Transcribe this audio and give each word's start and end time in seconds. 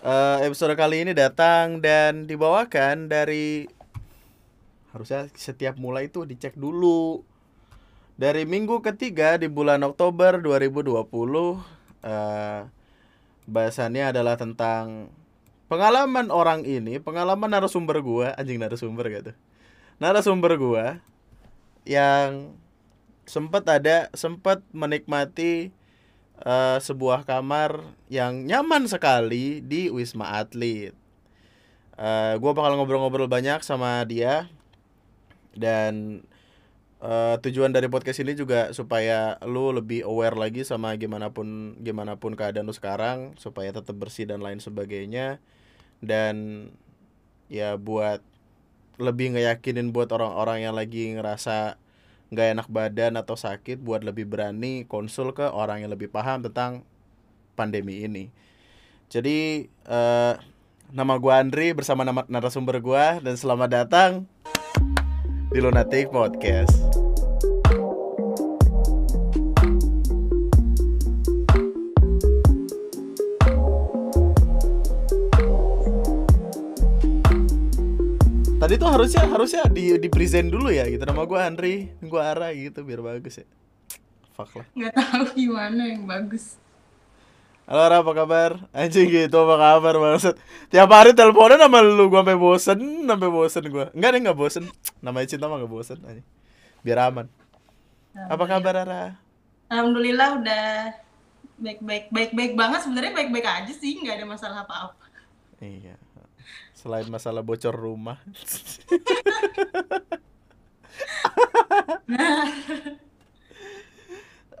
Eh, 0.00 0.38
episode 0.48 0.72
kali 0.80 1.04
ini 1.04 1.12
datang 1.12 1.76
dan 1.84 2.24
dibawakan 2.24 3.12
dari 3.12 3.68
harusnya 4.96 5.28
setiap 5.36 5.76
mulai 5.76 6.08
itu 6.08 6.24
dicek 6.24 6.56
dulu. 6.56 7.20
Dari 8.16 8.48
minggu 8.48 8.80
ketiga 8.80 9.36
di 9.36 9.52
bulan 9.52 9.84
Oktober 9.84 10.40
2020 10.40 11.04
eh 12.00 12.64
bahasannya 13.44 14.16
adalah 14.16 14.40
tentang 14.40 15.12
pengalaman 15.68 16.32
orang 16.32 16.64
ini, 16.64 16.96
pengalaman 16.96 17.52
narasumber 17.52 18.00
gua, 18.00 18.32
anjing 18.40 18.56
narasumber 18.56 19.04
gitu. 19.12 19.32
Narasumber 20.00 20.56
gua 20.56 21.04
yang 21.84 22.56
sempat 23.28 23.68
ada 23.68 24.08
sempat 24.16 24.64
menikmati 24.72 25.76
eh, 26.44 26.78
sebuah 26.80 27.24
kamar 27.28 27.84
yang 28.08 28.44
nyaman 28.48 28.88
sekali 28.88 29.60
di 29.64 29.92
Wisma 29.92 30.40
Atlet. 30.40 30.96
Eh 32.00 32.34
gua 32.40 32.52
bakal 32.56 32.76
ngobrol-ngobrol 32.80 33.28
banyak 33.28 33.60
sama 33.60 34.02
dia 34.08 34.48
dan 35.56 36.24
eh, 37.02 37.36
tujuan 37.44 37.72
dari 37.72 37.88
podcast 37.92 38.20
ini 38.24 38.32
juga 38.36 38.72
supaya 38.72 39.36
lu 39.44 39.72
lebih 39.74 40.04
aware 40.08 40.36
lagi 40.36 40.64
sama 40.64 40.96
gimana 40.96 41.32
pun 41.32 41.76
gimana 41.80 42.16
pun 42.16 42.36
keadaan 42.36 42.68
lu 42.68 42.74
sekarang 42.76 43.36
supaya 43.36 43.72
tetap 43.72 43.96
bersih 43.96 44.28
dan 44.28 44.40
lain 44.40 44.60
sebagainya 44.60 45.40
dan 46.00 46.68
ya 47.52 47.76
buat 47.76 48.24
lebih 49.00 49.36
ngeyakinin 49.36 49.90
buat 49.96 50.12
orang-orang 50.12 50.68
yang 50.68 50.76
lagi 50.76 51.16
ngerasa 51.16 51.80
nggak 52.30 52.48
enak 52.56 52.68
badan 52.70 53.18
atau 53.18 53.34
sakit 53.34 53.82
buat 53.82 54.06
lebih 54.06 54.30
berani 54.30 54.86
konsul 54.86 55.34
ke 55.34 55.50
orang 55.50 55.82
yang 55.82 55.90
lebih 55.90 56.06
paham 56.06 56.46
tentang 56.46 56.86
pandemi 57.58 58.06
ini. 58.06 58.30
Jadi 59.10 59.66
eh, 59.66 60.34
nama 60.94 61.14
gua 61.18 61.42
Andri 61.42 61.74
bersama 61.74 62.06
nama 62.06 62.22
narasumber 62.30 62.78
gua 62.78 63.18
dan 63.18 63.34
selamat 63.34 63.68
datang 63.68 64.10
di 65.50 65.58
Lunatic 65.58 66.14
Podcast. 66.14 67.09
Tadi 78.60 78.76
tuh 78.76 78.88
harusnya 78.92 79.24
harusnya 79.24 79.62
di 79.72 79.96
di 79.96 80.08
present 80.12 80.52
dulu 80.52 80.68
ya 80.68 80.84
gitu 80.84 81.00
nama 81.02 81.24
gua 81.24 81.48
Andri, 81.48 81.88
gua 82.04 82.36
Ara 82.36 82.52
gitu 82.52 82.84
biar 82.84 83.00
bagus 83.00 83.40
ya. 83.40 83.46
Fuck 84.36 84.52
lah. 84.60 84.66
nggak 84.76 84.92
tahu 84.94 85.24
gimana 85.34 85.82
yang 85.84 86.04
bagus 86.04 86.56
Halo 87.64 87.80
Ara, 87.86 87.96
apa 88.02 88.12
kabar? 88.12 88.50
Anjing 88.74 89.06
gitu, 89.06 89.36
apa 89.36 89.54
kabar 89.56 89.94
maksud 89.94 90.34
Tiap 90.68 90.90
hari 90.90 91.14
teleponan 91.14 91.60
sama 91.60 91.78
lu, 91.80 92.10
gua 92.10 92.20
sampai 92.26 92.34
bosen, 92.34 92.78
sampai 93.06 93.30
bosen 93.30 93.62
gua 93.68 93.86
Enggak 93.94 94.10
deh, 94.10 94.20
enggak 94.26 94.38
bosen 94.38 94.64
Namanya 94.98 95.26
cinta 95.30 95.46
mah 95.46 95.56
enggak 95.60 95.70
bosen 95.70 95.98
anjing. 96.02 96.26
Biar 96.82 96.98
aman 97.06 97.26
Apa 98.26 98.44
kabar 98.44 98.74
Ara? 98.76 99.02
alhamdulillah 99.66 100.42
udah 100.42 100.66
baik 101.62 101.78
baik 101.78 102.04
baik 102.10 102.30
baik 102.34 102.52
banget 102.58 102.82
sebenarnya 102.82 103.14
baik 103.14 103.30
baik 103.30 103.46
aja 103.46 103.70
sih 103.70 104.02
nggak 104.02 104.18
ada 104.18 104.26
masalah 104.26 104.66
apa 104.66 104.90
apa 104.90 105.04
Iya 105.62 105.94
Selain 106.80 107.04
masalah 107.12 107.44
bocor 107.44 107.76
rumah. 107.76 108.18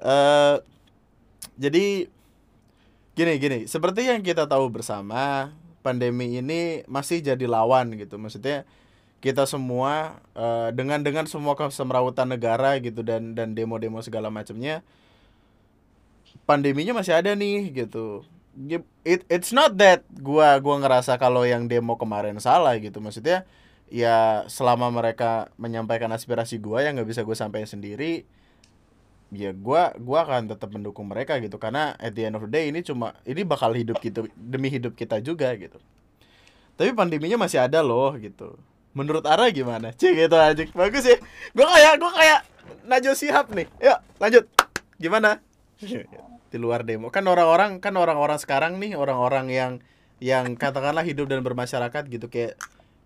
Eh, 0.00 0.56
Jadi 1.60 2.08
Gini 3.12 3.36
gini, 3.36 3.58
seperti 3.68 4.08
yang 4.08 4.24
kita 4.24 4.48
tahu 4.48 4.72
bersama 4.72 5.52
Pandemi 5.84 6.40
ini 6.40 6.84
masih 6.88 7.20
jadi 7.20 7.44
lawan 7.44 7.92
gitu. 8.00 8.16
Maksudnya 8.16 8.64
kita 9.20 9.44
semua 9.44 10.20
eh, 10.32 10.72
dengan 10.72 11.04
dengan 11.04 11.28
semua 11.28 11.52
kesemrawutan 11.56 12.28
negara 12.32 12.80
gitu 12.80 13.04
dan 13.04 13.36
dan 13.36 13.52
demo-demo 13.52 14.00
segala 14.00 14.32
macamnya 14.32 14.80
pandeminya 16.48 16.96
masih 16.98 17.14
ada 17.14 17.32
nih 17.36 17.70
gitu 17.84 18.24
it 19.04 19.24
it's 19.32 19.50
not 19.56 19.76
that 19.80 20.04
gua 20.20 20.60
gua 20.60 20.76
ngerasa 20.84 21.16
kalau 21.16 21.48
yang 21.48 21.66
demo 21.70 21.96
kemarin 21.96 22.36
salah 22.42 22.76
gitu. 22.76 23.00
Maksudnya 23.00 23.48
ya 23.90 24.46
selama 24.46 24.92
mereka 24.92 25.50
menyampaikan 25.56 26.12
aspirasi 26.12 26.60
gua 26.60 26.84
yang 26.84 26.94
nggak 27.00 27.10
bisa 27.10 27.26
gue 27.26 27.34
sampaikan 27.34 27.66
sendiri 27.66 28.22
ya 29.34 29.50
gua 29.50 29.94
gua 29.98 30.26
akan 30.26 30.50
tetap 30.52 30.70
mendukung 30.70 31.08
mereka 31.08 31.38
gitu. 31.40 31.56
Karena 31.56 31.96
at 31.96 32.12
the 32.12 32.28
end 32.28 32.36
of 32.36 32.44
the 32.46 32.50
day 32.50 32.68
ini 32.68 32.84
cuma 32.84 33.16
ini 33.24 33.42
bakal 33.42 33.72
hidup 33.72 33.98
gitu 34.04 34.28
demi 34.36 34.68
hidup 34.68 34.94
kita 34.94 35.18
juga 35.24 35.50
gitu. 35.56 35.80
Tapi 36.76 36.92
pandeminya 36.92 37.40
masih 37.40 37.64
ada 37.64 37.80
loh 37.80 38.14
gitu. 38.20 38.56
Menurut 38.90 39.22
Ara 39.22 39.48
gimana? 39.54 39.94
Cik 39.94 40.26
gitu 40.26 40.36
aja. 40.36 40.62
Bagus 40.74 41.04
ya. 41.06 41.16
Gua 41.54 41.66
kayak 41.70 41.94
gua 41.98 42.12
kayak 42.12 42.40
Najwa 42.86 43.14
Shihab 43.14 43.46
nih. 43.54 43.66
Yuk 43.80 43.98
lanjut. 44.18 44.44
Gimana 45.00 45.40
di 46.50 46.58
luar 46.58 46.82
demo. 46.82 47.14
Kan 47.14 47.24
orang-orang 47.30 47.78
kan 47.78 47.94
orang-orang 47.94 48.38
sekarang 48.42 48.82
nih 48.82 48.98
orang-orang 48.98 49.46
yang 49.48 49.72
yang 50.20 50.52
katakanlah 50.58 51.06
hidup 51.06 51.30
dan 51.30 51.40
bermasyarakat 51.40 52.02
gitu 52.10 52.28
kayak 52.28 52.58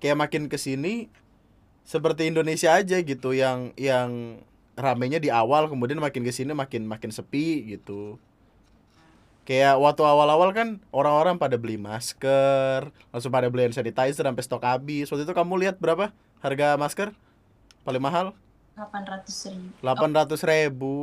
kayak 0.03 0.19
makin 0.19 0.51
ke 0.51 0.59
sini 0.59 1.07
seperti 1.87 2.27
Indonesia 2.27 2.75
aja 2.75 2.99
gitu 2.99 3.37
yang 3.37 3.71
yang 3.79 4.41
ramenya 4.75 5.23
di 5.23 5.31
awal 5.31 5.71
kemudian 5.71 6.03
makin 6.03 6.27
ke 6.27 6.33
sini 6.35 6.57
makin 6.57 6.89
makin 6.89 7.13
sepi 7.13 7.77
gitu. 7.77 8.19
Kayak 9.45 9.77
waktu 9.77 10.01
awal-awal 10.01 10.57
kan 10.57 10.81
orang-orang 10.89 11.37
pada 11.37 11.61
beli 11.61 11.77
masker 11.77 12.89
langsung 13.13 13.29
pada 13.29 13.53
beli 13.53 13.69
hand 13.69 13.77
sanitizer 13.77 14.25
sampai 14.25 14.43
stok 14.43 14.65
habis. 14.65 15.13
Waktu 15.13 15.29
itu 15.29 15.37
kamu 15.37 15.61
lihat 15.61 15.77
berapa 15.77 16.17
harga 16.41 16.81
masker? 16.81 17.13
Paling 17.85 18.01
mahal? 18.01 18.33
800 18.75 19.53
ribu. 19.53 19.69
Delapan 19.85 20.11
ratus 20.17 20.41
ribu 20.43 20.97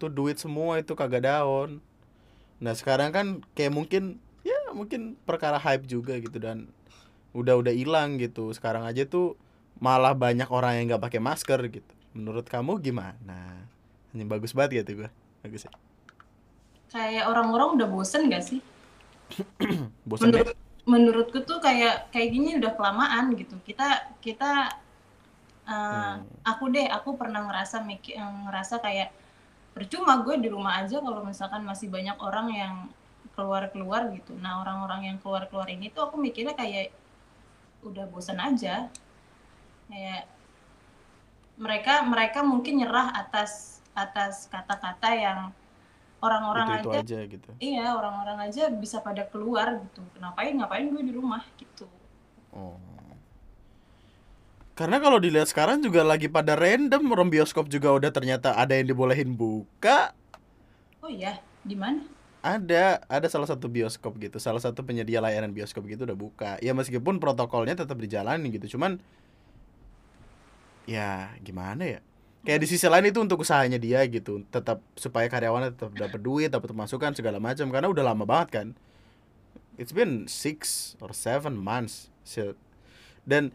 tuh 0.00 0.10
duit 0.12 0.36
semua 0.40 0.80
itu 0.82 0.92
kagak 0.98 1.26
daun. 1.28 1.70
Nah 2.64 2.74
sekarang 2.74 3.10
kan 3.16 3.26
kayak 3.56 3.72
mungkin 3.74 4.18
ya 4.46 4.58
mungkin 4.74 5.18
perkara 5.28 5.58
hype 5.60 5.84
juga 5.86 6.18
gitu 6.24 6.38
dan 6.40 6.70
udah 7.36 7.54
udah 7.62 7.74
hilang 7.74 8.18
gitu. 8.22 8.50
Sekarang 8.56 8.84
aja 8.88 9.04
tuh 9.08 9.36
malah 9.78 10.14
banyak 10.16 10.48
orang 10.50 10.72
yang 10.82 10.84
nggak 10.96 11.04
pakai 11.06 11.20
masker 11.22 11.60
gitu. 11.70 11.94
Menurut 12.16 12.46
kamu 12.48 12.80
gimana? 12.82 13.68
Ini 14.14 14.24
bagus 14.26 14.52
banget 14.56 14.84
gitu 14.84 15.04
gua. 15.06 15.10
Bagus 15.44 15.68
ya? 15.68 15.72
Kayak 16.92 17.24
orang-orang 17.32 17.68
udah 17.76 17.88
bosen 17.94 18.22
gak 18.32 18.44
sih? 18.48 18.60
Bosan 20.08 20.32
ya? 20.36 20.42
Menurut 20.42 20.56
menurutku 20.92 21.38
tuh 21.48 21.58
kayak 21.66 21.94
kayak 22.12 22.28
gini 22.34 22.48
udah 22.60 22.72
kelamaan 22.78 23.24
gitu. 23.40 23.54
Kita 23.68 23.86
kita 24.24 24.50
eh, 25.68 26.12
Hmm. 26.18 26.24
aku 26.50 26.64
deh 26.74 26.86
aku 26.96 27.10
pernah 27.20 27.40
ngerasa 27.46 27.76
mikir 27.90 28.14
ngerasa 28.18 28.74
kayak 28.84 29.08
percuma 29.78 30.18
gue 30.26 30.34
di 30.42 30.50
rumah 30.50 30.82
aja 30.82 30.98
kalau 30.98 31.22
misalkan 31.22 31.62
masih 31.62 31.86
banyak 31.86 32.18
orang 32.18 32.50
yang 32.50 32.74
keluar-keluar 33.38 34.10
gitu. 34.10 34.34
Nah 34.34 34.66
orang-orang 34.66 35.14
yang 35.14 35.16
keluar-keluar 35.22 35.70
ini 35.70 35.94
tuh 35.94 36.10
aku 36.10 36.18
mikirnya 36.18 36.58
kayak 36.58 36.90
udah 37.86 38.10
bosan 38.10 38.42
aja. 38.42 38.90
Kayak 39.86 40.26
mereka 41.54 42.02
mereka 42.02 42.42
mungkin 42.42 42.82
nyerah 42.82 43.14
atas 43.14 43.78
atas 43.94 44.50
kata-kata 44.50 45.10
yang 45.14 45.40
orang-orang 46.18 46.82
aja 46.82 46.98
aja 46.98 47.18
gitu. 47.30 47.50
iya 47.62 47.94
orang-orang 47.94 48.50
aja 48.50 48.66
bisa 48.74 48.98
pada 48.98 49.22
keluar 49.30 49.78
gitu. 49.86 50.02
Ngapain 50.18 50.58
ngapain 50.58 50.90
gue 50.90 51.02
di 51.06 51.14
rumah 51.14 51.46
gitu. 51.54 51.86
Oh 52.50 52.87
karena 54.78 55.02
kalau 55.02 55.18
dilihat 55.18 55.50
sekarang 55.50 55.82
juga 55.82 56.06
lagi 56.06 56.30
pada 56.30 56.54
random 56.54 57.02
orang 57.10 57.34
bioskop 57.34 57.66
juga 57.66 57.90
udah 57.90 58.14
ternyata 58.14 58.54
ada 58.54 58.78
yang 58.78 58.86
dibolehin 58.86 59.34
buka 59.34 60.14
oh 61.02 61.10
iya 61.10 61.42
di 61.66 61.74
mana 61.74 62.06
Ada, 62.38 63.02
ada 63.10 63.26
salah 63.26 63.50
satu 63.50 63.66
bioskop 63.66 64.14
gitu, 64.22 64.38
salah 64.38 64.62
satu 64.62 64.86
penyedia 64.86 65.18
layanan 65.18 65.50
bioskop 65.50 65.82
gitu 65.90 66.06
udah 66.06 66.14
buka. 66.14 66.54
Ya 66.62 66.70
meskipun 66.70 67.18
protokolnya 67.18 67.74
tetap 67.74 67.98
dijalani 67.98 68.54
gitu, 68.54 68.78
cuman 68.78 69.02
ya 70.86 71.34
gimana 71.42 71.98
ya? 71.98 72.00
Kayak 72.46 72.62
di 72.62 72.68
sisi 72.70 72.86
lain 72.86 73.10
itu 73.10 73.18
untuk 73.18 73.42
usahanya 73.42 73.76
dia 73.82 74.06
gitu, 74.06 74.46
tetap 74.54 74.78
supaya 74.94 75.26
karyawannya 75.26 75.74
tetap 75.74 75.92
dapat 75.98 76.20
duit, 76.22 76.48
dapat 76.54 76.70
masukan 76.70 77.10
segala 77.10 77.42
macam 77.42 77.66
karena 77.74 77.90
udah 77.90 78.04
lama 78.06 78.22
banget 78.22 78.48
kan. 78.54 78.68
It's 79.74 79.90
been 79.90 80.30
six 80.30 80.94
or 81.02 81.10
seven 81.10 81.58
months. 81.58 82.14
Dan 83.26 83.50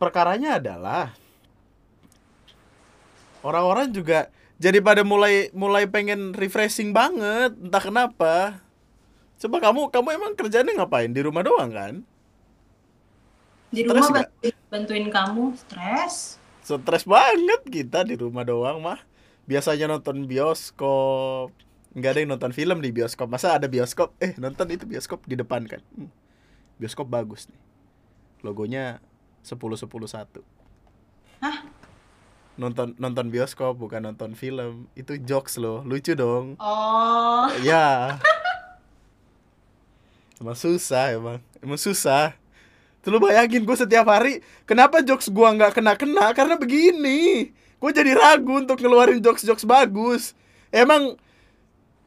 perkaranya 0.00 0.56
adalah 0.56 1.12
orang-orang 3.44 3.92
juga 3.92 4.32
jadi 4.60 4.80
pada 4.84 5.00
mulai 5.00 5.48
mulai 5.56 5.88
pengen 5.88 6.36
refreshing 6.36 6.92
banget. 6.92 7.56
Entah 7.56 7.80
kenapa. 7.80 8.60
Coba 9.40 9.56
kamu 9.56 9.88
kamu 9.88 10.08
emang 10.20 10.32
kerjanya 10.36 10.72
ngapain? 10.76 11.08
Di 11.16 11.24
rumah 11.24 11.40
doang 11.40 11.72
kan? 11.72 11.94
Di 13.72 13.88
Stres 13.88 14.04
rumah 14.04 14.20
bantuin, 14.20 14.54
bantuin 14.68 15.06
kamu 15.08 15.44
stres. 15.56 16.36
Stres 16.60 17.08
banget 17.08 17.64
kita 17.72 18.04
di 18.04 18.20
rumah 18.20 18.44
doang 18.44 18.84
mah. 18.84 19.00
Biasanya 19.48 19.88
nonton 19.88 20.28
bioskop. 20.28 21.56
Nggak 21.96 22.10
ada 22.12 22.20
yang 22.20 22.30
nonton 22.36 22.52
film 22.52 22.84
di 22.84 22.92
bioskop. 22.92 23.32
Masa 23.32 23.56
ada 23.56 23.64
bioskop? 23.64 24.12
Eh 24.20 24.36
nonton 24.36 24.68
itu 24.68 24.84
bioskop 24.84 25.24
di 25.24 25.40
depan 25.40 25.64
kan? 25.64 25.80
Hmm. 25.96 26.12
bioskop 26.76 27.08
bagus 27.08 27.48
nih. 27.48 27.60
Logonya 28.44 29.00
sepuluh 29.40 29.76
sepuluh 29.76 30.06
satu. 30.06 30.44
Hah? 31.40 31.80
nonton 32.60 32.92
nonton 33.00 33.32
bioskop 33.32 33.80
bukan 33.80 34.04
nonton 34.04 34.36
film. 34.36 34.84
Itu 34.92 35.16
jokes 35.16 35.56
loh 35.56 35.80
lucu 35.80 36.12
dong. 36.12 36.60
Oh, 36.60 37.48
ya 37.64 38.20
emang 40.36 40.56
susah 40.56 41.16
emang. 41.16 41.40
Emang 41.64 41.80
susah. 41.80 42.36
Tuh 43.00 43.08
lu 43.08 43.16
bayangin 43.16 43.64
gue 43.64 43.76
setiap 43.80 44.12
hari 44.12 44.44
Kenapa 44.68 45.00
jokes 45.00 45.32
gua 45.32 45.56
nggak 45.56 45.80
kena-kena? 45.80 46.36
Karena 46.36 46.60
begini. 46.60 47.48
Gue 47.80 47.90
jadi 47.96 48.12
ragu 48.12 48.60
untuk 48.60 48.76
ngeluarin 48.76 49.24
jokes-jokes 49.24 49.64
bagus. 49.64 50.36
Emang 50.68 51.16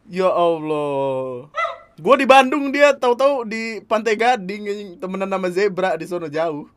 Ya 0.06 0.30
Allah. 0.30 1.50
Gue 1.98 2.16
di 2.22 2.30
Bandung 2.30 2.70
dia 2.70 2.94
tahu-tahu 2.94 3.46
di 3.50 3.82
Pantai 3.86 4.14
Gading 4.14 4.98
Temenan 5.02 5.30
sama 5.34 5.50
Zebra 5.50 5.98
di 5.98 6.06
sono 6.06 6.30
jauh 6.30 6.70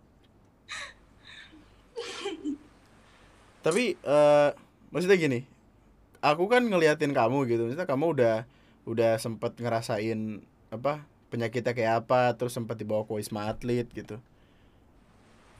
Tapi 3.66 3.98
eh 3.98 4.50
Maksudnya 4.94 5.18
gini 5.18 5.42
Aku 6.22 6.46
kan 6.46 6.62
ngeliatin 6.62 7.10
kamu 7.10 7.50
gitu 7.50 7.66
Maksudnya 7.66 7.90
kamu 7.90 8.06
udah 8.14 8.36
Udah 8.86 9.18
sempet 9.18 9.58
ngerasain 9.58 10.46
Apa 10.70 11.02
penyakitnya 11.28 11.72
kayak 11.74 11.94
apa 12.06 12.32
terus 12.38 12.54
sempat 12.54 12.78
dibawa 12.78 13.02
ke 13.04 13.12
wisma 13.12 13.50
atlet 13.50 13.86
gitu. 13.90 14.22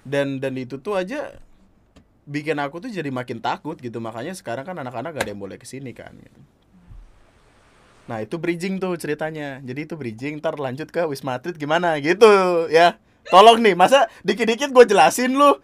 Dan 0.07 0.39
dan 0.39 0.55
itu 0.55 0.79
tuh 0.79 0.95
aja 0.95 1.35
bikin 2.27 2.59
aku 2.59 2.83
tuh 2.83 2.91
jadi 2.91 3.11
makin 3.11 3.39
takut 3.39 3.79
gitu 3.79 4.03
makanya 4.03 4.35
sekarang 4.35 4.67
kan 4.67 4.75
anak-anak 4.75 5.15
gak 5.15 5.25
ada 5.27 5.31
yang 5.31 5.39
boleh 5.39 5.63
ke 5.63 5.67
sini 5.67 5.95
kan 5.95 6.11
gitu. 6.19 6.41
nah 8.07 8.23
itu 8.23 8.39
bridging 8.39 8.79
tuh 8.79 8.95
ceritanya. 8.95 9.59
Jadi 9.67 9.81
itu 9.91 9.99
bridging 9.99 10.39
ntar 10.39 10.55
lanjut 10.63 10.87
ke 10.95 11.03
wisma 11.11 11.43
atlet 11.43 11.59
gimana 11.59 11.99
gitu 11.99 12.71
ya. 12.71 13.03
Tolong 13.27 13.59
nih 13.59 13.75
masa 13.75 14.07
dikit-dikit 14.23 14.71
gue 14.71 14.85
jelasin 14.87 15.35
lu 15.35 15.59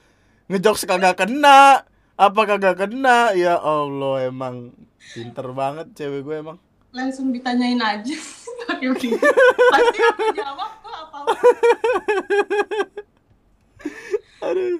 ngejokes 0.50 0.83
kagak 0.91 1.15
kena 1.23 1.87
apa 2.14 2.41
kagak 2.44 2.76
kena 2.79 3.32
ya 3.32 3.56
Allah 3.56 4.26
emang 4.26 4.70
pinter 5.12 5.47
banget 5.50 5.87
cewek 5.93 6.23
gue 6.23 6.37
emang 6.41 6.59
langsung 6.93 7.32
ditanyain 7.32 7.81
aja. 7.81 8.17
Pakai. 8.69 8.93
Pasti 8.93 9.99
aku 10.05 10.25
jawab 10.37 10.70
kok 10.79 10.97
apa 11.09 11.19
Aduh. 14.43 14.79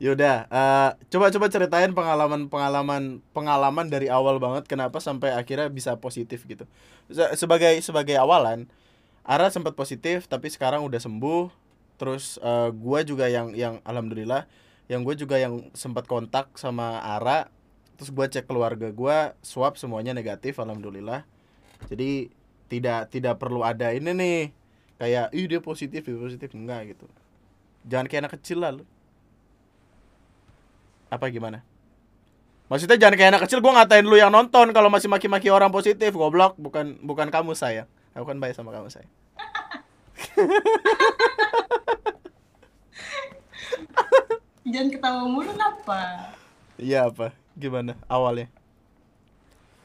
Yaudah, 0.00 0.48
eh, 0.48 0.90
coba-coba 1.12 1.52
ceritain 1.52 1.92
pengalaman-pengalaman 1.92 3.20
pengalaman 3.36 3.86
dari 3.92 4.08
awal 4.08 4.40
banget 4.40 4.64
kenapa 4.64 4.96
sampai 4.96 5.36
akhirnya 5.36 5.68
bisa 5.68 5.92
positif 6.00 6.48
gitu. 6.48 6.64
Se- 7.12 7.36
Sebagai 7.36 7.76
sebagai 7.84 8.16
awalan, 8.16 8.64
Ara 9.28 9.52
sempat 9.52 9.76
positif 9.76 10.24
tapi 10.24 10.48
sekarang 10.48 10.88
udah 10.88 10.96
sembuh. 10.96 11.52
Terus 12.00 12.40
eh, 12.40 12.68
gua 12.72 13.04
juga 13.04 13.28
yang 13.28 13.52
yang 13.52 13.84
alhamdulillah, 13.84 14.48
yang 14.90 15.06
gue 15.06 15.14
juga 15.14 15.38
yang 15.38 15.70
sempat 15.70 16.10
kontak 16.10 16.50
sama 16.58 16.98
Ara. 16.98 17.46
Terus 17.94 18.10
gua 18.10 18.26
cek 18.26 18.50
keluarga 18.50 18.90
gua, 18.90 19.38
swab 19.38 19.78
semuanya 19.78 20.10
negatif 20.10 20.58
alhamdulillah. 20.58 21.22
Jadi 21.86 22.34
tidak 22.66 23.14
tidak 23.14 23.38
perlu 23.38 23.62
ada 23.62 23.94
ini 23.94 24.10
nih 24.10 24.50
kayak 24.98 25.30
ih 25.30 25.46
dia 25.46 25.62
positif 25.62 26.02
dia 26.02 26.18
positif. 26.18 26.50
Enggak 26.56 26.96
gitu. 26.96 27.06
Jangan 27.86 28.10
kayak 28.10 28.20
anak 28.26 28.34
kecil 28.40 28.66
lah 28.66 28.74
lu. 28.74 28.84
Apa 31.12 31.30
gimana? 31.30 31.62
Maksudnya 32.66 32.98
jangan 32.98 33.14
kayak 33.14 33.30
anak 33.36 33.42
kecil 33.46 33.62
gua 33.62 33.78
ngatain 33.78 34.08
lu 34.08 34.16
yang 34.16 34.32
nonton 34.32 34.74
kalau 34.74 34.90
masih 34.90 35.06
maki-maki 35.06 35.52
orang 35.52 35.70
positif. 35.70 36.10
Goblok 36.16 36.58
bukan 36.58 36.98
bukan 37.04 37.30
kamu 37.30 37.52
saya. 37.52 37.86
Aku 38.16 38.26
kan 38.26 38.42
baik 38.42 38.58
sama 38.58 38.74
kamu 38.74 38.90
saya 38.90 39.06
Jangan 44.64 44.88
ketawa 44.92 45.22
mulu 45.28 45.52
kenapa? 45.52 46.00
iya 46.80 46.98
apa 47.10 47.26
gimana 47.60 47.92
awalnya 48.10 48.46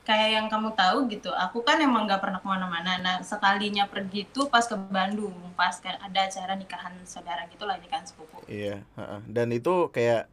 Kayak 0.07 0.29
yang 0.37 0.47
kamu 0.53 0.69
tahu 0.81 0.97
gitu, 1.13 1.29
aku 1.45 1.57
kan 1.67 1.77
emang 1.87 2.01
nggak 2.07 2.21
pernah 2.23 2.39
ke 2.43 2.47
mana-mana. 2.53 2.91
Nah, 3.05 3.15
sekalinya 3.31 3.83
pergi 3.93 4.21
tuh 4.35 4.45
pas 4.53 4.61
ke 4.71 4.75
Bandung, 4.95 5.35
pas 5.59 5.75
kan 5.85 5.95
ada 6.05 6.19
acara 6.29 6.53
nikahan 6.61 6.93
saudara 7.13 7.41
gitu 7.51 7.63
lah, 7.69 7.77
nikahan 7.83 8.05
sepupu. 8.09 8.39
iya 8.45 8.85
dan 9.35 9.47
itu 9.57 9.69
kayak 9.95 10.29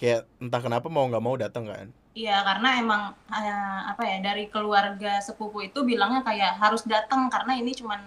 kayak 0.00 0.20
entah 0.42 0.60
kenapa 0.64 0.86
mau 0.94 1.04
nggak 1.08 1.24
mau 1.26 1.36
datang 1.44 1.64
kan 1.72 1.88
Iya, 2.20 2.32
karena 2.48 2.68
emang 2.82 3.02
eh, 3.38 3.78
apa 3.90 4.02
ya 4.10 4.16
dari 4.26 4.42
keluarga 4.54 5.08
sepupu 5.26 5.58
itu 5.68 5.78
bilangnya 5.90 6.20
kayak 6.28 6.50
harus 6.62 6.82
datang 6.92 7.20
karena 7.34 7.52
ini 7.60 7.70
cuman 7.80 8.00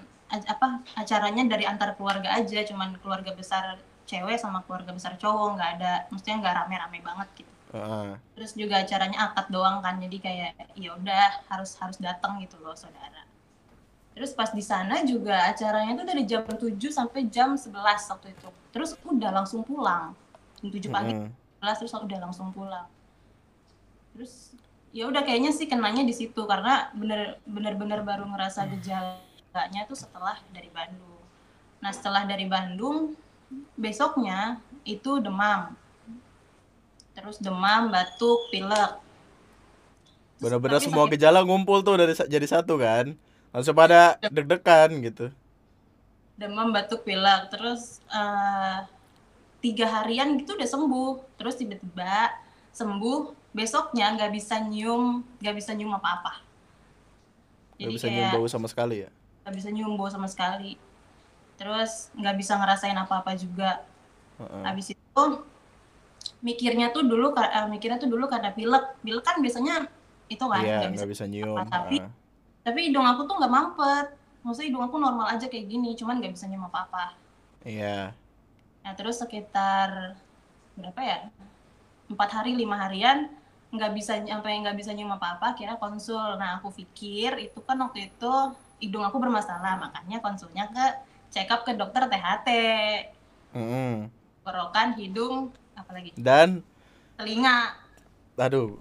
apa 0.53 0.65
acaranya 1.01 1.44
dari 1.53 1.63
antar 1.71 1.89
keluarga 1.97 2.29
aja, 2.39 2.57
cuman 2.69 2.89
keluarga 3.01 3.31
besar 3.39 3.65
cewek 4.11 4.35
sama 4.35 4.59
keluarga 4.67 4.91
besar 4.91 5.15
cowok, 5.15 5.55
nggak 5.55 5.69
ada, 5.79 5.93
maksudnya 6.11 6.35
nggak 6.43 6.55
rame-rame 6.59 6.99
banget 6.99 7.27
gitu. 7.39 7.53
Heeh. 7.71 8.19
Terus 8.35 8.51
juga 8.59 8.83
acaranya 8.83 9.31
akad 9.31 9.47
doang 9.47 9.79
kan, 9.79 9.95
jadi 10.03 10.17
kayak 10.19 10.75
ya 10.75 10.91
udah 10.99 11.47
harus 11.47 11.79
harus 11.79 11.95
datang 11.95 12.43
gitu 12.43 12.59
loh 12.59 12.75
saudara. 12.75 13.23
Terus 14.11 14.35
pas 14.35 14.51
di 14.51 14.59
sana 14.59 15.07
juga 15.07 15.47
acaranya 15.47 16.03
tuh 16.03 16.05
dari 16.11 16.27
jam 16.27 16.43
7 16.43 16.75
sampai 16.91 17.31
jam 17.31 17.55
11 17.55 18.11
waktu 18.11 18.35
itu. 18.35 18.49
Terus 18.75 18.99
udah 19.07 19.31
langsung 19.31 19.63
pulang. 19.63 20.11
Jam 20.59 20.67
7 20.67 20.91
pagi. 20.91 21.13
11 21.63 21.79
terus 21.79 21.93
udah 21.95 22.19
langsung 22.19 22.51
pulang. 22.51 22.91
Terus 24.11 24.51
ya 24.91 25.07
udah 25.07 25.23
kayaknya 25.23 25.55
sih 25.55 25.71
kenanya 25.71 26.03
di 26.03 26.11
situ 26.11 26.43
karena 26.43 26.91
bener 26.91 27.39
bener 27.47 27.79
bener 27.79 28.03
baru 28.03 28.27
ngerasa 28.27 28.67
gejalanya 28.67 29.81
tuh 29.87 29.95
setelah 29.95 30.35
dari 30.51 30.67
Bandung. 30.67 31.23
Nah 31.79 31.95
setelah 31.95 32.27
dari 32.27 32.43
Bandung 32.51 33.15
besoknya 33.75 34.59
itu 34.83 35.19
demam. 35.19 35.74
Terus 37.12 37.38
demam, 37.38 37.92
batuk, 37.92 38.48
pilek. 38.50 38.98
bener-bener 40.42 40.81
Tapi 40.81 40.86
semua 40.89 41.06
sakit- 41.06 41.13
gejala 41.21 41.45
ngumpul 41.45 41.86
tuh 41.86 42.01
dari 42.01 42.18
jadi 42.18 42.48
satu 42.50 42.81
kan? 42.81 43.13
Langsung 43.53 43.77
pada 43.77 44.18
deg-degan 44.25 44.89
gitu. 45.06 45.30
Demam 46.33 46.74
batuk 46.74 47.06
pilek. 47.06 47.53
Terus 47.53 48.01
eh, 48.09 48.77
tiga 49.62 49.86
harian 50.01 50.33
gitu 50.42 50.57
udah 50.57 50.65
sembuh. 50.65 51.12
Terus 51.38 51.62
tiba-tiba 51.62 52.33
sembuh 52.74 53.38
besoknya 53.53 54.15
nggak 54.18 54.31
bisa 54.33 54.57
nyium 54.63 55.21
nggak 55.38 55.56
bisa 55.56 55.77
nyium 55.77 55.94
apa-apa. 55.94 56.42
Nggak 57.77 57.86
jadi 57.86 57.94
bisa 57.94 58.07
nyium 58.09 58.25
kayak 58.25 58.33
bau 58.33 58.48
sama 58.50 58.65
sekali 58.65 58.95
ya? 59.06 59.09
Nggak 59.45 59.56
bisa 59.62 59.69
nyium 59.69 59.94
bau 59.94 60.09
sama 60.09 60.25
sekali 60.25 60.74
terus 61.61 62.09
nggak 62.17 62.35
bisa 62.35 62.57
ngerasain 62.57 62.97
apa-apa 62.97 63.38
juga. 63.38 63.86
Heeh. 64.41 64.63
habis 64.65 64.89
itu 64.89 65.24
mikirnya 66.41 66.89
tuh 66.89 67.05
dulu 67.05 67.29
eh, 67.38 67.69
mikirnya 67.69 68.01
tuh 68.01 68.09
dulu 68.09 68.25
karena 68.25 68.50
pilek. 68.50 68.97
Pilek 69.05 69.21
kan 69.21 69.38
biasanya 69.38 69.86
itu 70.25 70.41
kan 70.41 70.65
iya 70.65 70.81
nggak 70.81 70.91
bisa 70.97 71.03
nggak 71.05 71.12
bisa 71.13 71.25
nyium 71.29 71.57
tapi- 71.69 72.01
Heeh. 72.01 72.09
tapi 72.65 72.79
hidung 72.89 73.05
aku 73.05 73.29
tuh 73.29 73.38
nggak 73.38 73.53
mampet. 73.53 74.07
Maksudnya 74.41 74.67
hidung 74.74 74.83
aku 74.89 74.97
normal 74.97 75.27
aja 75.29 75.45
kayak 75.45 75.69
gini 75.69 75.93
cuman 75.93 76.17
nggak 76.17 76.33
bisa 76.33 76.50
nyium 76.50 76.65
apa-apa. 76.65 77.13
Iya. 77.62 78.17
Nah 78.81 78.93
terus 78.97 79.21
sekitar 79.21 80.17
berapa 80.74 80.97
ya? 81.05 81.29
Empat 82.09 82.29
hari 82.41 82.57
lima 82.57 82.81
harian 82.81 83.29
nggak 83.71 83.91
bisa 83.93 84.17
sampai 84.25 84.57
nggak 84.65 84.74
bisa 84.74 84.89
nyium 84.97 85.13
apa 85.13 85.38
apa 85.38 85.53
kira 85.53 85.77
konsul. 85.77 86.41
Nah 86.41 86.57
aku 86.57 86.74
pikir 86.74 87.38
itu 87.38 87.62
kan 87.62 87.77
waktu 87.77 88.09
itu 88.09 88.33
hidung 88.81 89.05
aku 89.05 89.21
bermasalah 89.21 89.77
makanya 89.77 90.17
konsulnya 90.25 90.65
ke 90.74 90.86
check 91.31 91.50
up 91.50 91.63
ke 91.63 91.73
dokter 91.73 92.05
THT 92.11 92.50
Mm-mm. 93.55 94.11
kerokan 94.43 94.93
hidung 95.00 95.55
apalagi? 95.73 96.11
Dan? 96.19 96.61
Telinga. 97.15 97.75
Aduh 98.38 98.79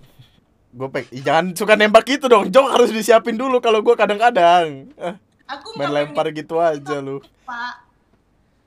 gue 0.71 0.87
pek 0.87 1.11
jangan 1.27 1.51
suka 1.55 1.75
nembak 1.75 2.07
gitu 2.07 2.31
dong. 2.31 2.47
Jok 2.47 2.67
harus 2.71 2.91
disiapin 2.95 3.35
dulu 3.35 3.59
kalau 3.59 3.83
gue 3.83 3.95
kadang-kadang. 3.99 4.87
Eh, 4.95 5.15
aku 5.51 5.75
main 5.75 5.91
lempar 5.91 6.31
gitu 6.31 6.63
aja 6.63 7.03
lu. 7.03 7.19
Pak. 7.43 7.75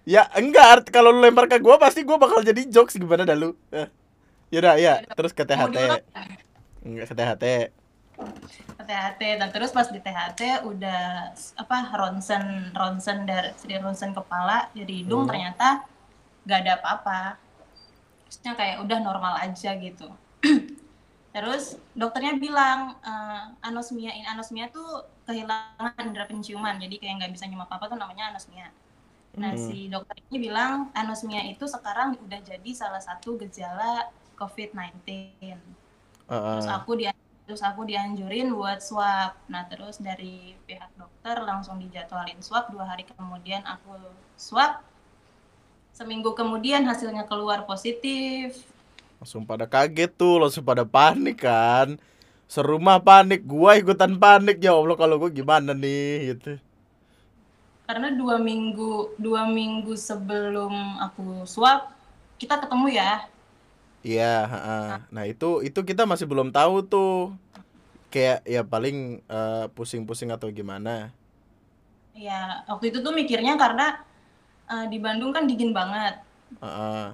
Ya 0.04 0.28
enggak 0.36 0.92
kalau 0.92 1.16
lu 1.16 1.24
lempar 1.24 1.48
ke 1.48 1.64
gue 1.64 1.76
pasti 1.80 2.04
gue 2.04 2.18
bakal 2.20 2.44
jadi 2.44 2.68
jokes. 2.68 3.00
Gimana 3.00 3.24
dah 3.24 3.40
lu? 3.40 3.56
Eh, 3.72 3.88
yaudah 4.52 4.76
ya 4.78 5.02
terus 5.18 5.34
ke 5.34 5.42
THT 5.48 5.78
enggak 6.84 7.06
ke 7.10 7.16
THT 7.16 7.44
THT 8.84 9.22
dan 9.40 9.50
terus 9.50 9.72
pas 9.72 9.88
di 9.90 9.98
THT 9.98 10.64
udah 10.68 11.32
apa 11.34 11.78
ronsen 11.96 12.72
ronsen 12.76 13.26
dari 13.26 13.50
dari 13.66 13.80
ronsen 13.82 14.12
kepala 14.14 14.70
dari 14.76 15.02
hidung 15.02 15.26
Hmm. 15.26 15.30
ternyata 15.32 15.68
gak 16.44 16.60
ada 16.68 16.72
apa-apa 16.78 17.20
maksudnya 18.28 18.54
kayak 18.54 18.78
udah 18.84 19.00
normal 19.00 19.34
aja 19.40 19.72
gitu 19.80 20.08
terus 21.34 21.80
dokternya 21.98 22.38
bilang 22.38 22.94
eh, 23.02 23.44
anosmia 23.66 24.12
ini 24.14 24.26
anosmia 24.28 24.70
tuh 24.70 25.08
kehilangan 25.26 25.98
indera 26.04 26.30
penciuman 26.30 26.78
jadi 26.78 26.96
kayak 27.00 27.14
nggak 27.24 27.32
bisa 27.34 27.48
nyium 27.48 27.64
apa 27.66 27.80
apa 27.80 27.86
tuh 27.90 27.98
namanya 27.98 28.30
anosmia 28.34 28.70
nah 29.34 29.50
Hmm. 29.50 29.58
si 29.58 29.90
dokter 29.90 30.22
ini 30.30 30.38
bilang 30.46 30.94
anosmia 30.94 31.42
itu 31.50 31.66
sekarang 31.66 32.14
udah 32.22 32.38
jadi 32.46 32.70
salah 32.78 33.02
satu 33.02 33.34
gejala 33.42 34.14
COVID-19 34.38 34.94
terus 36.28 36.68
Heeh. 36.70 36.78
aku 36.78 36.92
di 36.94 37.06
terus 37.44 37.60
aku 37.60 37.84
dianjurin 37.84 38.56
buat 38.56 38.80
swab. 38.80 39.36
Nah 39.52 39.68
terus 39.68 40.00
dari 40.00 40.56
pihak 40.64 40.96
dokter 40.96 41.40
langsung 41.44 41.80
dijadwalin 41.80 42.40
swab. 42.40 42.72
Dua 42.72 42.88
hari 42.88 43.04
kemudian 43.04 43.64
aku 43.68 43.96
swab. 44.40 44.80
Seminggu 45.94 46.34
kemudian 46.34 46.88
hasilnya 46.88 47.28
keluar 47.28 47.68
positif. 47.68 48.64
Langsung 49.22 49.46
pada 49.46 49.68
kaget 49.70 50.12
tuh 50.16 50.42
langsung 50.42 50.64
pada 50.66 50.88
panik 50.88 51.44
kan. 51.44 52.00
Serumah 52.48 53.00
panik 53.04 53.44
gua 53.44 53.76
ikutan 53.76 54.16
panik. 54.16 54.64
Ya 54.64 54.74
allah 54.74 54.96
kalau 54.96 55.20
gua 55.20 55.30
gimana 55.30 55.76
nih 55.76 56.36
gitu. 56.36 56.58
Karena 57.84 58.16
dua 58.16 58.40
minggu 58.40 59.20
dua 59.20 59.44
minggu 59.52 59.94
sebelum 60.00 60.72
aku 61.04 61.44
swab 61.44 61.92
kita 62.40 62.60
ketemu 62.64 62.96
ya 62.96 63.28
Iya, 64.04 64.24
heeh. 64.52 64.84
Nah, 65.16 65.24
itu 65.32 65.46
itu 65.68 65.80
kita 65.90 66.04
masih 66.12 66.28
belum 66.32 66.50
tahu 66.56 66.74
tuh. 66.92 67.12
Kayak 68.14 68.40
ya 68.46 68.62
paling 68.62 69.26
eh, 69.26 69.66
pusing-pusing 69.74 70.30
atau 70.36 70.48
gimana. 70.54 71.10
ya 72.14 72.62
waktu 72.70 72.86
itu 72.94 73.00
tuh 73.06 73.14
mikirnya 73.20 73.54
karena 73.58 73.86
eh, 74.72 74.86
di 74.92 74.98
Bandung 75.06 75.32
kan 75.36 75.44
dingin 75.50 75.72
banget 75.80 76.14
Heeh. 76.62 77.14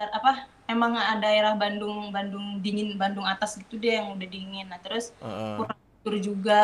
Dan 0.00 0.08
apa 0.16 0.32
emang 0.72 0.92
daerah 1.20 1.52
Bandung 1.62 2.08
Bandung 2.14 2.46
dingin 2.64 2.96
Bandung 2.96 3.26
atas 3.28 3.60
gitu 3.60 3.76
deh 3.76 4.00
yang 4.00 4.08
udah 4.16 4.28
dingin 4.34 4.66
nah 4.70 4.80
terus 4.80 5.12
heeh. 5.20 5.56
kurang 5.58 5.76
tidur 6.00 6.14
juga 6.32 6.62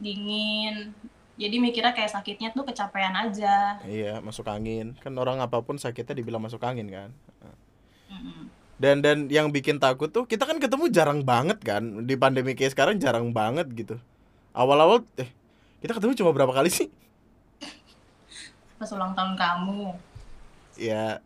dingin 0.00 0.94
jadi 1.38 1.56
mikirnya 1.64 1.92
kayak 1.94 2.12
sakitnya 2.14 2.48
tuh 2.56 2.64
kecapean 2.66 3.14
aja 3.14 3.78
Iya, 3.86 4.12
masuk 4.26 4.46
angin. 4.54 4.86
Kan 5.02 5.14
orang 5.22 5.38
apa 5.44 5.58
pun 5.66 5.76
sakitnya 5.78 6.14
dibilang 6.18 6.42
masuk 6.46 6.62
angin 6.68 6.88
kan. 6.96 7.10
Mm-mm. 8.10 8.50
Dan 8.78 9.02
dan 9.02 9.26
yang 9.26 9.50
bikin 9.50 9.82
takut 9.82 10.08
tuh 10.08 10.22
kita 10.24 10.46
kan 10.46 10.62
ketemu 10.62 10.86
jarang 10.88 11.26
banget 11.26 11.58
kan. 11.60 12.06
Di 12.06 12.14
pandemi 12.14 12.54
kayak 12.54 12.72
sekarang 12.78 12.96
jarang 13.02 13.34
banget 13.34 13.66
gitu. 13.74 13.98
Awal-awal 14.54 15.02
eh 15.18 15.30
kita 15.78 15.98
ketemu 15.98 16.14
cuma 16.14 16.30
berapa 16.30 16.54
kali 16.54 16.70
sih? 16.70 16.88
pas 18.78 18.90
ulang 18.94 19.10
tahun 19.10 19.34
kamu 19.34 19.90
Ya 20.78 21.18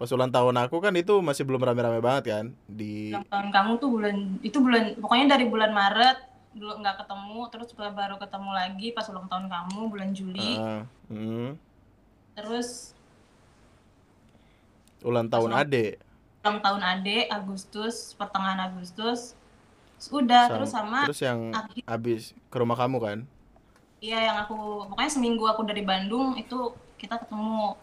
pas 0.00 0.10
ulang 0.10 0.32
tahun 0.32 0.56
aku 0.66 0.82
kan 0.82 0.96
itu 0.98 1.20
masih 1.22 1.46
belum 1.46 1.62
rame-rame 1.62 2.02
banget 2.02 2.24
kan 2.32 2.44
di 2.66 3.12
ulang 3.14 3.28
tahun 3.28 3.48
kamu 3.54 3.70
tuh 3.78 3.88
bulan 3.92 4.16
itu 4.42 4.58
bulan 4.58 4.82
pokoknya 4.98 5.26
dari 5.38 5.46
bulan 5.46 5.70
Maret 5.70 6.18
dulu 6.56 6.72
nggak 6.82 6.96
ketemu 7.04 7.40
terus 7.54 7.68
baru 7.76 8.16
ketemu 8.18 8.50
lagi 8.50 8.88
pas 8.90 9.06
ulang 9.06 9.28
tahun 9.30 9.46
kamu 9.46 9.80
bulan 9.86 10.10
Juli 10.10 10.58
Heeh. 10.58 10.82
Hmm. 11.12 11.50
terus 12.34 12.96
ulang 15.06 15.30
tahun 15.30 15.54
ulang- 15.54 15.62
Ade. 15.70 15.86
Ulang 16.42 16.58
tahun 16.64 16.82
Ade 16.82 17.16
Agustus 17.30 17.94
pertengahan 18.18 18.60
Agustus 18.66 19.20
udah 20.10 20.42
Sam- 20.50 20.54
terus 20.58 20.70
sama 20.74 20.98
terus 21.06 21.20
yang 21.22 21.40
akhir 21.54 21.82
habis 21.86 22.34
ke 22.50 22.56
rumah 22.58 22.76
kamu 22.78 22.98
kan? 22.98 23.18
iya 24.04 24.18
yang 24.28 24.36
aku 24.42 24.54
pokoknya 24.90 25.10
seminggu 25.16 25.44
aku 25.52 25.62
dari 25.70 25.82
Bandung 25.90 26.28
itu 26.42 26.56
kita 27.00 27.14
ketemu 27.22 27.78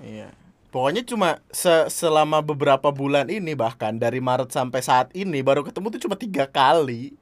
Iya. 0.00 0.32
Pokoknya 0.72 1.02
cuma 1.08 1.28
se- 1.48 1.88
selama 1.88 2.44
beberapa 2.44 2.92
bulan 2.92 3.32
ini 3.32 3.56
bahkan 3.56 3.96
dari 3.96 4.20
Maret 4.20 4.52
sampai 4.52 4.80
saat 4.84 5.08
ini 5.16 5.40
baru 5.40 5.64
ketemu 5.64 5.86
tuh 5.96 6.00
cuma 6.04 6.16
tiga 6.18 6.44
kali. 6.44 7.16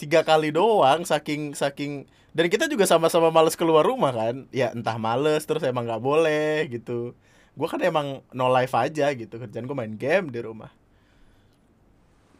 Tiga 0.00 0.20
kali 0.24 0.50
doang 0.54 1.04
saking 1.06 1.54
saking 1.54 1.92
dan 2.36 2.46
kita 2.52 2.66
juga 2.72 2.84
sama-sama 2.88 3.28
males 3.34 3.54
keluar 3.60 3.84
rumah 3.86 4.12
kan. 4.14 4.36
Ya 4.54 4.72
entah 4.76 4.96
males 5.00 5.44
terus 5.48 5.62
emang 5.66 5.84
nggak 5.88 6.02
boleh 6.02 6.68
gitu. 6.72 7.12
Gua 7.52 7.68
kan 7.68 7.80
emang 7.84 8.24
no 8.32 8.48
life 8.48 8.72
aja 8.72 9.12
gitu 9.12 9.36
kerjaan 9.36 9.68
gue 9.68 9.76
main 9.76 9.92
game 9.96 10.32
di 10.32 10.40
rumah. 10.40 10.72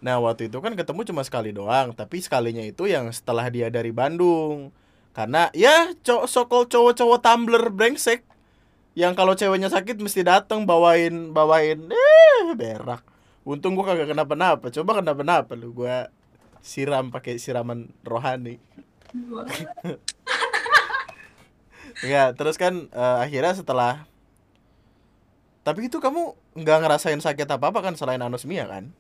Nah 0.02 0.18
waktu 0.18 0.50
itu 0.50 0.58
kan 0.58 0.74
ketemu 0.74 1.06
cuma 1.06 1.22
sekali 1.22 1.54
doang 1.54 1.94
Tapi 1.94 2.18
sekalinya 2.18 2.64
itu 2.66 2.90
yang 2.90 3.06
setelah 3.12 3.46
dia 3.52 3.68
dari 3.68 3.92
Bandung. 3.94 4.72
Karena 5.12 5.52
ya 5.52 5.92
cowok 6.00 6.26
sokol 6.26 6.62
cowok-cowok 6.66 7.18
Tumblr 7.20 7.64
brengsek. 7.70 8.24
Yang 8.96 9.12
kalau 9.16 9.32
ceweknya 9.36 9.68
sakit 9.72 10.00
mesti 10.00 10.24
datang 10.24 10.64
bawain 10.64 11.32
bawain 11.36 11.92
eh 11.92 12.56
berak. 12.56 13.04
Untung 13.44 13.74
gua 13.74 13.90
kagak 13.90 14.14
kenapa-napa 14.14 14.70
Coba 14.70 15.02
kenapa-napa 15.02 15.58
lu 15.58 15.74
gua 15.74 16.08
siram 16.64 17.12
pakai 17.12 17.36
siraman 17.36 17.92
rohani. 18.00 18.56
Ya 22.00 22.32
terus 22.38 22.56
kan 22.56 22.88
eh, 22.88 23.16
akhirnya 23.20 23.52
setelah 23.52 24.08
Tapi 25.62 25.86
itu 25.86 25.98
kamu 25.98 26.34
nggak 26.58 26.78
ngerasain 26.82 27.18
sakit 27.18 27.46
apa-apa 27.46 27.80
kan 27.80 27.94
selain 27.94 28.18
anosmia 28.18 28.66
kan? 28.66 28.90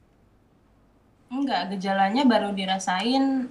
enggak 1.32 1.72
gejalanya 1.72 2.28
baru 2.28 2.52
dirasain 2.52 3.48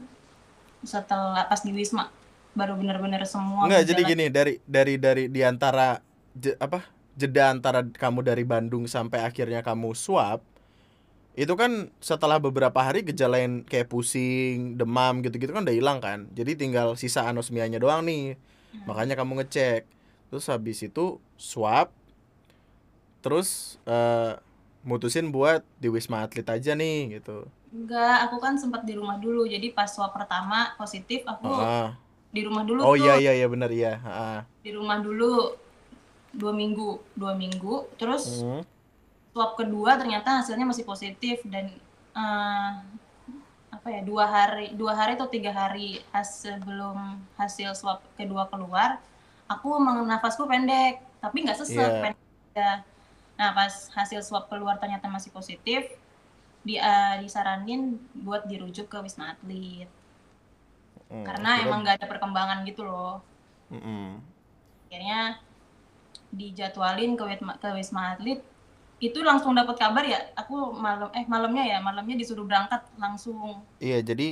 setelah 0.86 1.50
pas 1.50 1.66
di 1.66 1.74
Wisma 1.74 2.14
baru 2.54 2.78
bener-bener 2.78 3.26
semua 3.26 3.66
Enggak, 3.66 3.90
jadi 3.90 4.02
gejala- 4.06 4.12
gini 4.14 4.26
dari 4.30 4.54
dari 4.62 4.94
dari 5.02 5.24
di 5.34 5.42
antara 5.42 5.98
je- 6.32 6.54
apa? 6.62 6.86
Jeda 7.12 7.50
antara 7.50 7.82
kamu 7.84 8.22
dari 8.22 8.46
Bandung 8.46 8.86
sampai 8.86 9.26
akhirnya 9.26 9.66
kamu 9.66 9.98
swab 9.98 10.46
itu 11.34 11.52
kan 11.56 11.90
setelah 11.98 12.38
beberapa 12.38 12.76
hari 12.78 13.02
gejala 13.02 13.40
yang 13.40 13.64
kayak 13.64 13.88
pusing, 13.88 14.76
demam 14.76 15.24
gitu-gitu 15.24 15.50
kan 15.50 15.64
udah 15.64 15.74
hilang 15.74 16.04
kan. 16.04 16.28
Jadi 16.36 16.60
tinggal 16.60 16.94
sisa 16.94 17.24
anosmianya 17.24 17.80
doang 17.80 18.04
nih. 18.04 18.36
Makanya 18.84 19.16
kamu 19.16 19.40
ngecek. 19.40 19.88
Terus 20.28 20.46
habis 20.52 20.84
itu 20.84 21.18
swab 21.40 21.90
terus 23.22 23.48
eh, 23.86 24.34
mutusin 24.82 25.30
buat 25.30 25.62
di 25.78 25.88
Wisma 25.88 26.22
Atlet 26.22 26.44
aja 26.44 26.74
nih 26.74 27.16
gitu. 27.16 27.46
enggak 27.72 28.28
aku 28.28 28.36
kan 28.38 28.58
sempat 28.58 28.84
di 28.84 28.94
rumah 28.94 29.16
dulu 29.16 29.46
jadi 29.46 29.72
pas 29.72 29.88
swab 29.88 30.12
pertama 30.12 30.76
positif 30.76 31.24
aku 31.24 31.48
Ah. 31.48 31.96
di 32.28 32.42
rumah 32.42 32.62
dulu 32.62 32.82
Oh 32.82 32.92
tuh 32.92 33.00
iya 33.00 33.16
iya 33.16 33.32
iya 33.34 33.48
benar 33.48 33.72
iya. 33.72 33.96
Ah. 34.02 34.42
di 34.60 34.72
rumah 34.72 35.00
dulu 35.00 35.56
dua 36.32 36.52
minggu 36.52 37.00
dua 37.14 37.32
minggu 37.34 37.88
terus 37.96 38.42
Hmm. 38.42 38.64
swab 39.32 39.56
kedua 39.56 39.96
ternyata 39.96 40.42
hasilnya 40.42 40.66
masih 40.66 40.84
positif 40.84 41.40
dan 41.46 41.72
eh, 42.12 42.70
apa 43.72 43.88
ya 43.88 44.04
dua 44.04 44.26
hari 44.26 44.74
dua 44.74 44.92
hari 44.92 45.16
atau 45.16 45.26
tiga 45.26 45.50
hari 45.50 46.04
has- 46.12 46.44
sebelum 46.44 46.98
hasil 47.34 47.72
swab 47.72 48.04
kedua 48.14 48.46
keluar 48.46 49.00
aku 49.46 49.68
emang 49.74 50.04
nafasku 50.04 50.44
pendek 50.44 51.00
tapi 51.20 51.38
nggak 51.42 51.56
sesek 51.56 51.80
Iya. 51.80 52.02
pendek. 52.04 52.78
Nah 53.42 53.52
pas 53.60 53.74
hasil 53.98 54.20
swab 54.28 54.46
keluar 54.52 54.76
ternyata 54.82 55.08
masih 55.16 55.32
positif 55.38 55.82
di 56.68 56.76
eh, 56.92 57.16
disaranin 57.24 57.82
buat 58.26 58.44
dirujuk 58.52 58.88
ke 58.94 58.98
wisma 59.06 59.26
atlet 59.34 59.90
Hmm, 61.10 61.26
karena 61.28 61.50
akhirnya- 61.56 61.64
emang 61.66 61.80
nggak 61.84 61.96
ada 62.02 62.08
perkembangan 62.12 62.60
gitu 62.70 62.82
loh 62.90 63.14
Mm-mm. 63.72 64.22
akhirnya 64.90 65.40
dijadwalin 66.40 67.12
ke 67.20 67.24
wisma, 67.30 67.52
ke 67.62 67.70
wisma 67.78 68.02
atlet 68.16 68.40
itu 69.08 69.20
langsung 69.30 69.54
dapat 69.60 69.76
kabar 69.84 70.04
ya 70.14 70.20
aku 70.42 70.56
malam 70.86 71.10
eh 71.20 71.26
malamnya 71.34 71.64
ya 71.72 71.78
malamnya 71.88 72.16
disuruh 72.22 72.46
berangkat 72.50 72.82
langsung 73.04 73.38
Iya, 73.84 73.96
jadi 74.10 74.24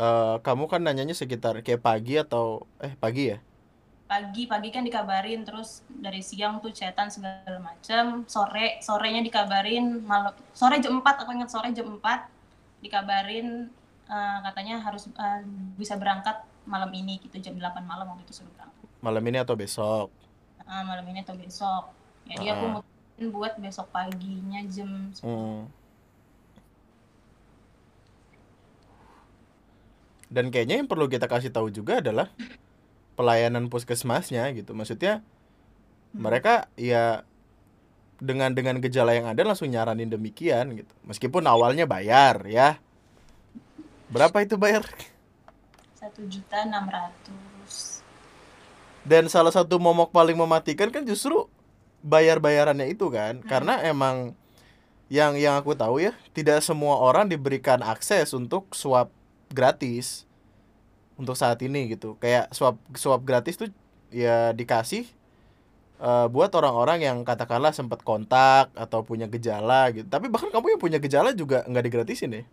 eh, 0.00 0.22
kamu 0.44 0.64
kan 0.72 0.80
nanyanya 0.84 1.14
sekitar 1.20 1.54
kayak 1.64 1.82
pagi 1.86 2.12
atau 2.22 2.44
eh 2.84 2.92
pagi 3.02 3.20
ya? 3.32 3.36
Pagi 4.08 4.48
pagi 4.48 4.72
kan 4.72 4.80
dikabarin 4.82 5.44
terus 5.44 5.84
dari 5.86 6.24
siang 6.24 6.58
tuh 6.58 6.72
chatan 6.72 7.12
segala 7.12 7.60
macam 7.60 8.24
sore 8.24 8.80
sorenya 8.80 9.20
dikabarin 9.20 10.00
malam 10.02 10.32
sore 10.56 10.80
jam 10.80 10.96
4 10.96 11.22
aku 11.22 11.30
ingat 11.36 11.52
sore 11.52 11.68
jam 11.70 12.00
4 12.00 12.00
dikabarin 12.80 13.68
eh, 14.08 14.38
katanya 14.42 14.80
harus 14.80 15.04
eh, 15.06 15.40
bisa 15.76 16.00
berangkat 16.00 16.40
malam 16.64 16.88
ini 16.90 17.20
gitu 17.20 17.36
jam 17.38 17.54
8 17.54 17.84
malam 17.84 18.08
waktu 18.08 18.24
itu 18.24 18.40
suruh 18.40 18.52
berangkat 18.52 18.76
Malam 18.98 19.22
ini 19.24 19.38
atau 19.38 19.54
besok? 19.54 20.10
Ah, 20.64 20.82
malam 20.82 21.04
ini 21.06 21.20
atau 21.20 21.36
besok 21.36 21.92
jadi 22.24 22.56
aku 22.56 22.64
Ah. 22.64 22.72
mutusin 22.80 23.26
buat 23.28 23.52
besok 23.56 23.86
paginya 23.88 24.64
jam 24.66 25.12
10 25.12 25.22
Hmm. 25.22 25.60
Dan 30.28 30.52
kayaknya 30.52 30.80
yang 30.80 30.88
perlu 30.88 31.08
kita 31.08 31.24
kasih 31.24 31.48
tahu 31.48 31.68
juga 31.68 32.04
adalah 32.04 32.28
pelayanan 33.18 33.66
puskesmasnya 33.66 34.46
gitu. 34.54 34.78
Maksudnya 34.78 35.26
mereka 36.14 36.70
ya 36.78 37.26
dengan 38.22 38.54
dengan 38.54 38.78
gejala 38.78 39.18
yang 39.18 39.26
ada 39.26 39.42
langsung 39.42 39.66
nyaranin 39.66 40.06
demikian 40.06 40.78
gitu. 40.78 40.92
Meskipun 41.02 41.42
awalnya 41.50 41.82
bayar 41.90 42.46
ya. 42.46 42.78
Berapa 44.08 44.46
itu 44.46 44.54
bayar? 44.54 44.86
satu 45.98 46.22
juta 46.30 46.62
enam 46.62 46.86
ratus 46.86 48.00
Dan 49.02 49.26
salah 49.26 49.50
satu 49.50 49.82
momok 49.82 50.14
paling 50.14 50.38
mematikan 50.38 50.94
kan 50.94 51.02
justru 51.02 51.50
bayar-bayarannya 52.06 52.94
itu 52.94 53.10
kan. 53.10 53.42
Karena 53.42 53.82
emang 53.82 54.38
yang 55.10 55.34
yang 55.34 55.58
aku 55.58 55.74
tahu 55.74 55.98
ya, 55.98 56.12
tidak 56.36 56.62
semua 56.62 57.00
orang 57.00 57.26
diberikan 57.26 57.82
akses 57.82 58.30
untuk 58.36 58.70
swab 58.76 59.10
gratis 59.50 60.27
untuk 61.20 61.34
saat 61.36 61.58
ini 61.66 61.92
gitu. 61.92 62.16
Kayak 62.22 62.48
swab 62.54 62.78
swab 62.94 63.20
gratis 63.26 63.58
tuh 63.60 63.68
ya 64.14 64.54
dikasih 64.56 65.04
eh, 66.00 66.26
buat 66.30 66.50
orang-orang 66.54 67.04
yang 67.04 67.18
katakanlah 67.26 67.74
sempat 67.76 68.00
kontak 68.06 68.70
atau 68.78 69.02
punya 69.02 69.26
gejala 69.28 69.90
gitu. 69.92 70.06
Tapi 70.08 70.30
bahkan 70.32 70.48
kamu 70.54 70.78
yang 70.78 70.82
punya 70.82 70.98
gejala 71.02 71.34
juga 71.34 71.66
nggak 71.68 71.84
digratisin 71.84 72.32
ya? 72.42 72.44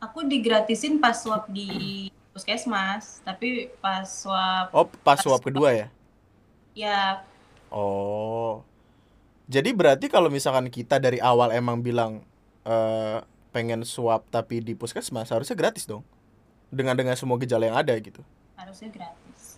aku 0.00 0.24
digratisin 0.28 1.00
pas 1.00 1.16
swab 1.16 1.48
di 1.48 2.08
puskesmas, 2.32 3.24
tapi 3.24 3.72
pas 3.80 4.04
swab 4.04 4.68
Oh, 4.76 4.86
pas 5.00 5.16
swab 5.16 5.40
kedua 5.40 5.72
ya? 5.72 5.86
ya 6.76 7.24
Oh. 7.72 8.62
Jadi 9.46 9.70
berarti 9.74 10.06
kalau 10.10 10.30
misalkan 10.30 10.70
kita 10.70 10.98
dari 10.98 11.22
awal 11.22 11.54
emang 11.54 11.82
bilang 11.82 12.22
eh 12.66 13.18
pengen 13.54 13.86
swab 13.86 14.26
tapi 14.28 14.60
di 14.60 14.76
puskesmas 14.76 15.32
harusnya 15.32 15.56
gratis 15.56 15.88
dong. 15.88 16.04
Dengan 16.76 16.92
dengan 16.92 17.16
semua 17.16 17.40
gejala 17.40 17.72
yang 17.72 17.78
ada 17.80 17.96
gitu. 17.96 18.20
harusnya 18.56 18.92
gratis. 18.92 19.56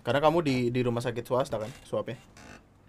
Karena 0.00 0.20
kamu 0.20 0.38
di 0.40 0.56
di 0.72 0.80
rumah 0.80 1.04
sakit 1.04 1.24
swasta 1.24 1.60
kan 1.60 1.70
swabnya. 1.84 2.16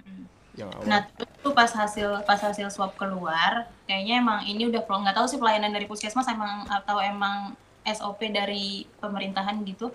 Hmm. 0.07 0.25
Yang 0.55 0.69
awal. 0.75 0.83
Nah, 0.88 1.00
tuh 1.43 1.51
pas 1.51 1.67
hasil 1.67 2.24
pas 2.24 2.39
hasil 2.39 2.71
swab 2.71 2.95
keluar, 2.95 3.67
kayaknya 3.88 4.24
emang 4.24 4.39
ini 4.48 4.71
udah 4.71 4.83
nggak 4.83 5.15
tahu 5.15 5.27
sih 5.27 5.39
pelayanan 5.39 5.75
dari 5.75 5.88
puskesmas 5.88 6.27
emang 6.31 6.67
atau 6.71 7.03
emang 7.03 7.55
SOP 7.83 8.31
dari 8.31 8.88
pemerintahan 9.03 9.60
gitu. 9.67 9.91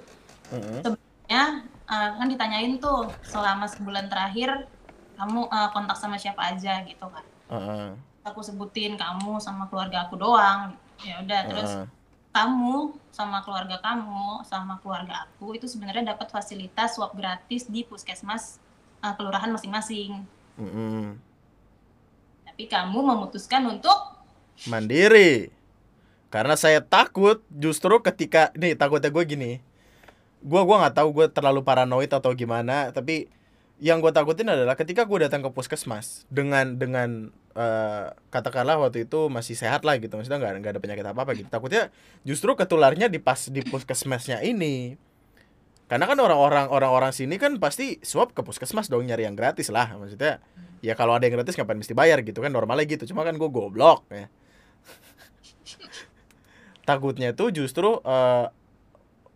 Mm-mm. 0.53 0.97
Ya, 1.27 1.65
eh, 1.89 2.11
kan 2.15 2.29
ditanyain 2.29 2.79
tuh 2.79 3.11
selama 3.25 3.67
sebulan 3.67 4.13
terakhir 4.13 4.69
kamu 5.17 5.49
eh, 5.49 5.69
kontak 5.73 5.97
sama 5.97 6.21
siapa 6.21 6.53
aja 6.53 6.85
gitu 6.85 7.07
kan. 7.09 7.25
Heeh. 7.57 7.97
Aku 8.27 8.43
sebutin 8.43 8.99
kamu 8.99 9.39
sama 9.41 9.71
keluarga 9.73 10.05
aku 10.05 10.19
doang. 10.21 10.77
Ya 11.01 11.23
udah, 11.25 11.41
terus 11.49 11.73
Heeh. 11.73 11.96
Kamu 12.37 12.93
sama 13.09 13.41
keluarga 13.41 13.81
kamu 13.81 14.45
sama 14.45 14.77
keluarga 14.85 15.25
aku 15.25 15.57
itu 15.57 15.65
sebenarnya 15.65 16.13
dapat 16.13 16.29
fasilitas 16.29 17.01
swab 17.01 17.17
gratis 17.17 17.65
di 17.65 17.81
puskesmas 17.89 18.61
eh, 19.01 19.15
kelurahan 19.17 19.49
masing-masing. 19.49 20.21
Mm-mm. 20.61 21.17
Tapi 22.45 22.65
kamu 22.69 22.99
memutuskan 23.01 23.65
untuk 23.65 24.17
Mandiri. 24.65 25.53
Karena 26.33 26.57
saya 26.57 26.81
takut 26.81 27.45
justru 27.53 28.01
ketika 28.01 28.49
nih 28.57 28.73
takutnya 28.73 29.13
gue 29.13 29.25
gini. 29.29 29.53
Gua 30.41 30.65
gua 30.65 30.85
nggak 30.85 30.97
tahu 30.97 31.09
gue 31.13 31.27
terlalu 31.29 31.61
paranoid 31.61 32.09
atau 32.09 32.33
gimana, 32.33 32.93
tapi 32.93 33.29
yang 33.77 34.01
gue 34.01 34.09
takutin 34.09 34.49
adalah 34.49 34.73
ketika 34.73 35.05
gue 35.05 35.29
datang 35.29 35.45
ke 35.45 35.53
puskesmas 35.53 36.25
dengan 36.33 36.81
dengan 36.81 37.29
eh, 37.57 38.07
katakanlah 38.29 38.77
waktu 38.77 39.09
itu 39.09 39.33
masih 39.33 39.57
sehat 39.57 39.83
lah 39.83 39.97
gitu. 39.97 40.13
Maksudnya 40.15 40.39
nggak 40.39 40.53
nggak 40.61 40.73
ada 40.77 40.81
penyakit 40.81 41.07
apa 41.09 41.21
apa 41.25 41.33
gitu. 41.33 41.49
Takutnya 41.49 41.89
justru 42.23 42.53
ketularnya 42.53 43.09
di 43.09 43.19
pas 43.19 43.49
di 43.49 43.65
puskesmasnya 43.65 44.45
ini. 44.45 45.01
Karena 45.87 46.05
kan 46.11 46.19
orang-orang 46.19 46.67
orang-orang 46.69 47.13
sini 47.15 47.39
kan 47.39 47.57
pasti 47.63 48.03
swab 48.03 48.35
ke 48.35 48.43
puskesmas 48.43 48.91
dong 48.93 49.07
nyari 49.09 49.25
yang 49.25 49.39
gratis 49.39 49.73
lah. 49.73 49.97
Maksudnya 49.97 50.45
ya 50.85 50.93
kalau 50.93 51.17
ada 51.17 51.25
yang 51.25 51.41
gratis 51.41 51.57
ngapain 51.57 51.79
mesti 51.79 51.97
bayar 51.97 52.21
gitu 52.21 52.45
kan? 52.45 52.53
Normalnya 52.53 52.85
gitu. 52.85 53.09
Cuma 53.09 53.25
kan 53.25 53.35
gue 53.41 53.49
goblok 53.49 54.05
ya. 54.13 54.29
Takutnya 56.89 57.33
tuh 57.33 57.55
justru 57.55 58.03
eh, 58.05 58.47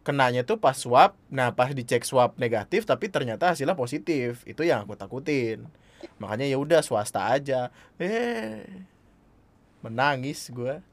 kenanya 0.04 0.44
tuh 0.44 0.60
pas 0.60 0.76
swab. 0.76 1.16
Nah 1.32 1.56
pas 1.56 1.72
dicek 1.72 2.04
swab 2.04 2.36
negatif 2.36 2.84
tapi 2.84 3.08
ternyata 3.08 3.56
hasilnya 3.56 3.78
positif. 3.78 4.44
Itu 4.44 4.66
yang 4.66 4.84
aku 4.84 4.98
takutin 4.98 5.70
makanya 6.20 6.46
ya 6.46 6.56
udah 6.60 6.80
swasta 6.84 7.26
aja. 7.30 7.68
Eh 8.00 8.64
menangis 9.80 10.52
gua. 10.52 10.84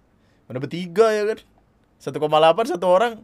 Mana 0.48 0.64
bertiga 0.64 1.12
ya 1.12 1.24
kan? 1.36 1.40
1,8 2.00 2.72
satu 2.72 2.88
orang. 2.88 3.20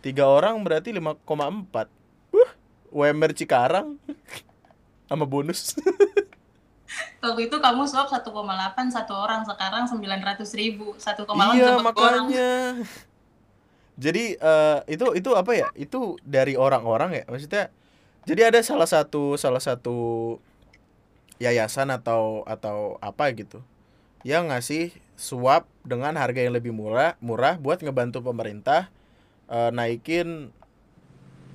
Tiga 0.00 0.24
orang 0.30 0.62
berarti 0.62 0.94
5,4 0.94 1.90
Wuh, 2.32 2.50
UMR 2.94 3.32
Cikarang. 3.34 3.98
Sama 5.08 5.24
bonus. 5.28 5.74
Waktu 7.22 7.50
itu 7.50 7.56
kamu 7.58 7.84
swab 7.84 8.08
1,8 8.08 8.24
satu 8.88 9.12
orang 9.12 9.44
sekarang 9.44 9.84
900 9.90 10.40
ribu. 10.56 10.96
1,8 10.96 11.28
iya 11.58 11.76
sama 11.76 11.90
orang. 11.92 12.30
makanya. 12.30 12.52
Jadi 13.98 14.24
eh, 14.38 14.78
itu 14.88 15.06
itu 15.18 15.30
apa 15.34 15.52
ya? 15.52 15.68
Itu 15.74 16.16
dari 16.22 16.54
orang-orang 16.54 17.10
ya? 17.18 17.24
Maksudnya 17.28 17.74
jadi 18.28 18.52
ada 18.52 18.60
salah 18.60 18.84
satu 18.84 19.40
salah 19.40 19.64
satu 19.64 20.36
yayasan 21.40 21.88
atau 21.88 22.44
atau 22.44 23.00
apa 23.00 23.32
gitu 23.32 23.64
yang 24.20 24.52
ngasih 24.52 24.92
swab 25.16 25.64
dengan 25.80 26.12
harga 26.20 26.44
yang 26.44 26.52
lebih 26.52 26.76
murah 26.76 27.16
murah 27.24 27.56
buat 27.56 27.80
ngebantu 27.80 28.20
pemerintah 28.20 28.92
eh, 29.48 29.72
naikin 29.72 30.52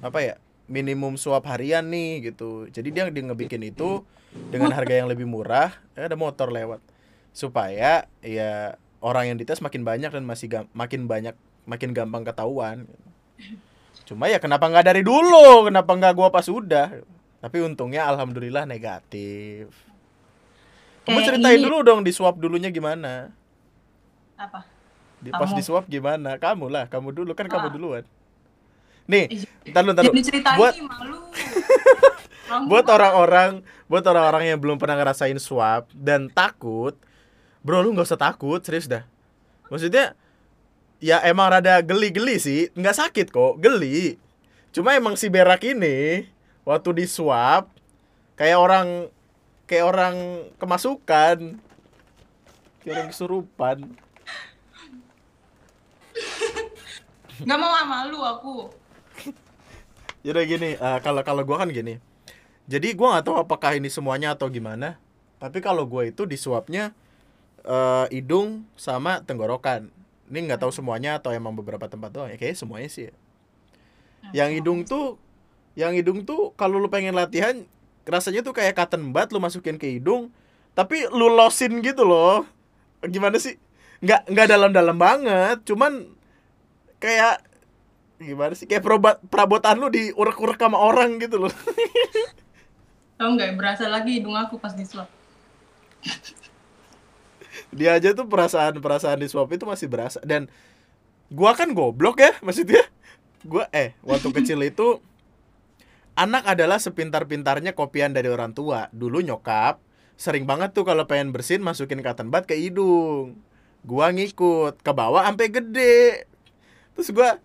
apa 0.01 0.19
ya 0.25 0.35
minimum 0.65 1.19
swab 1.19 1.45
harian 1.45 1.85
nih 1.91 2.33
gitu. 2.33 2.65
Jadi 2.71 2.89
dia 2.89 3.05
dia 3.11 3.23
ngebikin 3.23 3.61
itu 3.61 4.01
dengan 4.49 4.73
harga 4.73 4.97
yang 4.97 5.07
lebih 5.11 5.29
murah 5.29 5.77
eh, 5.93 6.09
ada 6.09 6.17
motor 6.17 6.49
lewat 6.49 6.81
supaya 7.35 8.09
ya 8.25 8.81
orang 9.03 9.33
yang 9.33 9.37
dites 9.37 9.61
makin 9.61 9.85
banyak 9.85 10.09
dan 10.09 10.25
masih 10.25 10.49
makin 10.73 11.05
banyak 11.05 11.35
makin 11.69 11.93
gampang 11.93 12.25
ketahuan 12.25 12.89
cuma 14.03 14.27
ya 14.27 14.37
kenapa 14.37 14.67
nggak 14.67 14.85
dari 14.85 15.01
dulu? 15.01 15.67
Kenapa 15.67 15.91
nggak 15.91 16.13
gua 16.13 16.27
pas 16.27 16.45
udah? 16.45 16.99
Tapi 17.39 17.57
untungnya 17.59 18.07
alhamdulillah 18.07 18.63
negatif. 18.63 19.67
Kamu 21.03 21.19
Kayak 21.19 21.27
ceritain 21.29 21.59
ini- 21.59 21.65
dulu 21.67 21.77
dong 21.81 22.01
di 22.01 22.11
swab 22.11 22.39
dulunya 22.39 22.67
gimana? 22.67 23.31
Apa? 24.35 24.63
Di 25.19 25.29
pas 25.29 25.47
Kamu. 25.47 25.55
di 25.55 25.63
swab 25.63 25.85
gimana? 25.85 26.35
Kamu 26.35 26.67
lah 26.67 26.87
kamu 26.87 27.11
dulu. 27.11 27.31
Kan 27.31 27.47
kamu 27.47 27.67
Ah. 27.67 27.73
duluan. 27.73 28.03
Nih 29.03 29.27
Ih, 29.27 29.43
ntar 29.67 29.83
lu 29.83 29.91
ntar 29.91 30.07
lu 30.07 30.15
buat 30.55 30.73
malu. 30.79 31.19
Kamu 32.43 32.67
buat 32.67 32.85
orang-orang 32.87 33.59
buat 33.87 34.03
orang-orang 34.03 34.43
yang 34.47 34.59
belum 34.59 34.79
pernah 34.79 34.95
ngerasain 34.95 35.35
swab 35.37 35.87
dan 35.91 36.27
takut. 36.27 36.95
Bro 37.59 37.83
lu 37.83 37.91
nggak 37.91 38.07
usah 38.07 38.19
takut 38.19 38.59
serius 38.59 38.87
dah. 38.87 39.03
Maksudnya 39.67 40.15
ya 41.03 41.19
emang 41.27 41.51
rada 41.51 41.83
geli-geli 41.83 42.39
sih 42.39 42.71
nggak 42.79 42.95
sakit 42.95 43.27
kok 43.27 43.59
geli 43.59 44.15
cuma 44.71 44.95
emang 44.95 45.19
si 45.19 45.27
berak 45.27 45.59
ini 45.67 46.31
waktu 46.63 47.03
di 47.03 47.05
swab 47.11 47.67
kayak 48.39 48.55
orang 48.55 48.87
kayak 49.67 49.83
orang 49.83 50.15
kemasukan 50.55 51.59
kayak 52.79 52.93
orang 52.95 53.09
kesurupan 53.11 53.77
nggak 57.43 57.59
mau 57.59 57.73
ah, 57.75 57.83
malu 57.83 58.23
aku 58.23 58.55
Jadi 60.23 60.39
gini, 60.47 60.69
eh, 60.79 60.99
kalau 61.03 61.19
kalau 61.19 61.43
gua 61.43 61.59
kan 61.59 61.67
gini. 61.67 61.99
Jadi 62.63 62.95
gua 62.95 63.19
nggak 63.19 63.27
tahu 63.27 63.35
apakah 63.43 63.75
ini 63.75 63.91
semuanya 63.91 64.31
atau 64.31 64.47
gimana. 64.47 64.95
Tapi 65.35 65.59
kalau 65.59 65.83
gua 65.83 66.07
itu 66.07 66.23
di 66.23 66.39
swabnya 66.39 66.95
eh, 67.67 68.07
hidung 68.07 68.63
sama 68.79 69.19
tenggorokan. 69.27 69.91
Ini 70.33 70.49
nggak 70.49 70.65
tahu 70.65 70.73
semuanya 70.73 71.21
atau 71.21 71.29
emang 71.29 71.53
beberapa 71.53 71.85
tempat 71.85 72.09
doang 72.09 72.33
ya. 72.33 72.41
Kayaknya 72.41 72.57
semuanya 72.57 72.89
sih. 72.89 73.03
ya. 73.05 73.13
Yang 74.33 74.49
hidung 74.57 74.79
tuh, 74.81 75.21
yang 75.77 75.93
hidung 75.93 76.25
tuh 76.25 76.57
kalau 76.57 76.81
lu 76.81 76.89
pengen 76.89 77.13
latihan, 77.13 77.61
rasanya 78.09 78.41
tuh 78.41 78.57
kayak 78.57 78.73
cotton 78.73 79.13
bud 79.13 79.29
lu 79.29 79.37
masukin 79.37 79.77
ke 79.77 80.01
hidung, 80.01 80.33
tapi 80.73 81.05
lu 81.13 81.29
losin 81.29 81.85
gitu 81.85 82.01
loh. 82.01 82.49
Gimana 83.05 83.37
sih? 83.37 83.61
Nggak 84.01 84.33
nggak 84.33 84.47
dalam-dalam 84.49 84.97
banget, 84.97 85.61
cuman 85.69 86.09
kayak 86.97 87.45
gimana 88.23 88.55
sih 88.55 88.63
kayak 88.63 88.79
perabot 88.79 89.19
perabotan 89.27 89.75
lu 89.75 89.91
diurek-urek 89.91 90.55
sama 90.55 90.79
orang 90.79 91.19
gitu 91.19 91.35
loh 91.35 91.51
tau 93.19 93.29
nggak 93.35 93.59
berasa 93.59 93.91
lagi 93.91 94.23
hidung 94.23 94.39
aku 94.39 94.55
pas 94.55 94.71
di 94.71 94.87
swab 94.87 95.11
dia 97.73 97.97
aja 97.97 98.13
tuh 98.13 98.29
perasaan 98.29 98.79
perasaan 98.79 99.19
di 99.19 99.27
swab 99.27 99.49
itu 99.51 99.65
masih 99.67 99.89
berasa. 99.89 100.21
Dan 100.23 100.47
gua 101.33 101.57
kan 101.57 101.73
goblok 101.73 102.21
ya 102.21 102.31
maksudnya. 102.45 102.85
Gua 103.43 103.67
eh 103.73 103.97
waktu 104.05 104.29
kecil 104.41 104.61
itu 104.63 105.01
anak 106.13 106.45
adalah 106.45 106.77
sepintar-pintarnya 106.77 107.73
kopian 107.73 108.13
dari 108.13 108.29
orang 108.29 108.53
tua. 108.55 108.87
Dulu 108.93 109.19
nyokap 109.19 109.81
sering 110.13 110.45
banget 110.45 110.77
tuh 110.77 110.85
kalau 110.85 111.09
pengen 111.09 111.33
bersin 111.33 111.59
masukin 111.65 111.99
cotton 112.05 112.29
bud 112.29 112.45
ke 112.45 112.55
hidung. 112.55 113.37
Gua 113.83 114.13
ngikut 114.13 114.79
ke 114.79 114.91
bawah 114.93 115.25
sampai 115.25 115.51
gede. 115.51 116.29
Terus 116.95 117.09
gua 117.11 117.41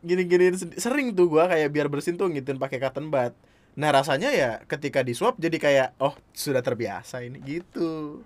gini-gini 0.00 0.54
sering 0.78 1.12
tuh 1.12 1.26
gua 1.26 1.50
kayak 1.50 1.74
biar 1.74 1.90
bersin 1.90 2.14
tuh 2.14 2.30
ngituin 2.30 2.56
pakai 2.56 2.78
cotton 2.78 3.10
bud. 3.10 3.34
Nah 3.78 3.90
rasanya 3.94 4.34
ya 4.34 4.50
ketika 4.66 5.06
di 5.06 5.14
swab 5.14 5.38
jadi 5.38 5.58
kayak 5.58 5.88
oh 6.02 6.14
sudah 6.34 6.62
terbiasa 6.66 7.22
ini 7.22 7.38
gitu 7.46 8.22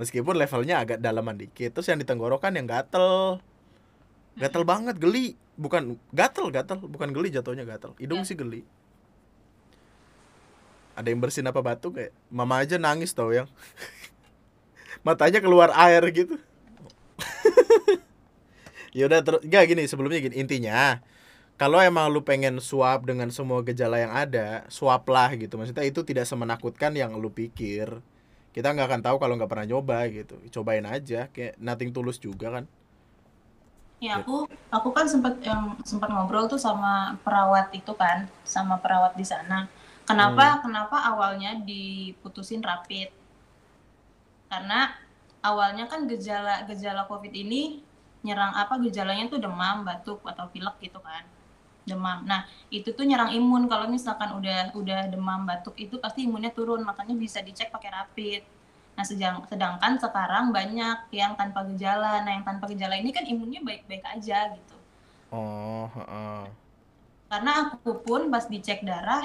meskipun 0.00 0.34
levelnya 0.34 0.82
agak 0.82 0.98
dalaman 0.98 1.38
dikit 1.38 1.74
terus 1.74 1.86
yang 1.90 2.00
di 2.00 2.06
tenggorokan 2.06 2.54
yang 2.54 2.66
gatel. 2.66 3.38
Gatel 4.34 4.64
banget 4.66 4.98
geli. 4.98 5.38
Bukan 5.54 5.98
gatel 6.10 6.50
gatel. 6.50 6.82
Bukan 6.82 7.14
geli 7.14 7.30
jatuhnya 7.30 7.62
gatel. 7.62 7.94
Hidung 8.02 8.26
sih 8.26 8.34
geli. 8.34 8.66
Ada 10.94 11.10
yang 11.10 11.18
bersin 11.22 11.46
apa 11.46 11.58
batu 11.58 11.90
kayak 11.90 12.14
mama 12.30 12.62
aja 12.62 12.78
nangis 12.78 13.14
tau 13.14 13.30
yang. 13.30 13.46
Matanya 15.06 15.38
keluar 15.42 15.70
air 15.74 16.02
gitu. 16.10 16.38
Ya 18.94 19.10
udah 19.10 19.26
terus 19.26 19.42
gak 19.42 19.66
gini 19.66 19.90
sebelumnya 19.90 20.22
gini. 20.22 20.38
Intinya 20.38 21.02
kalau 21.58 21.82
emang 21.82 22.14
lu 22.14 22.22
pengen 22.22 22.62
swab 22.62 23.10
dengan 23.10 23.26
semua 23.34 23.58
gejala 23.66 23.98
yang 23.98 24.14
ada 24.14 24.62
swab 24.70 25.02
lah 25.10 25.34
gitu. 25.34 25.58
Maksudnya 25.58 25.82
itu 25.82 26.06
tidak 26.06 26.30
semenakutkan 26.30 26.94
yang 26.94 27.18
lu 27.18 27.26
pikir 27.34 27.98
kita 28.54 28.70
nggak 28.70 28.88
akan 28.88 29.02
tahu 29.02 29.16
kalau 29.18 29.34
nggak 29.34 29.50
pernah 29.50 29.66
nyoba 29.66 29.98
gitu 30.08 30.38
cobain 30.54 30.86
aja 30.86 31.26
kayak 31.34 31.58
nothing 31.58 31.90
tulus 31.90 32.22
juga 32.22 32.48
kan 32.60 32.64
Ya 34.04 34.20
aku 34.20 34.44
aku 34.68 34.88
kan 34.96 35.06
sempat 35.08 35.40
yang 35.48 35.80
sempat 35.80 36.12
ngobrol 36.12 36.44
tuh 36.52 36.60
sama 36.60 37.16
perawat 37.24 37.72
itu 37.72 37.92
kan, 37.96 38.28
sama 38.44 38.76
perawat 38.82 39.12
di 39.16 39.24
sana. 39.24 39.58
Kenapa 40.04 40.60
kenapa 40.60 40.96
awalnya 41.10 41.56
diputusin 41.64 42.60
rapid? 42.60 43.08
Karena 44.50 44.92
awalnya 45.48 45.84
kan 45.88 46.00
gejala 46.10 46.54
gejala 46.68 47.02
COVID 47.10 47.32
ini 47.32 47.80
nyerang 48.24 48.52
apa 48.62 48.74
gejalanya 48.84 49.24
tuh 49.32 49.40
demam, 49.40 49.76
batuk 49.88 50.20
atau 50.32 50.44
pilek 50.52 50.76
gitu 50.84 51.00
kan. 51.00 51.24
Demam. 51.84 52.18
Nah, 52.24 52.40
itu 52.72 52.88
tuh 52.96 53.04
nyerang 53.08 53.30
imun. 53.38 53.68
Kalau 53.68 53.86
misalkan 53.92 54.30
udah 54.38 54.72
udah 54.72 55.00
demam, 55.12 55.44
batuk 55.48 55.76
itu 55.76 55.94
pasti 56.00 56.24
imunnya 56.26 56.50
turun, 56.56 56.80
makanya 56.88 57.14
bisa 57.16 57.38
dicek 57.44 57.68
pakai 57.74 57.90
rapid. 57.92 58.42
Nah, 58.96 59.04
sedang, 59.04 59.36
sedangkan 59.50 59.92
sekarang 60.00 60.44
banyak 60.54 60.98
yang 61.12 61.32
tanpa 61.40 61.60
gejala. 61.72 62.22
Nah, 62.24 62.32
yang 62.40 62.44
tanpa 62.46 62.64
gejala 62.72 62.94
ini 62.96 63.10
kan 63.12 63.24
imunnya 63.26 63.60
baik-baik 63.60 64.04
aja 64.14 64.38
gitu. 64.56 64.76
oh 65.34 65.86
heeh. 65.94 66.44
Karena 67.30 67.52
aku 67.68 67.90
pun 68.04 68.30
pas 68.32 68.44
dicek 68.48 68.80
darah 68.86 69.24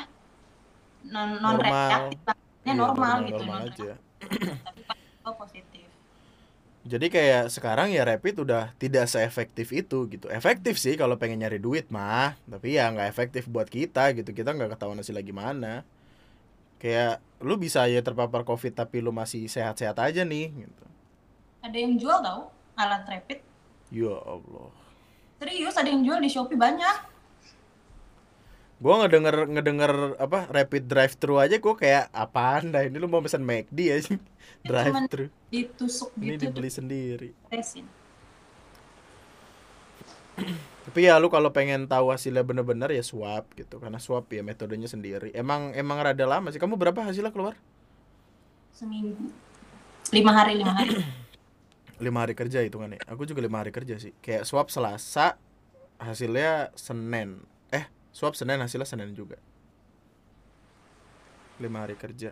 non 1.13 1.29
non 1.43 1.55
Normal. 1.55 2.11
reaktif, 2.11 2.19
artinya 2.27 2.73
Iya, 2.75 2.81
normal, 2.83 3.15
gitu, 3.27 3.43
normal 3.45 3.59
non 3.63 3.67
aja 3.71 3.91
tapi 4.65 4.81
pas 4.87 4.99
positif. 5.37 5.68
Jadi 6.87 7.11
kayak 7.11 7.43
sekarang 7.51 7.91
ya 7.91 8.07
rapid 8.07 8.47
udah 8.47 8.71
tidak 8.79 9.11
seefektif 9.11 9.75
itu 9.75 10.07
gitu. 10.07 10.31
Efektif 10.31 10.79
sih 10.79 10.95
kalau 10.95 11.19
pengen 11.19 11.43
nyari 11.43 11.59
duit 11.59 11.91
mah 11.91 12.39
tapi 12.47 12.79
ya 12.79 12.87
nggak 12.87 13.09
efektif 13.11 13.51
buat 13.51 13.67
kita 13.67 14.15
gitu. 14.15 14.31
Kita 14.31 14.55
nggak 14.55 14.79
ketahuan 14.79 14.99
hasilnya 14.99 15.23
gimana. 15.25 15.83
Kayak 16.79 17.19
lu 17.43 17.59
bisa 17.59 17.83
ya 17.91 17.99
terpapar 17.99 18.47
covid 18.47 18.71
tapi 18.71 19.03
lu 19.03 19.11
masih 19.11 19.51
sehat-sehat 19.51 19.99
aja 19.99 20.23
nih 20.23 20.55
gitu. 20.55 20.85
Ada 21.59 21.77
yang 21.77 21.99
jual 21.99 22.17
tau 22.23 22.47
alat 22.79 23.03
rapid. 23.03 23.39
ya 23.91 24.15
Allah. 24.23 24.71
Serius 25.43 25.75
ada 25.75 25.89
yang 25.91 26.03
jual 26.07 26.19
di 26.23 26.31
Shopee 26.31 26.55
banyak. 26.55 27.18
Gua 28.79 29.05
ngedenger 29.05 29.35
ngedenger 29.51 29.93
apa 30.17 30.47
rapid 30.47 30.83
drive 30.87 31.15
thru 31.19 31.35
aja 31.37 31.59
gua 31.59 31.75
kayak 31.75 32.07
apaan 32.15 32.71
dah 32.71 32.87
ini 32.87 32.95
lu 32.95 33.11
mau 33.11 33.19
pesan 33.19 33.43
McD 33.43 33.79
ya 33.79 33.95
drive 34.63 34.95
thru 35.11 35.25
Ditusuk 35.51 36.15
ini 36.19 36.39
gitu 36.39 36.47
dibeli 36.47 36.69
sendiri 36.71 37.29
resin. 37.51 37.85
Tapi 40.89 41.05
ya 41.05 41.21
lu 41.21 41.29
kalau 41.29 41.51
pengen 41.53 41.85
tahu 41.85 42.09
hasilnya 42.09 42.41
bener-bener 42.41 42.89
ya 42.89 43.03
swab 43.05 43.45
gitu 43.53 43.77
karena 43.77 44.01
swab 44.01 44.25
ya 44.31 44.41
metodenya 44.41 44.89
sendiri. 44.89 45.29
Emang 45.37 45.75
emang 45.77 46.01
rada 46.01 46.25
lama 46.25 46.49
sih. 46.49 46.57
Kamu 46.57 46.79
berapa 46.79 46.97
hasilnya 47.05 47.29
keluar? 47.29 47.53
Seminggu. 48.73 49.29
Lima 50.09 50.31
hari, 50.33 50.57
lima 50.57 50.73
hari. 50.73 50.97
Lima 51.99 52.23
hari 52.23 52.31
kerja 52.31 52.63
hitungannya. 52.63 53.03
Aku 53.11 53.27
juga 53.27 53.43
lima 53.43 53.59
hari 53.59 53.75
kerja 53.75 53.99
sih. 53.99 54.15
Kayak 54.23 54.47
swab 54.47 54.71
Selasa 54.71 55.35
hasilnya 55.99 56.71
Senin. 56.71 57.43
Swab 58.11 58.33
Senin 58.33 58.59
hasilnya 58.59 58.87
Senin 58.87 59.13
juga. 59.13 59.37
Lima 61.59 61.83
hari 61.83 61.95
kerja. 61.99 62.31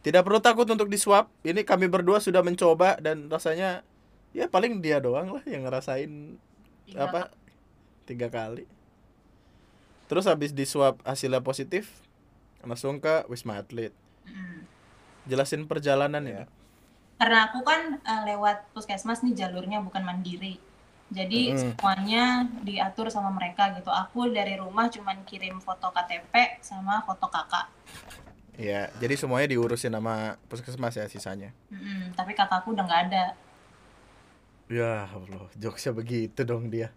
Tidak 0.00 0.22
perlu 0.24 0.40
takut 0.40 0.64
untuk 0.64 0.88
di 0.88 0.96
swab. 0.96 1.28
Ini 1.44 1.60
kami 1.66 1.90
berdua 1.90 2.22
sudah 2.24 2.40
mencoba 2.40 2.96
dan 3.02 3.28
rasanya 3.28 3.84
ya 4.30 4.46
paling 4.46 4.78
dia 4.78 5.02
doang 5.02 5.34
lah 5.34 5.42
yang 5.46 5.66
ngerasain 5.66 6.38
Tiga 6.86 7.06
apa 7.06 7.20
tiga 8.06 8.26
kali 8.30 8.66
terus 10.06 10.26
habis 10.26 10.50
di 10.50 10.66
swab 10.66 10.98
hasilnya 11.06 11.42
positif 11.42 12.02
langsung 12.62 12.98
ke 12.98 13.26
wisma 13.30 13.62
atlet 13.62 13.94
Mm. 14.20 14.62
jelasin 15.26 15.64
perjalanan 15.66 16.22
ya 16.22 16.44
Karena 17.18 17.48
aku 17.48 17.64
kan 17.66 17.98
eh, 17.98 18.22
lewat 18.30 18.70
puskesmas 18.76 19.24
nih 19.26 19.32
jalurnya 19.34 19.80
bukan 19.82 20.04
mandiri. 20.04 20.60
Jadi 21.10 21.50
Mm-mm. 21.50 21.74
semuanya 21.74 22.24
diatur 22.62 23.10
sama 23.10 23.34
mereka 23.34 23.74
gitu. 23.74 23.90
Aku 23.90 24.30
dari 24.30 24.54
rumah 24.54 24.86
cuman 24.86 25.26
kirim 25.26 25.58
foto 25.58 25.90
KTP 25.90 26.62
sama 26.62 27.02
foto 27.02 27.26
kakak. 27.26 27.66
ya 28.60 28.92
jadi 29.00 29.16
semuanya 29.16 29.48
diurusin 29.48 29.88
sama 29.88 30.36
puskesmas 30.44 30.92
ya 30.92 31.08
sisanya 31.08 31.48
Mm-mm, 31.72 32.12
tapi 32.12 32.36
kakakku 32.36 32.76
udah 32.76 32.84
nggak 32.84 33.02
ada. 33.08 33.24
ya 34.68 35.08
allah 35.08 35.48
jokesnya 35.56 35.96
begitu 35.96 36.44
dong 36.44 36.68
dia 36.68 36.92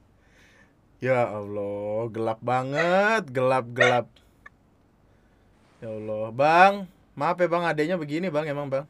ya 1.00 1.24
allah 1.24 2.12
gelap 2.12 2.44
banget 2.44 3.24
gelap 3.32 3.66
gelap 3.72 4.12
ya 5.80 5.88
allah 5.88 6.36
bang 6.36 6.74
maaf 7.16 7.40
ya 7.40 7.48
bang 7.48 7.64
adanya 7.64 7.96
begini 7.96 8.28
bang 8.28 8.44
emang 8.52 8.68
bang 8.68 8.86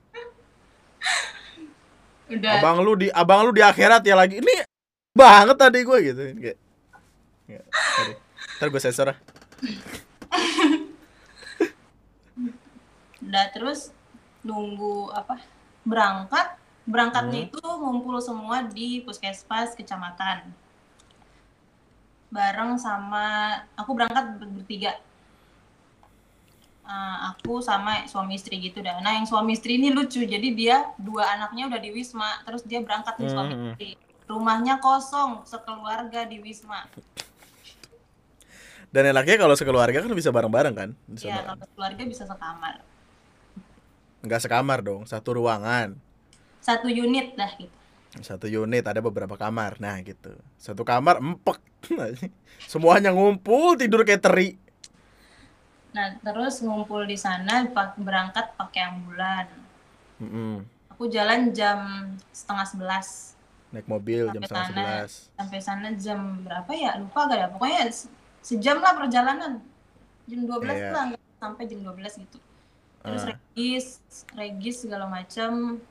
Udah 2.25 2.57
abang 2.57 2.81
lu 2.81 2.97
di 2.97 3.07
abang 3.13 3.45
lu 3.45 3.51
di 3.53 3.62
akhirat 3.62 4.01
ya 4.01 4.17
lagi 4.17 4.41
ini 4.41 4.55
banget 5.17 5.58
tadi 5.62 5.80
gue 5.86 5.97
gitu. 6.02 6.21
Kayak 6.41 6.58
ya, 7.45 7.62
ntar 8.58 8.67
gue 8.73 8.82
sensor 8.82 9.13
ah. 9.13 9.17
udah 13.21 13.45
terus 13.54 13.93
nunggu 14.41 15.13
apa? 15.13 15.38
Berangkat? 15.86 16.58
Berangkatnya 16.84 17.45
Hmm. 17.45 17.47
itu 17.47 17.62
ngumpul 17.62 18.19
semua 18.19 18.65
di 18.65 18.99
puskesmas 19.06 19.78
kecamatan. 19.78 20.49
Bareng 22.34 22.76
sama 22.82 23.54
aku 23.78 23.93
berangkat 23.93 24.41
ber- 24.41 24.49
bertiga. 24.52 24.97
Eh, 26.84 27.17
aku 27.32 27.63
sama 27.63 28.04
suami 28.10 28.36
istri 28.36 28.60
gitu 28.60 28.84
dah. 28.84 28.99
Nah 28.99 29.15
yang 29.15 29.30
suami 29.30 29.56
istri 29.56 29.80
ini 29.80 29.93
lucu. 29.93 30.26
Jadi 30.26 30.52
dia 30.52 30.84
dua 30.99 31.38
anaknya 31.38 31.69
udah 31.71 31.80
di 31.80 31.93
wisma. 31.95 32.43
Terus 32.43 32.65
dia 32.67 32.82
berangkat 32.84 33.15
nih 33.21 33.30
suami 33.32 33.54
Hmm. 33.54 33.73
Rumahnya 34.29 34.79
kosong 34.79 35.43
sekeluarga 35.43 36.25
di 36.27 36.39
wisma 36.39 36.88
dan 38.93 39.09
enaknya 39.09 39.41
kalau 39.41 39.55
sekeluarga 39.57 40.05
kan 40.05 40.13
bisa 40.13 40.29
bareng-bareng 40.29 40.75
kan 40.75 40.89
ya 41.17 41.41
sana. 41.41 41.55
kalau 41.55 41.65
keluarga 41.75 42.03
bisa 42.05 42.23
sekamar 42.29 42.73
nggak 44.23 44.41
sekamar 44.41 44.79
dong 44.79 45.03
satu 45.03 45.29
ruangan 45.39 45.97
satu 46.63 46.88
unit 46.88 47.36
dah 47.36 47.51
gitu 47.59 47.77
satu 48.21 48.45
unit 48.45 48.86
ada 48.86 49.01
beberapa 49.01 49.33
kamar 49.36 49.81
nah 49.81 49.97
gitu 50.05 50.38
satu 50.62 50.86
kamar 50.86 51.17
empek 51.19 51.57
semuanya 52.71 53.09
ngumpul 53.12 53.75
tidur 53.75 54.05
kayak 54.05 54.21
teri 54.21 54.49
Nah, 55.93 56.17
terus 56.25 56.57
ngumpul 56.65 57.05
di 57.05 57.13
sana 57.13 57.69
berangkat 58.01 58.57
pakai 58.57 58.81
ambulan. 58.89 59.45
Mm-mm. 60.17 60.65
Aku 60.89 61.05
jalan 61.05 61.53
jam 61.53 62.09
setengah 62.33 62.65
sebelas. 62.65 63.32
Naik 63.73 63.86
mobil 63.86 64.29
jam 64.29 64.38
Sampai 64.38 64.45
setengah 64.45 64.63
sana. 64.63 64.69
sebelas 64.69 65.12
Sampai 65.33 65.59
sana 65.59 65.88
jam 65.95 66.19
berapa 66.39 66.71
ya? 66.71 66.91
Lupa 66.95 67.25
gak 67.25 67.39
ya? 67.39 67.47
Pokoknya 67.49 67.81
se- 67.89 68.12
sejam 68.39 68.77
lah 68.77 68.93
perjalanan. 68.93 69.51
Jam 70.23 70.39
12 70.41 70.71
Iya. 70.71 70.89
lah, 70.93 71.05
sampai 71.36 71.63
jam 71.65 71.81
12 71.81 72.13
gitu. 72.15 72.38
Terus 73.01 73.21
Ah. 73.21 73.27
regis, 73.29 73.86
regis 74.31 74.75
segala 74.79 75.03
macam. 75.03 75.81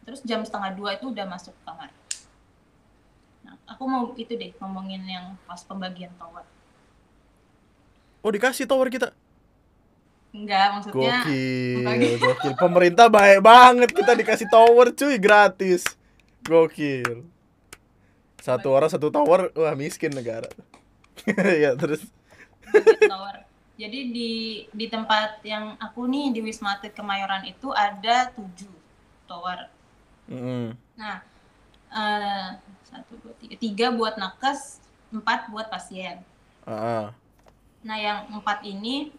Terus 0.00 0.20
jam 0.22 0.40
setengah 0.40 0.70
dua 0.72 0.94
itu 0.94 1.08
udah 1.08 1.24
masuk 1.24 1.56
kamar. 1.60 1.90
Nah, 3.40 3.56
aku 3.66 3.82
mau 3.82 4.12
itu 4.14 4.30
deh 4.30 4.52
ngomongin 4.56 5.02
yang 5.02 5.26
pas 5.42 5.60
pembagian 5.60 6.12
tower. 6.14 6.44
oh 8.20 8.28
dikasih 8.28 8.68
tower 8.68 8.86
kita 8.86 9.16
Enggak, 10.30 10.76
maksudnya 10.76 11.24
gokil 11.24 12.14
gokil 12.20 12.52
pemerintah 12.54 13.08
baik 13.08 13.40
banget 13.40 13.90
kita 13.90 14.12
dikasih 14.12 14.44
tower 14.46 14.92
cuy 14.92 15.16
gratis 15.16 15.88
gokil 16.46 17.24
satu 18.40 18.72
orang 18.72 18.88
satu 18.88 19.12
tower 19.12 19.52
wah 19.52 19.74
miskin 19.76 20.12
negara 20.12 20.48
ya 21.62 21.76
terus 21.76 22.04
tower. 23.08 23.50
Jadi 23.80 24.12
di 24.12 24.32
di 24.68 24.86
tempat 24.92 25.40
yang 25.40 25.72
aku 25.80 26.04
nih 26.04 26.36
di 26.36 26.44
Wisma 26.44 26.76
Atlet 26.76 26.92
Kemayoran 26.92 27.48
itu 27.48 27.72
ada 27.72 28.28
tujuh 28.36 28.68
tower. 29.24 29.72
Mm-mm. 30.28 30.76
Nah, 31.00 31.24
eh, 31.88 32.48
satu 32.84 33.16
dua 33.24 33.32
tiga 33.40 33.56
tiga 33.56 33.86
buat 33.88 34.20
nakes, 34.20 34.84
empat 35.08 35.48
buat 35.48 35.72
pasien. 35.72 36.20
Ah, 36.68 36.76
ah. 36.76 37.06
Nah, 37.80 37.96
yang 37.96 38.28
empat 38.36 38.60
ini 38.68 39.16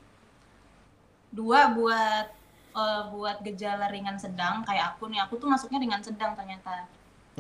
dua 1.34 1.74
buat 1.74 2.30
eh, 2.78 3.04
buat 3.10 3.42
gejala 3.42 3.90
ringan 3.90 4.22
sedang 4.22 4.62
kayak 4.62 4.94
aku 4.94 5.10
nih. 5.10 5.26
Aku 5.26 5.42
tuh 5.42 5.50
masuknya 5.50 5.82
ringan 5.82 6.06
sedang 6.06 6.38
ternyata. 6.38 6.86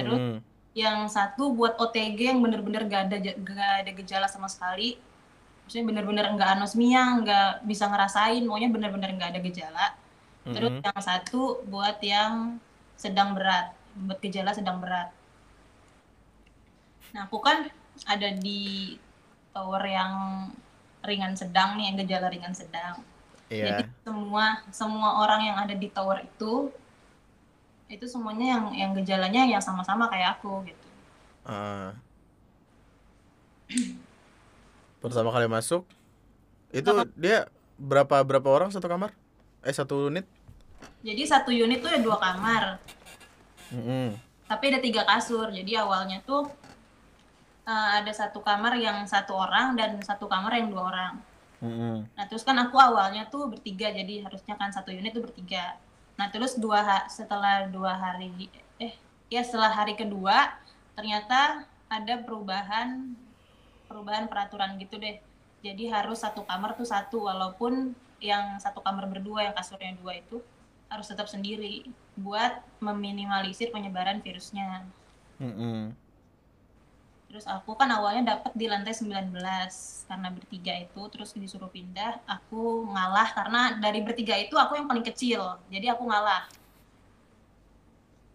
Terus 0.05 0.21
Mm-mm. 0.21 0.37
yang 0.71 0.97
satu 1.11 1.51
buat 1.51 1.75
OTG 1.77 2.19
yang 2.31 2.39
bener-bener 2.39 2.87
gak 2.87 3.01
ada 3.11 3.17
gak 3.21 3.71
ada 3.85 3.91
gejala 3.91 4.27
sama 4.31 4.47
sekali 4.47 4.95
maksudnya 5.71 5.87
bener-bener 5.87 6.25
nggak 6.35 6.51
anosmia 6.59 7.03
nggak 7.23 7.63
bisa 7.63 7.87
ngerasain 7.87 8.43
pokoknya 8.43 8.69
bener-bener 8.75 9.09
nggak 9.15 9.31
ada 9.35 9.39
gejala 9.39 9.85
terus 10.51 10.71
Mm-mm. 10.73 10.83
yang 10.83 10.99
satu 10.99 11.63
buat 11.67 11.95
yang 12.03 12.59
sedang 12.99 13.35
berat 13.39 13.71
buat 13.95 14.19
gejala 14.19 14.51
sedang 14.51 14.83
berat 14.83 15.15
nah 17.15 17.23
aku 17.23 17.39
kan 17.39 17.71
ada 18.03 18.35
di 18.35 18.95
tower 19.55 19.83
yang 19.87 20.13
ringan 21.07 21.39
sedang 21.39 21.79
nih 21.79 21.91
yang 21.91 21.97
gejala 22.03 22.27
ringan 22.27 22.51
sedang 22.51 22.99
Iya. 23.51 23.83
Jadi 23.83 23.83
semua 24.07 24.45
semua 24.71 25.09
orang 25.19 25.41
yang 25.43 25.57
ada 25.59 25.75
di 25.75 25.91
tower 25.91 26.23
itu 26.23 26.71
itu 27.91 28.07
semuanya 28.07 28.55
yang 28.55 28.63
yang 28.71 28.91
gejalanya 28.95 29.43
yang 29.43 29.59
sama-sama 29.59 30.07
kayak 30.07 30.39
aku 30.39 30.63
gitu. 30.63 30.87
Ah. 31.43 31.91
Pertama 35.03 35.27
kali 35.35 35.51
masuk 35.51 35.83
itu 36.71 36.87
dia 37.19 37.51
berapa 37.75 38.23
berapa 38.23 38.47
orang 38.47 38.71
satu 38.71 38.87
kamar? 38.87 39.11
Eh 39.59 39.75
satu 39.75 40.07
unit? 40.07 40.23
Jadi 41.03 41.27
satu 41.27 41.51
unit 41.51 41.83
tuh 41.83 41.91
ada 41.91 42.01
dua 42.01 42.17
kamar, 42.17 42.79
Mm-mm. 43.75 44.17
tapi 44.49 44.73
ada 44.73 44.79
tiga 44.81 45.03
kasur. 45.05 45.51
Jadi 45.51 45.75
awalnya 45.77 46.23
tuh 46.23 46.47
eh, 47.67 47.89
ada 48.01 48.09
satu 48.15 48.39
kamar 48.41 48.79
yang 48.79 49.03
satu 49.03 49.35
orang 49.35 49.75
dan 49.75 49.99
satu 50.01 50.31
kamar 50.31 50.57
yang 50.57 50.71
dua 50.71 50.83
orang. 50.89 51.13
Mm-mm. 51.61 52.07
Nah 52.17 52.25
terus 52.25 52.41
kan 52.41 52.57
aku 52.57 52.79
awalnya 52.79 53.29
tuh 53.29 53.51
bertiga, 53.51 53.93
jadi 53.93 54.25
harusnya 54.25 54.57
kan 54.57 54.73
satu 54.73 54.89
unit 54.89 55.13
tuh 55.13 55.21
bertiga. 55.27 55.77
Nah 56.19 56.27
terus 56.29 56.55
dua 56.57 57.07
setelah 57.07 57.67
dua 57.67 57.95
hari, 57.95 58.49
eh 58.81 58.93
ya 59.31 59.41
setelah 59.41 59.71
hari 59.71 59.95
kedua 59.95 60.55
ternyata 60.95 61.63
ada 61.91 62.19
perubahan 62.23 63.15
perubahan 63.87 64.31
peraturan 64.31 64.79
gitu 64.79 64.95
deh. 64.97 65.19
Jadi 65.61 65.93
harus 65.93 66.25
satu 66.25 66.41
kamar 66.47 66.73
tuh 66.73 66.89
satu, 66.89 67.29
walaupun 67.29 67.93
yang 68.17 68.57
satu 68.57 68.81
kamar 68.81 69.05
berdua 69.05 69.49
yang 69.49 69.55
kasurnya 69.57 69.93
dua 69.97 70.17
itu 70.17 70.41
harus 70.89 71.05
tetap 71.05 71.29
sendiri 71.29 71.87
buat 72.17 72.61
meminimalisir 72.81 73.69
penyebaran 73.69 74.19
virusnya. 74.25 74.85
Mm-mm. 75.37 75.93
Terus 77.31 77.47
aku 77.47 77.79
kan 77.79 77.87
awalnya 77.87 78.35
dapat 78.35 78.51
di 78.59 78.67
lantai 78.67 78.91
19 78.91 79.31
karena 80.03 80.27
bertiga 80.35 80.73
itu 80.75 81.01
terus 81.07 81.31
disuruh 81.31 81.71
pindah, 81.71 82.19
aku 82.27 82.83
ngalah 82.91 83.31
karena 83.31 83.61
dari 83.79 84.03
bertiga 84.03 84.35
itu 84.35 84.59
aku 84.59 84.75
yang 84.75 84.87
paling 84.91 85.05
kecil. 85.07 85.55
Jadi 85.71 85.87
aku 85.87 86.03
ngalah. 86.11 86.51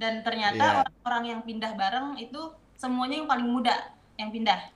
Dan 0.01 0.25
ternyata 0.25 0.57
Iya. 0.57 0.81
orang-orang 0.81 1.25
yang 1.29 1.41
pindah 1.45 1.73
bareng 1.77 2.17
itu 2.21 2.41
semuanya 2.81 3.21
yang 3.21 3.29
paling 3.29 3.49
muda 3.49 3.75
yang 4.17 4.33
pindah. 4.33 4.73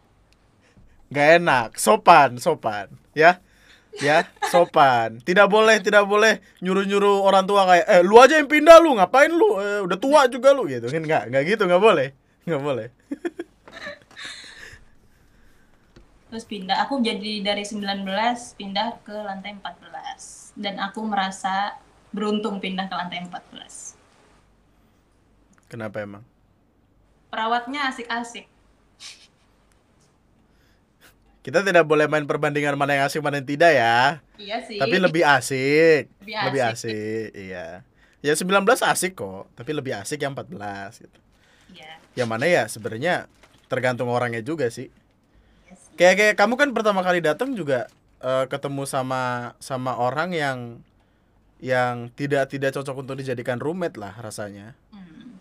Gak 1.11 1.29
enak, 1.43 1.69
sopan, 1.81 2.37
sopan, 2.39 2.87
ya, 3.17 3.41
ya, 3.99 4.23
sopan. 4.53 5.19
Tidak 5.25 5.49
boleh, 5.51 5.83
tidak 5.83 6.05
boleh 6.07 6.39
nyuruh-nyuruh 6.63 7.25
orang 7.27 7.45
tua 7.51 7.67
kayak, 7.67 7.87
eh, 7.89 8.03
lu 8.07 8.15
aja 8.21 8.39
yang 8.39 8.47
pindah 8.47 8.79
lu, 8.79 8.95
ngapain 8.95 9.33
lu, 9.33 9.59
Eh, 9.59 9.81
udah 9.83 9.99
tua 9.99 10.29
juga 10.31 10.55
lu, 10.55 10.71
gitu 10.71 10.87
kan? 10.87 11.03
Nggak, 11.03 11.23
nggak 11.35 11.43
gitu, 11.57 11.63
nggak 11.67 11.83
boleh, 11.83 12.09
nggak 12.47 12.63
boleh. 12.63 12.89
Terus 16.31 16.47
pindah, 16.47 16.87
aku 16.87 17.03
jadi 17.03 17.43
dari 17.43 17.66
19 17.66 18.07
pindah 18.55 19.03
ke 19.03 19.11
lantai 19.12 19.59
14. 19.59 20.55
Dan 20.55 20.79
aku 20.79 21.03
merasa 21.03 21.75
beruntung 22.14 22.62
pindah 22.62 22.87
ke 22.87 22.95
lantai 22.95 23.27
14. 23.27 23.99
Kenapa 25.66 26.03
emang? 26.03 26.23
Perawatnya 27.31 27.90
asik-asik. 27.90 28.47
Kita 31.40 31.64
tidak 31.64 31.88
boleh 31.88 32.05
main 32.05 32.29
perbandingan 32.29 32.77
mana 32.77 33.01
yang 33.01 33.05
asik 33.09 33.25
mana 33.25 33.40
yang 33.40 33.49
tidak 33.49 33.73
ya. 33.73 34.21
Iya 34.37 34.57
sih. 34.66 34.77
Tapi 34.77 34.97
lebih 35.01 35.25
asik, 35.25 36.12
Lebih 36.21 36.35
lebih 36.37 36.62
asik. 36.62 36.93
asik, 36.95 37.29
iya. 37.35 37.66
Ya 38.21 38.33
19 38.37 38.61
asik 38.85 39.16
kok, 39.16 39.49
tapi 39.57 39.73
lebih 39.73 39.97
asik 39.97 40.21
yang 40.21 40.37
14 40.37 41.01
gitu. 41.01 41.19
Iya. 41.73 41.97
Yang 42.12 42.29
mana 42.29 42.45
ya 42.45 42.62
sebenarnya 42.69 43.14
tergantung 43.73 44.12
orangnya 44.12 44.45
juga 44.45 44.69
sih. 44.69 44.93
Kayak 46.01 46.17
kayak 46.17 46.35
kamu 46.41 46.55
kan 46.57 46.69
pertama 46.73 47.05
kali 47.05 47.21
datang 47.21 47.53
juga 47.53 47.85
eh, 48.25 48.49
ketemu 48.49 48.89
sama 48.89 49.53
sama 49.61 50.01
orang 50.01 50.33
yang 50.33 50.59
yang 51.61 52.09
tidak 52.17 52.49
tidak 52.49 52.73
cocok 52.73 53.05
untuk 53.05 53.21
dijadikan 53.21 53.61
roommate 53.61 54.01
lah 54.01 54.17
rasanya. 54.17 54.73
Hmm. 54.97 55.37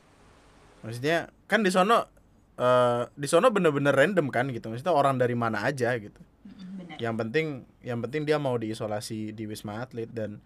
Maksudnya 0.83 1.31
kan 1.47 1.63
di 1.63 1.71
sono 1.71 2.11
eh, 2.59 3.07
di 3.15 3.27
sono 3.31 3.47
bener-bener 3.55 3.95
random 3.95 4.27
kan 4.27 4.51
gitu. 4.51 4.67
Maksudnya 4.67 4.91
orang 4.91 5.15
dari 5.15 5.31
mana 5.31 5.63
aja 5.63 5.95
gitu. 5.95 6.19
Mm, 6.19 6.51
Benar. 6.75 6.97
Yang 6.99 7.15
penting 7.23 7.47
yang 7.87 7.99
penting 8.03 8.21
dia 8.27 8.35
mau 8.35 8.59
diisolasi 8.59 9.31
di 9.31 9.47
Wisma 9.47 9.79
Atlet 9.79 10.11
dan 10.11 10.43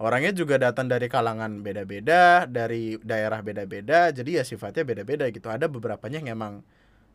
orangnya 0.00 0.32
juga 0.32 0.56
datang 0.56 0.88
dari 0.88 1.04
kalangan 1.12 1.60
beda-beda, 1.60 2.48
dari 2.48 2.96
daerah 3.04 3.44
beda-beda. 3.44 4.08
Jadi 4.08 4.40
ya 4.40 4.44
sifatnya 4.48 4.88
beda-beda 4.88 5.28
gitu. 5.28 5.52
Ada 5.52 5.68
beberapanya 5.68 6.24
yang 6.24 6.32
emang 6.32 6.64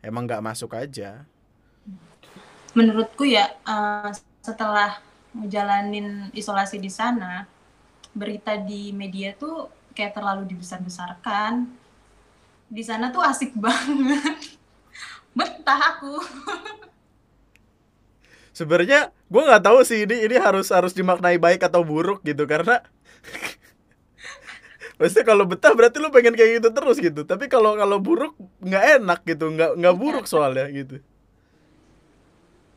emang 0.06 0.30
nggak 0.30 0.46
masuk 0.46 0.78
aja. 0.78 1.26
Menurutku 2.76 3.24
ya 3.24 3.48
eh, 3.64 4.12
setelah 4.44 5.00
ngejalanin 5.32 6.28
isolasi 6.36 6.76
di 6.76 6.92
sana, 6.92 7.48
berita 8.12 8.52
di 8.60 8.92
media 8.92 9.32
tuh 9.32 9.72
kayak 9.96 10.12
terlalu 10.12 10.44
dibesar-besarkan. 10.52 11.64
Di 12.68 12.84
sana 12.84 13.08
tuh 13.08 13.24
asik 13.24 13.56
banget. 13.64 14.60
Betah 15.32 15.80
aku. 15.96 16.20
Sebenarnya 18.52 19.12
gue 19.28 19.42
nggak 19.42 19.64
tahu 19.64 19.84
sih 19.84 20.08
ini 20.08 20.28
ini 20.28 20.36
harus 20.36 20.72
harus 20.72 20.96
dimaknai 20.96 21.36
baik 21.36 21.64
atau 21.64 21.84
buruk 21.84 22.24
gitu 22.24 22.48
karena 22.48 22.80
Maksudnya 24.96 25.28
kalau 25.28 25.44
betah 25.44 25.76
berarti 25.76 26.00
lu 26.00 26.08
pengen 26.08 26.32
kayak 26.32 26.60
gitu 26.60 26.68
terus 26.72 26.96
gitu. 26.96 27.20
Tapi 27.28 27.52
kalau 27.52 27.76
kalau 27.76 28.00
buruk 28.00 28.32
nggak 28.64 28.84
enak 29.00 29.20
gitu, 29.28 29.52
nggak 29.52 29.76
nggak 29.76 29.96
buruk 29.96 30.24
soalnya 30.24 30.64
gitu. 30.72 31.04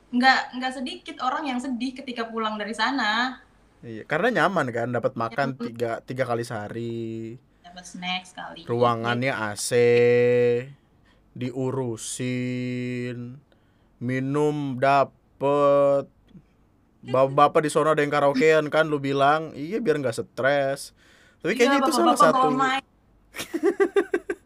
Nggak, 0.09 0.57
nggak 0.57 0.73
sedikit 0.73 1.15
orang 1.21 1.45
yang 1.45 1.59
sedih 1.61 1.93
ketika 1.93 2.25
pulang 2.25 2.57
dari 2.57 2.73
sana. 2.73 3.37
Iya, 3.79 4.03
karena 4.03 4.43
nyaman 4.43 4.67
kan, 4.69 4.89
dapat 4.89 5.13
makan 5.15 5.55
tiga 5.55 6.01
tiga 6.01 6.25
kali 6.25 6.43
sehari, 6.43 7.37
Dapat 7.61 7.85
snack 7.85 8.23
sekali. 8.25 8.65
ruangannya 8.65 9.31
AC, 9.31 9.69
diurusin, 12.09 13.37
minum 13.99 14.55
dapet. 14.77 16.09
Bapak, 16.99 17.31
bapak 17.39 17.61
di 17.61 17.69
sono 17.69 17.89
ada 17.89 18.01
yang 18.01 18.11
karaokean 18.11 18.67
kan, 18.67 18.85
lu 18.85 18.99
bilang, 18.99 19.53
iya 19.53 19.79
biar 19.79 19.95
nggak 19.97 20.17
stres. 20.17 20.91
Tapi 21.39 21.55
kayaknya 21.55 21.79
Iya, 21.79 21.83
itu 21.85 21.91
salah 21.93 22.13
bapak-bapak 22.13 22.35
satu. 22.35 22.47
bawa 22.51 22.67
mic. 22.67 22.83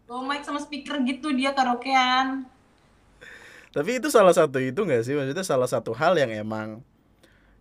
bawa 0.05 0.21
mic 0.29 0.41
sama 0.45 0.59
speaker 0.59 1.01
gitu 1.01 1.33
dia 1.33 1.51
karaokean. 1.51 2.45
Tapi 3.73 3.97
itu 3.97 4.13
salah 4.13 4.37
satu 4.37 4.61
itu 4.61 4.85
nggak 4.85 5.01
sih? 5.01 5.17
Maksudnya 5.17 5.41
salah 5.41 5.65
satu 5.65 5.97
hal 5.97 6.13
yang 6.13 6.29
emang 6.29 6.85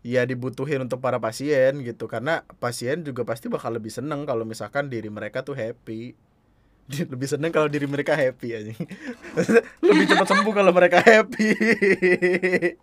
ya 0.05 0.29
dibutuhin 0.29 0.85
untuk 0.85 1.01
para 1.01 1.16
pasien 1.16 1.81
gitu. 1.81 2.05
Karena 2.05 2.44
pasien 2.61 3.01
juga 3.01 3.25
pasti 3.25 3.48
bakal 3.48 3.72
lebih 3.81 3.88
seneng 3.88 4.29
kalau 4.29 4.44
misalkan 4.44 4.92
diri 4.92 5.09
mereka 5.09 5.40
tuh 5.40 5.57
happy. 5.57 6.12
Lebih 7.12 7.31
seneng 7.31 7.55
kalau 7.55 7.70
diri 7.70 7.87
mereka 7.88 8.12
happy 8.12 8.48
aja. 8.53 8.75
Lebih 9.87 10.05
cepat 10.12 10.27
sembuh 10.29 10.53
kalau 10.53 10.75
mereka 10.75 10.98
happy. 11.01 11.48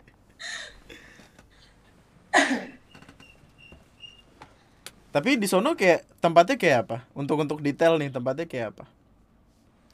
Tapi 5.14 5.30
di 5.36 5.46
sono 5.50 5.74
kayak 5.74 6.22
tempatnya 6.22 6.56
kayak 6.56 6.78
apa? 6.86 6.98
Untuk 7.18 7.38
untuk 7.42 7.58
detail 7.60 7.98
nih 7.98 8.14
tempatnya 8.14 8.46
kayak 8.46 8.66
apa? 8.74 8.84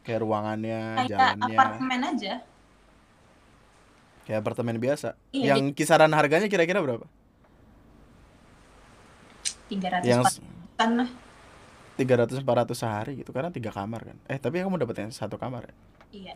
Kayak 0.05 0.21
ruangannya 0.23 0.81
Kayak 1.03 1.11
jalannya. 1.11 1.57
apartemen 1.57 2.01
aja. 2.05 2.35
Kayak 4.27 4.43
apartemen 4.43 4.77
biasa. 4.83 5.15
Iya, 5.33 5.55
yang 5.55 5.71
kisaran 5.71 6.11
harganya 6.13 6.51
kira-kira 6.51 6.83
berapa? 6.83 7.07
300 9.69 10.05
Yang 10.05 10.23
kan 10.79 10.91
lah. 11.01 11.11
300 11.97 12.45
400 12.45 12.77
sehari 12.77 13.13
gitu 13.21 13.33
karena 13.33 13.49
tiga 13.49 13.73
kamar 13.73 14.01
kan. 14.13 14.17
Eh, 14.29 14.39
tapi 14.39 14.61
kamu 14.61 14.77
dapet 14.83 14.97
yang 15.07 15.13
satu 15.15 15.41
kamar 15.41 15.63
ya? 15.71 15.75
Iya. 16.13 16.35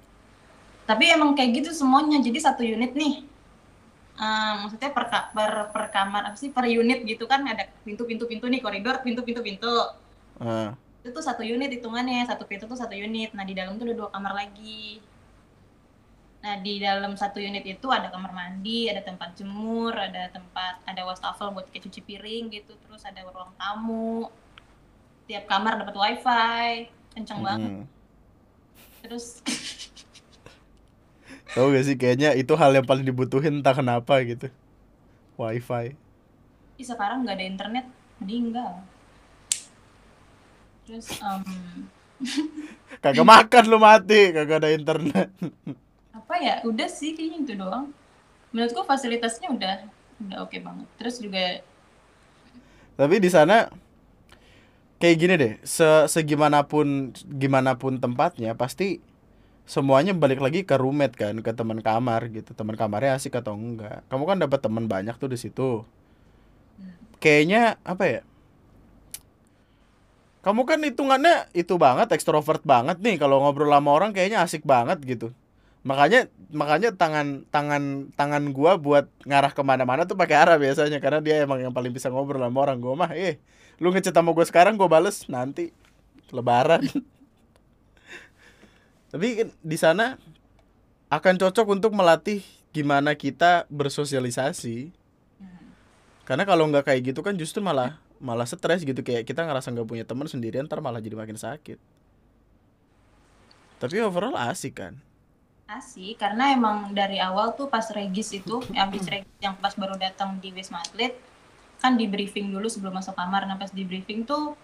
Tapi 0.89 1.05
emang 1.15 1.37
kayak 1.37 1.51
gitu 1.63 1.71
semuanya. 1.77 2.19
Jadi 2.23 2.39
satu 2.41 2.63
unit 2.65 2.93
nih. 2.97 3.15
eh, 4.21 4.53
maksudnya 4.61 4.91
per, 4.93 5.05
per, 5.09 5.53
per 5.73 5.85
kamar 5.89 6.23
apa 6.29 6.37
sih 6.37 6.53
per 6.53 6.69
unit 6.69 7.01
gitu 7.09 7.25
kan 7.25 7.41
ada 7.49 7.65
pintu-pintu 7.87 8.29
pintu 8.29 8.47
nih 8.53 8.61
koridor 8.61 9.01
pintu-pintu 9.01 9.41
pintu. 9.41 9.73
Ah, 10.41 10.77
Itu 11.01 11.09
tuh 11.17 11.25
satu 11.25 11.43
unit 11.45 11.71
hitungannya, 11.73 12.29
satu 12.29 12.45
pintu 12.45 12.65
tuh 12.69 12.77
satu 12.77 12.93
unit. 12.93 13.33
Nah, 13.33 13.45
di 13.49 13.55
dalam 13.57 13.81
tuh 13.81 13.89
ada 13.89 13.97
dua 13.97 14.09
kamar 14.13 14.33
lagi. 14.37 15.01
Nah, 16.41 16.57
di 16.65 16.81
dalam 16.81 17.13
satu 17.21 17.37
unit 17.37 17.61
itu 17.69 17.85
ada 17.93 18.09
kamar 18.09 18.33
mandi, 18.33 18.89
ada 18.89 19.05
tempat 19.05 19.37
jemur, 19.37 19.93
ada 19.93 20.33
tempat 20.33 20.81
ada 20.89 21.05
wastafel 21.05 21.53
buat 21.53 21.69
kayak 21.69 21.85
cuci 21.85 22.01
piring 22.01 22.49
gitu, 22.49 22.73
terus 22.81 23.05
ada 23.05 23.21
ruang 23.29 23.53
tamu. 23.61 24.33
Tiap 25.29 25.45
kamar 25.45 25.85
dapat 25.85 25.97
wifi, 26.01 26.89
kenceng 27.13 27.45
banget. 27.45 27.73
mm. 27.77 27.85
Terus 29.05 29.27
Tahu 31.51 31.75
gak 31.75 31.85
sih 31.85 31.97
kayaknya 31.99 32.31
itu 32.39 32.55
hal 32.55 32.71
yang 32.73 32.87
paling 32.87 33.05
dibutuhin 33.05 33.61
entah 33.61 33.75
kenapa 33.75 34.23
gitu. 34.25 34.49
Wifi. 35.37 35.93
Ih, 36.81 36.87
sekarang 36.87 37.27
nggak 37.27 37.37
ada 37.37 37.45
internet, 37.45 37.85
meninggal. 38.23 38.81
Terus 40.89 41.07
em, 41.21 41.41
Kagak 43.05 43.27
makan 43.27 43.65
lu 43.69 43.79
mati, 43.81 44.33
kagak 44.33 44.65
ada 44.65 44.71
internet. 44.73 45.29
apa 46.15 46.35
ya? 46.43 46.55
Udah 46.67 46.89
sih 46.91 47.15
kayaknya 47.15 47.39
itu 47.47 47.55
doang. 47.59 47.91
Menurutku 48.51 48.83
fasilitasnya 48.83 49.49
udah 49.51 49.77
udah 50.27 50.39
oke 50.45 50.57
banget. 50.61 50.87
Terus 50.99 51.17
juga 51.23 51.63
Tapi 52.99 53.17
di 53.17 53.31
sana 53.33 53.73
kayak 55.01 55.17
gini 55.17 55.35
deh, 55.41 55.53
se 55.65 55.89
segimanapun 56.13 57.17
gimana 57.41 57.81
pun 57.81 57.97
tempatnya 57.97 58.53
pasti 58.53 59.01
semuanya 59.65 60.13
balik 60.13 60.41
lagi 60.45 60.61
ke 60.69 60.77
roommate 60.77 61.17
kan, 61.17 61.35
ke 61.41 61.53
teman 61.57 61.81
kamar 61.81 62.29
gitu. 62.29 62.53
Teman 62.53 62.77
kamarnya 62.77 63.17
asik 63.17 63.41
atau 63.41 63.57
enggak. 63.57 64.05
Kamu 64.13 64.25
kan 64.29 64.37
dapat 64.43 64.61
teman 64.61 64.85
banyak 64.91 65.17
tuh 65.17 65.31
di 65.33 65.39
situ. 65.41 65.87
Kayaknya 67.21 67.77
apa 67.85 68.05
ya? 68.09 68.21
Kamu 70.41 70.65
kan 70.65 70.81
hitungannya 70.81 71.53
itu 71.53 71.77
banget 71.77 72.09
ekstrovert 72.17 72.65
banget 72.65 72.97
nih 73.05 73.21
kalau 73.21 73.45
ngobrol 73.45 73.69
sama 73.69 73.93
orang 73.93 74.11
kayaknya 74.17 74.41
asik 74.41 74.65
banget 74.65 74.97
gitu. 75.05 75.37
Makanya 75.81 76.29
makanya 76.53 76.93
tangan 76.93 77.49
tangan 77.49 78.13
tangan 78.13 78.53
gua 78.53 78.77
buat 78.77 79.09
ngarah 79.25 79.57
ke 79.57 79.63
mana-mana 79.65 80.05
tuh 80.05 80.13
pakai 80.13 80.37
arah 80.37 80.61
biasanya 80.61 81.01
karena 81.01 81.25
dia 81.25 81.41
emang 81.41 81.57
yang 81.65 81.73
paling 81.73 81.89
bisa 81.89 82.13
ngobrol 82.13 82.45
sama 82.45 82.59
orang 82.61 82.79
gua 82.85 82.95
mah 83.01 83.11
eh 83.17 83.41
lu 83.81 83.89
ngechat 83.89 84.13
sama 84.13 84.37
gua 84.37 84.45
sekarang 84.45 84.77
gua 84.77 84.93
bales 84.93 85.25
nanti 85.25 85.73
lebaran. 86.29 86.85
Tapi 89.11 89.27
kan 89.41 89.49
di 89.65 89.77
sana 89.81 90.21
akan 91.11 91.35
cocok 91.41 91.67
untuk 91.73 91.97
melatih 91.97 92.45
gimana 92.71 93.17
kita 93.17 93.67
bersosialisasi. 93.73 94.95
Karena 96.29 96.47
kalau 96.47 96.71
nggak 96.71 96.87
kayak 96.87 97.11
gitu 97.11 97.27
kan 97.27 97.35
justru 97.35 97.59
malah 97.59 97.99
malah 98.21 98.47
stres 98.47 98.85
gitu 98.85 99.01
kayak 99.01 99.25
kita 99.27 99.43
ngerasa 99.43 99.73
nggak 99.73 99.89
punya 99.89 100.05
teman 100.05 100.29
sendirian 100.29 100.69
ntar 100.69 100.85
malah 100.85 101.01
jadi 101.03 101.17
makin 101.19 101.41
sakit. 101.41 101.81
Tapi 103.81 103.97
overall 104.05 104.37
asik 104.37 104.77
kan. 104.77 105.01
Asik 105.71 106.19
karena 106.19 106.51
emang 106.51 106.91
dari 106.91 107.23
awal 107.23 107.55
tuh 107.55 107.71
pas 107.71 107.87
regis 107.95 108.35
itu 108.35 108.59
habis 108.75 109.07
regis 109.07 109.39
yang 109.39 109.55
pas 109.55 109.71
baru 109.79 109.95
datang 109.95 110.35
di 110.43 110.51
Wisma 110.51 110.83
Atlet 110.83 111.15
kan 111.79 111.95
di 111.95 112.11
briefing 112.11 112.51
dulu 112.51 112.67
sebelum 112.67 112.99
masuk 112.99 113.15
kamar. 113.15 113.47
Nah 113.47 113.55
pas 113.55 113.71
di 113.71 113.87
briefing 113.87 114.27
tuh 114.27 114.59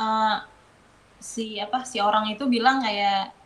eh, 0.00 0.36
si 1.20 1.60
apa 1.60 1.84
si 1.84 2.00
orang 2.00 2.32
itu 2.32 2.48
bilang 2.48 2.80
kayak 2.80 3.36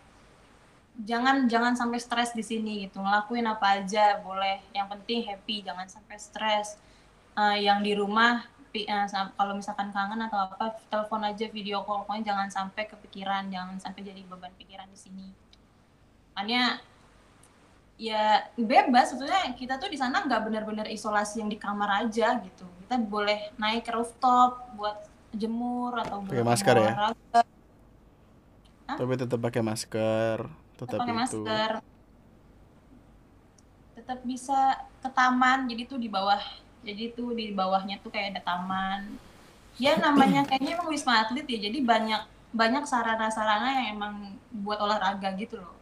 jangan 1.02 1.50
jangan 1.50 1.74
sampai 1.74 1.98
stres 1.98 2.30
di 2.38 2.44
sini 2.46 2.86
gitu. 2.86 3.02
Ngelakuin 3.02 3.50
apa 3.50 3.82
aja 3.82 4.22
boleh. 4.22 4.62
Yang 4.70 4.86
penting 4.94 5.18
happy 5.26 5.56
jangan 5.66 5.86
sampai 5.90 6.16
stres. 6.22 6.78
Eh, 7.34 7.66
yang 7.66 7.82
di 7.82 7.98
rumah 7.98 8.46
eh, 8.70 9.06
kalau 9.10 9.58
misalkan 9.58 9.90
kangen 9.90 10.22
atau 10.22 10.38
apa 10.46 10.78
telepon 10.86 11.26
aja 11.26 11.50
video 11.50 11.82
call. 11.82 12.06
Pokoknya 12.06 12.30
jangan 12.30 12.48
sampai 12.48 12.86
kepikiran 12.86 13.50
jangan 13.50 13.76
sampai 13.82 14.06
jadi 14.06 14.22
beban 14.22 14.54
pikiran 14.54 14.86
di 14.86 15.00
sini 15.00 15.49
makanya 16.40 16.80
ya 18.00 18.48
bebas. 18.56 19.12
Sebetulnya 19.12 19.52
kita 19.52 19.76
tuh 19.76 19.92
di 19.92 20.00
sana 20.00 20.24
nggak 20.24 20.48
benar-benar 20.48 20.88
isolasi 20.88 21.44
yang 21.44 21.52
di 21.52 21.60
kamar 21.60 22.08
aja 22.08 22.40
gitu. 22.40 22.64
Kita 22.80 22.96
boleh 22.96 23.52
naik 23.60 23.84
ke 23.84 23.92
rooftop 23.92 24.72
buat 24.72 25.04
jemur 25.36 26.00
atau 26.00 26.24
Pakai 26.24 26.40
masker 26.40 26.76
ya? 26.80 27.12
Tapi 28.90 29.12
tetap 29.20 29.38
pakai 29.38 29.60
masker, 29.60 30.48
tetap 30.80 30.98
pakai 31.04 31.12
itu. 31.12 31.20
masker. 31.20 31.70
Tetap 34.00 34.18
bisa 34.24 34.80
ke 35.04 35.08
taman 35.12 35.68
jadi 35.68 35.84
tuh 35.84 36.00
di 36.00 36.08
bawah 36.08 36.40
jadi 36.80 37.12
tuh 37.12 37.36
di 37.36 37.52
bawahnya 37.52 38.00
tuh 38.00 38.08
kayak 38.08 38.32
ada 38.32 38.40
taman. 38.48 39.12
Ya 39.76 40.00
namanya 40.00 40.48
kayaknya 40.48 40.80
emang 40.80 40.88
wisma 40.88 41.20
atlet 41.20 41.44
ya 41.44 41.68
jadi 41.68 41.84
banyak 41.84 42.22
banyak 42.50 42.82
sarana-sarana 42.88 43.76
yang 43.76 43.86
emang 44.00 44.14
buat 44.50 44.80
olahraga 44.82 45.36
gitu 45.36 45.60
loh 45.60 45.79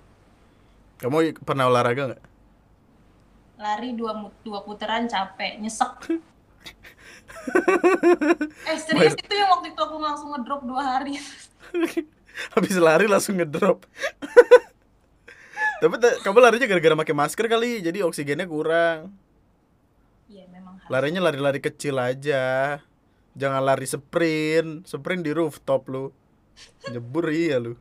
Kamu 0.99 1.17
pernah 1.47 1.71
olahraga 1.71 2.15
nggak? 2.15 2.23
lari 3.59 3.91
dua 3.99 4.31
dua 4.47 4.63
putaran 4.63 5.11
capek 5.11 5.59
nyesek 5.59 6.15
eh 8.71 8.79
serius 8.79 9.19
itu 9.19 9.35
yang 9.35 9.51
waktu 9.51 9.75
itu 9.75 9.81
aku 9.83 9.99
langsung 9.99 10.31
ngedrop 10.31 10.63
dua 10.63 10.83
hari 10.95 11.19
Habis 12.55 12.79
lari 12.79 13.11
langsung 13.11 13.35
ngedrop. 13.35 13.83
Tapi 15.83 15.95
kamu 16.23 16.39
larinya 16.39 16.71
gara-gara 16.71 16.95
pakai 17.03 17.15
masker 17.19 17.47
kali, 17.51 17.83
jadi 17.83 18.07
oksigennya 18.07 18.47
kurang. 18.47 19.11
iya 20.31 20.47
memang 20.47 20.79
harus 20.79 20.87
Larinya 20.87 21.19
lari-lari 21.19 21.59
kecil 21.59 21.99
aja. 21.99 22.79
Jangan 23.35 23.63
lari 23.63 23.91
sprint, 23.91 24.87
sprint 24.87 25.27
di 25.27 25.35
rooftop 25.35 25.91
lu. 25.91 26.15
Nyebur 26.87 27.27
iya 27.35 27.59
lu. 27.59 27.75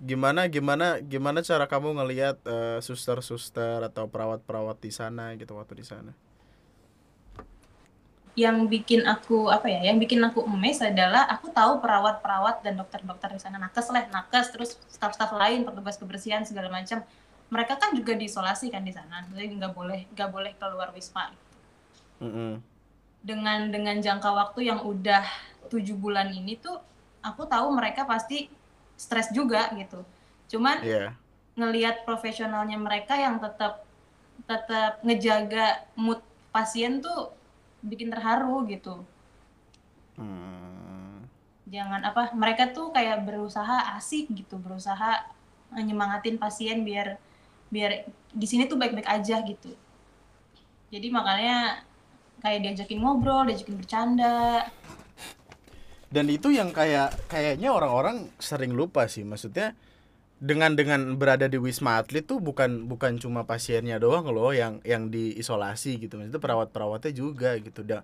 Gimana 0.00 0.48
gimana 0.48 0.86
gimana 1.12 1.38
cara 1.44 1.64
kamu 1.68 1.88
ngelihat 2.00 2.36
eh, 2.48 2.78
suster-suster 2.80 3.84
atau 3.84 4.08
perawat-perawat 4.08 4.76
di 4.80 4.90
sana 4.92 5.36
gitu 5.36 5.52
waktu 5.60 5.74
di 5.80 5.84
sana? 5.84 6.12
yang 8.38 8.70
bikin 8.70 9.02
aku 9.04 9.50
apa 9.50 9.66
ya 9.66 9.90
yang 9.90 9.98
bikin 9.98 10.22
aku 10.22 10.46
emes 10.46 10.78
adalah 10.80 11.26
aku 11.26 11.50
tahu 11.50 11.82
perawat-perawat 11.82 12.62
dan 12.62 12.78
dokter-dokter 12.78 13.28
di 13.34 13.40
sana 13.42 13.58
nakes 13.58 13.90
lah 13.90 14.06
nakes 14.06 14.54
terus 14.54 14.70
staf-staf 14.86 15.34
lain 15.34 15.66
petugas 15.66 15.98
kebersihan 15.98 16.46
segala 16.46 16.70
macam 16.70 17.02
mereka 17.50 17.74
kan 17.74 17.90
juga 17.92 18.14
diisolasi 18.14 18.70
kan 18.70 18.86
di 18.86 18.94
sana 18.94 19.26
jadi 19.34 19.50
nggak 19.50 19.74
boleh 19.74 20.06
nggak 20.14 20.30
boleh 20.30 20.52
keluar 20.56 20.94
wisma 20.94 21.34
Mm-mm. 22.22 22.62
dengan 23.20 23.66
dengan 23.68 23.98
jangka 23.98 24.30
waktu 24.30 24.70
yang 24.70 24.80
udah 24.86 25.26
tujuh 25.66 25.98
bulan 25.98 26.30
ini 26.30 26.54
tuh 26.54 26.78
aku 27.20 27.50
tahu 27.50 27.74
mereka 27.74 28.06
pasti 28.06 28.46
stres 29.00 29.32
juga 29.32 29.72
gitu 29.72 30.04
cuman 30.52 30.84
Iya. 30.84 31.16
ngelihat 31.56 32.04
profesionalnya 32.04 32.76
mereka 32.76 33.16
yang 33.16 33.40
tetap 33.40 33.88
tetap 34.44 35.00
ngejaga 35.00 35.88
mood 35.96 36.20
pasien 36.52 37.00
tuh 37.00 37.32
bikin 37.80 38.12
terharu 38.12 38.68
gitu 38.68 39.00
Hmm. 40.20 41.24
jangan 41.64 42.04
apa 42.04 42.36
mereka 42.36 42.68
tuh 42.68 42.92
kayak 42.92 43.24
berusaha 43.24 43.96
asik 43.96 44.28
gitu 44.28 44.60
berusaha 44.60 45.24
nyemangatin 45.72 46.36
pasien 46.36 46.84
biar 46.84 47.16
biar 47.70 48.04
di 48.28 48.44
sini 48.44 48.68
tuh 48.68 48.76
baik-baik 48.76 49.06
aja 49.08 49.40
gitu 49.40 49.72
jadi 50.90 51.08
makanya 51.08 51.86
kayak 52.42 52.60
diajakin 52.66 52.98
ngobrol 52.98 53.46
diajakin 53.46 53.78
bercanda 53.78 54.66
Dan 56.10 56.26
itu 56.26 56.50
yang 56.50 56.74
kayak 56.74 57.30
kayaknya 57.30 57.70
orang-orang 57.70 58.34
sering 58.42 58.74
lupa 58.74 59.06
sih. 59.06 59.22
Maksudnya 59.22 59.78
dengan 60.42 60.74
dengan 60.74 61.14
berada 61.14 61.46
di 61.46 61.54
Wisma 61.54 62.02
Atlet 62.02 62.26
tuh 62.26 62.42
bukan 62.42 62.90
bukan 62.90 63.20
cuma 63.22 63.46
pasiennya 63.46 64.02
doang 64.02 64.26
loh 64.26 64.50
yang 64.50 64.82
yang 64.82 65.06
diisolasi 65.06 66.02
gitu. 66.02 66.18
Maksudnya 66.18 66.42
perawat-perawatnya 66.42 67.12
juga 67.14 67.54
gitu. 67.62 67.86
Da, 67.86 68.02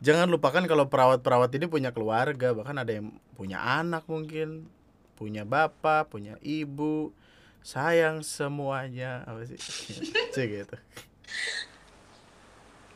jangan 0.00 0.32
lupakan 0.32 0.64
kalau 0.64 0.88
perawat-perawat 0.88 1.52
ini 1.52 1.68
punya 1.68 1.92
keluarga, 1.92 2.56
bahkan 2.56 2.80
ada 2.80 2.96
yang 2.96 3.12
punya 3.36 3.60
anak 3.60 4.08
mungkin, 4.08 4.72
punya 5.20 5.44
bapak, 5.44 6.08
punya 6.08 6.40
ibu. 6.40 7.12
Sayang 7.64 8.24
semuanya 8.24 9.24
apa 9.28 9.44
sih? 9.44 9.60
Cek 10.36 10.48
gitu. 10.48 10.76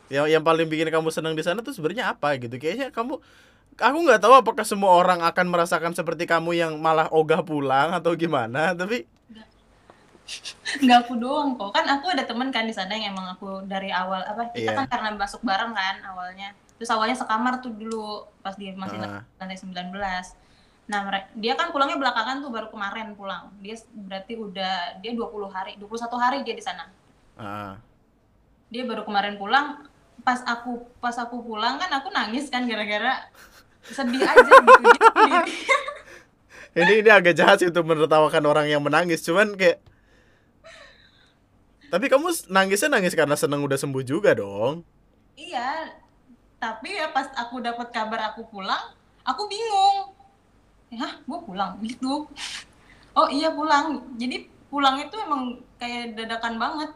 Yang 0.09 0.25
yang 0.33 0.43
paling 0.45 0.65
bikin 0.65 0.89
kamu 0.89 1.13
senang 1.13 1.37
di 1.37 1.45
sana 1.45 1.61
tuh 1.61 1.73
sebenarnya 1.73 2.17
apa 2.17 2.33
gitu? 2.41 2.57
Kayaknya 2.57 2.89
kamu 2.89 3.21
aku 3.79 3.97
nggak 4.03 4.21
tahu 4.21 4.33
apakah 4.35 4.63
semua 4.63 4.91
orang 4.91 5.23
akan 5.23 5.45
merasakan 5.47 5.91
seperti 5.91 6.23
kamu 6.23 6.51
yang 6.53 6.73
malah 6.77 7.07
ogah 7.09 7.41
pulang 7.41 7.91
atau 7.91 8.13
gimana 8.13 8.75
tapi 8.75 9.07
nggak 10.85 10.99
aku 11.07 11.13
doang 11.17 11.57
kok. 11.57 11.73
Kan 11.73 11.89
aku 11.89 12.13
ada 12.13 12.21
temen 12.21 12.53
kan 12.53 12.63
di 12.63 12.73
sana 12.73 12.93
yang 12.93 13.17
emang 13.17 13.33
aku 13.33 13.65
dari 13.65 13.89
awal 13.89 14.21
apa 14.21 14.53
kita 14.53 14.71
Iya. 14.71 14.77
kan 14.77 14.85
karena 14.85 15.09
masuk 15.17 15.41
bareng 15.41 15.73
kan 15.73 15.95
awalnya. 16.05 16.53
Terus 16.77 16.89
awalnya 16.93 17.17
sekamar 17.17 17.59
tuh 17.59 17.73
dulu 17.73 18.29
pas 18.39 18.53
dia 18.53 18.71
masih 18.77 19.01
Ah. 19.01 19.25
lantai 19.41 19.57
19 19.57 20.37
nah 20.89 21.05
mere- 21.05 21.29
dia 21.37 21.53
kan 21.53 21.69
pulangnya 21.69 22.01
belakangan 22.01 22.41
tuh 22.41 22.49
baru 22.49 22.67
kemarin 22.69 23.13
pulang. 23.13 23.53
Dia 23.61 23.77
berarti 23.93 24.33
udah 24.33 24.97
dia 25.01 25.11
20 25.13 25.49
hari 25.49 25.77
21 25.77 26.17
hari 26.17 26.37
dia 26.41 26.53
di 26.53 26.65
sana. 26.65 26.89
Ah, 27.37 27.77
dia 28.69 28.85
baru 28.85 29.05
kemarin 29.05 29.37
pulang 29.37 29.85
pas 30.19 30.43
aku 30.43 30.83
pas 30.99 31.15
aku 31.15 31.41
pulang 31.41 31.79
kan 31.79 31.89
aku 31.89 32.11
nangis 32.11 32.51
kan 32.51 32.67
gara-gara 32.67 33.23
sedih 33.93 34.21
aja 34.21 34.41
gitu 34.45 34.87
ini 36.79 36.93
ini 37.01 37.09
agak 37.09 37.33
jahat 37.33 37.57
sih 37.61 37.67
untuk 37.69 37.85
menertawakan 37.85 38.43
orang 38.45 38.65
yang 38.69 38.81
menangis 38.81 39.25
cuman 39.25 39.57
kayak 39.57 39.81
tapi 41.89 42.05
kamu 42.05 42.29
nangisnya 42.53 42.89
nangis 42.93 43.17
karena 43.17 43.33
seneng 43.33 43.65
udah 43.65 43.73
sembuh 43.73 44.05
juga 44.05 44.37
dong. 44.37 44.85
Iya 45.33 45.97
tapi 46.61 46.91
ya 46.91 47.09
pas 47.09 47.33
aku 47.33 47.65
dapat 47.65 47.89
kabar 47.89 48.29
aku 48.29 48.45
pulang 48.45 48.93
aku 49.25 49.49
bingung. 49.49 50.13
Hah 50.93 51.17
gue 51.17 51.39
pulang? 51.49 51.81
Gitu. 51.81 52.29
Oh 53.17 53.27
iya 53.33 53.49
pulang. 53.49 54.05
Jadi 54.21 54.45
pulang 54.69 55.01
itu 55.01 55.17
emang 55.17 55.57
kayak 55.81 56.13
dadakan 56.13 56.61
banget. 56.61 56.91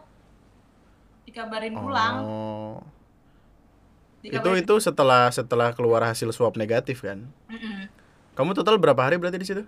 Dikabarin 1.25 1.73
pulang. 1.73 2.15
Oh 2.21 2.62
itu 4.31 4.49
itu 4.61 4.73
setelah 4.87 5.21
setelah 5.37 5.69
keluar 5.77 6.01
hasil 6.09 6.29
swab 6.35 6.55
negatif 6.61 6.97
kan 7.07 7.19
Mm-mm. 7.49 7.89
kamu 8.37 8.51
total 8.57 8.75
berapa 8.81 9.01
hari 9.05 9.15
berarti 9.21 9.37
di 9.41 9.47
situ 9.49 9.63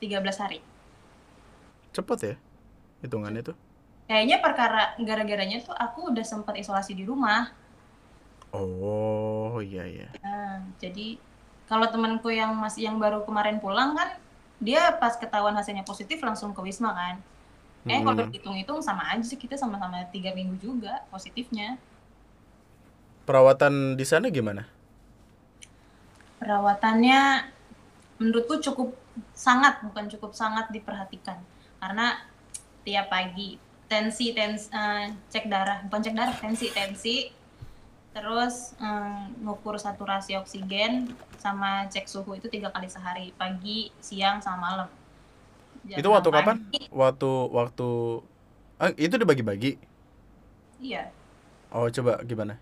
13 0.00 0.38
hari 0.42 0.58
cepet 1.94 2.18
ya 2.28 2.34
hitungannya 3.04 3.42
tuh 3.48 3.56
kayaknya 4.08 4.36
perkara 4.44 4.82
gara-garanya 5.08 5.56
tuh 5.66 5.74
aku 5.84 5.98
udah 6.10 6.24
sempat 6.32 6.54
isolasi 6.62 6.92
di 6.98 7.04
rumah 7.10 7.40
Oh, 8.52 9.60
iya 9.62 9.84
iya. 9.86 10.06
Nah, 10.22 10.46
jadi 10.82 11.00
kalau 11.68 11.86
temanku 11.92 12.28
yang 12.40 12.50
masih 12.64 12.80
yang 12.88 12.96
baru 13.02 13.18
kemarin 13.28 13.56
pulang 13.62 13.90
kan 13.98 14.08
dia 14.66 14.80
pas 15.00 15.14
ketahuan 15.20 15.54
hasilnya 15.58 15.84
positif 15.90 16.18
langsung 16.26 16.50
ke 16.56 16.60
wisma 16.68 16.90
kan. 17.00 17.14
Eh 17.90 18.00
kalau 18.04 18.16
Hmm. 18.18 18.30
dihitung-hitung 18.30 18.78
sama 18.88 19.02
aja 19.12 19.24
sih 19.30 19.38
kita 19.44 19.54
sama-sama 19.62 19.96
tiga 20.14 20.30
minggu 20.38 20.56
juga 20.66 20.90
positifnya. 21.12 21.64
Perawatan 23.26 23.98
di 23.98 24.04
sana 24.06 24.26
gimana? 24.30 24.62
Perawatannya 26.40 27.20
menurutku 28.20 28.54
cukup 28.66 28.88
sangat 29.32 29.74
bukan 29.86 30.06
cukup 30.12 30.32
sangat 30.36 30.66
diperhatikan 30.72 31.38
karena 31.80 32.06
tiap 32.86 33.06
pagi 33.12 33.56
tensi 33.90 34.26
tensi 34.36 34.68
eh, 34.72 35.06
cek 35.32 35.44
darah 35.52 35.78
bukan 35.88 36.00
cek 36.04 36.16
darah 36.16 36.36
tensi 36.42 36.66
tensi 36.76 37.16
terus 38.16 38.72
ngukur 39.44 39.76
saturasi 39.76 40.32
oksigen 40.40 40.92
sama 41.42 41.70
cek 41.92 42.06
suhu 42.12 42.32
itu 42.40 42.48
tiga 42.54 42.68
kali 42.74 42.88
sehari 42.88 43.26
pagi 43.40 43.78
siang 44.00 44.38
sama 44.44 44.58
malam 44.66 44.88
Jam 45.90 46.00
Itu 46.00 46.08
waktu 46.14 46.28
6 46.28 46.32
kapan? 46.36 46.56
pagi, 46.70 46.82
Waktu 46.92 47.30
waktu 47.52 47.88
ah, 48.80 48.90
itu 48.96 49.14
dibagi-bagi. 49.20 49.72
iya 50.80 51.12
Oh, 51.70 51.86
coba 51.90 52.22
gimana? 52.26 52.58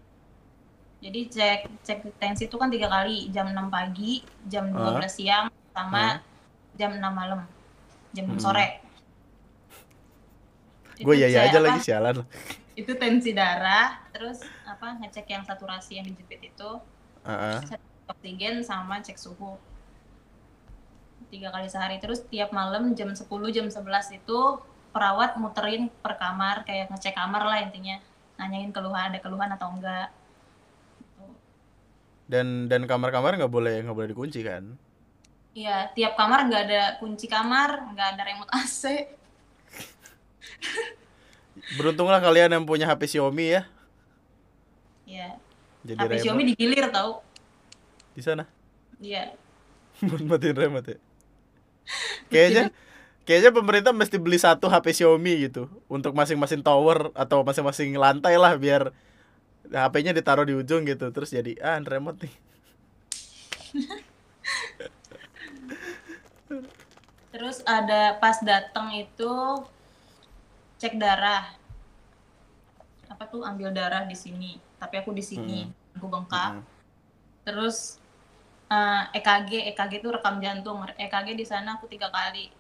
Jadi 1.04 1.20
cek 1.28 1.60
cek 1.84 1.98
tensi 2.16 2.48
itu 2.48 2.56
kan 2.56 2.72
tiga 2.72 2.88
kali 2.88 3.28
jam 3.28 3.44
6 3.46 3.68
pagi 3.68 4.24
jam 4.44 4.72
12 4.72 5.04
siang 5.06 5.46
sama 5.70 6.00
Ah. 6.00 6.16
jam 6.74 6.96
6 6.96 7.12
malam 7.12 7.44
jam 8.10 8.24
6 8.24 8.32
Hmm. 8.32 8.40
sore 8.40 8.68
Gue 10.96 11.18
ya 11.18 11.26
ya 11.26 11.44
aja 11.44 11.58
apa? 11.58 11.66
lagi 11.68 11.80
sialan. 11.82 12.22
itu 12.74 12.90
tensi 12.94 13.30
darah 13.30 14.02
terus 14.10 14.40
apa 14.64 14.98
ngecek 14.98 15.26
yang 15.28 15.42
saturasi 15.42 15.94
yang 15.94 16.06
dijepit 16.06 16.48
itu 16.48 16.70
Heeh. 17.22 17.58
cek 17.64 17.80
oksigen 18.08 18.62
sama 18.62 18.98
cek 18.98 19.14
suhu 19.14 19.54
tiga 21.28 21.50
kali 21.50 21.66
sehari 21.66 21.98
terus 21.98 22.22
tiap 22.24 22.50
malam 22.50 22.90
jam 22.92 23.10
10 23.10 23.26
jam 23.50 23.66
11 23.66 24.10
itu 24.12 24.38
perawat 24.90 25.34
muterin 25.36 25.86
per 25.98 26.14
kamar 26.14 26.62
kayak 26.62 26.88
ngecek 26.88 27.12
kamar 27.12 27.42
lah 27.42 27.58
intinya 27.60 27.98
nanyain 28.36 28.70
keluhan 28.70 29.10
ada 29.10 29.18
keluhan 29.18 29.50
atau 29.50 29.70
enggak. 29.70 30.10
Dan 32.24 32.66
dan 32.72 32.88
kamar-kamar 32.88 33.36
nggak 33.36 33.52
boleh 33.52 33.84
nggak 33.84 33.96
boleh 33.96 34.08
dikunci 34.10 34.40
kan? 34.40 34.64
Iya, 35.54 35.92
tiap 35.94 36.18
kamar 36.18 36.50
nggak 36.50 36.62
ada 36.66 36.82
kunci 36.98 37.30
kamar, 37.30 37.94
nggak 37.94 38.08
ada 38.16 38.22
remote 38.26 38.50
AC. 38.58 38.82
Beruntunglah 41.78 42.18
kalian 42.18 42.50
yang 42.50 42.64
punya 42.66 42.90
HP 42.90 43.06
Xiaomi 43.16 43.54
ya. 43.54 43.62
Iya, 45.06 45.38
Jadi 45.86 46.00
HP 46.00 46.10
remote 46.10 46.22
Xiaomi 46.26 46.42
digilir 46.50 46.86
tau. 46.90 47.22
di 48.14 48.22
sana. 48.22 48.46
Iya, 49.02 49.34
Buat 50.08 50.22
matiin 50.22 50.54
remote 50.54 50.86
ya. 50.94 50.98
Kayaknya 52.30 52.62
kayaknya 53.22 53.50
pemerintah 53.54 53.92
mesti 53.94 54.16
beli 54.18 54.38
satu 54.38 54.66
HP 54.66 54.90
Xiaomi 54.90 55.46
gitu 55.50 55.70
untuk 55.86 56.14
masing-masing 56.14 56.62
tower 56.62 57.10
atau 57.14 57.42
masing-masing 57.46 57.94
lantai 57.94 58.34
lah 58.38 58.54
biar 58.58 58.90
HP-nya 59.72 60.12
ditaruh 60.12 60.44
di 60.44 60.52
ujung 60.52 60.84
gitu 60.84 61.08
terus 61.14 61.32
jadi 61.32 61.56
ah 61.64 61.80
remote 61.80 62.26
nih. 62.26 62.34
terus 67.34 67.64
ada 67.66 68.14
pas 68.20 68.38
datang 68.44 68.92
itu 68.94 69.32
cek 70.78 71.00
darah. 71.00 71.56
Apa 73.08 73.24
tuh 73.30 73.46
ambil 73.46 73.72
darah 73.72 74.04
di 74.04 74.16
sini, 74.18 74.60
tapi 74.76 75.00
aku 75.00 75.14
di 75.14 75.22
sini, 75.24 75.70
aku 75.96 76.06
bengkak. 76.10 76.60
Mm. 76.60 76.64
Terus 77.46 77.98
eh, 78.68 79.02
EKG, 79.16 79.70
EKG 79.72 79.92
itu 80.02 80.08
rekam 80.12 80.40
jantung. 80.42 80.84
EKG 80.98 81.36
di 81.36 81.46
sana 81.46 81.78
aku 81.78 81.86
tiga 81.88 82.10
kali 82.12 82.50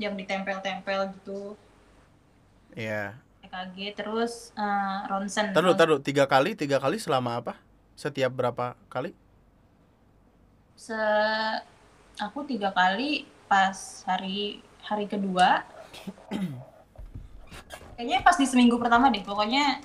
yang 0.00 0.16
ditempel-tempel 0.16 1.12
gitu. 1.20 1.56
Iya. 2.72 3.18
EKG 3.50 3.98
terus 3.98 4.54
eh, 4.54 4.98
ronsen. 5.10 5.50
Taruh 5.50 5.74
taruh 5.74 5.98
tiga 5.98 6.24
kali 6.24 6.54
tiga 6.54 6.78
kali 6.78 7.02
selama 7.02 7.42
apa? 7.42 7.58
Setiap 7.98 8.30
berapa 8.32 8.78
kali? 8.86 9.12
se 10.80 10.96
aku 12.16 12.40
tiga 12.48 12.72
kali 12.72 13.28
pas 13.44 13.76
hari 14.08 14.64
hari 14.80 15.04
kedua 15.04 15.60
kayaknya 17.96 18.24
pas 18.24 18.36
di 18.40 18.48
seminggu 18.48 18.80
pertama 18.80 19.12
deh 19.12 19.20
pokoknya 19.20 19.84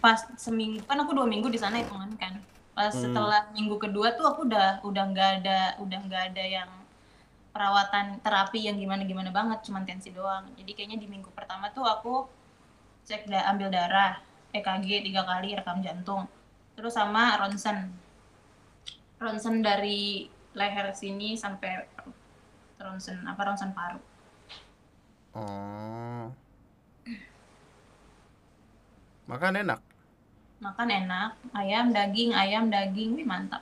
pas 0.00 0.16
seminggu 0.40 0.80
kan 0.88 0.96
aku 1.04 1.12
dua 1.12 1.28
minggu 1.28 1.52
di 1.52 1.60
sana 1.60 1.84
hitungan 1.84 2.16
kan 2.16 2.40
pas 2.72 2.96
Hmm. 2.96 3.12
setelah 3.12 3.52
minggu 3.52 3.76
kedua 3.76 4.16
tuh 4.16 4.24
aku 4.24 4.48
udah 4.48 4.80
udah 4.88 5.04
nggak 5.12 5.30
ada 5.44 5.58
udah 5.84 5.98
nggak 6.08 6.22
ada 6.32 6.44
yang 6.44 6.70
perawatan 7.52 8.16
terapi 8.20 8.64
yang 8.64 8.76
gimana 8.76 9.04
gimana 9.04 9.28
banget 9.28 9.64
cuman 9.68 9.84
tensi 9.84 10.12
doang 10.12 10.48
jadi 10.56 10.72
kayaknya 10.72 10.96
di 10.96 11.08
minggu 11.08 11.28
pertama 11.32 11.68
tuh 11.72 11.84
aku 11.84 12.24
cek 13.06 13.30
da 13.30 13.46
ambil 13.54 13.70
darah 13.70 14.18
EKG 14.50 15.06
tiga 15.06 15.22
kali 15.22 15.54
rekam 15.54 15.78
jantung 15.78 16.26
terus 16.74 16.98
sama 16.98 17.38
ronsen 17.38 17.94
ronsen 19.22 19.62
dari 19.62 20.26
leher 20.52 20.90
sini 20.90 21.38
sampai 21.38 21.86
ronsen 22.82 23.22
apa 23.24 23.40
ronsen 23.46 23.70
paru 23.72 24.02
Oh. 25.36 26.32
Makan 29.28 29.60
enak. 29.60 29.84
makan 30.56 30.88
enak 30.88 31.36
ayam 31.52 31.92
daging 31.92 32.32
ayam 32.32 32.72
daging 32.72 33.20
wih 33.20 33.28
mantap 33.28 33.60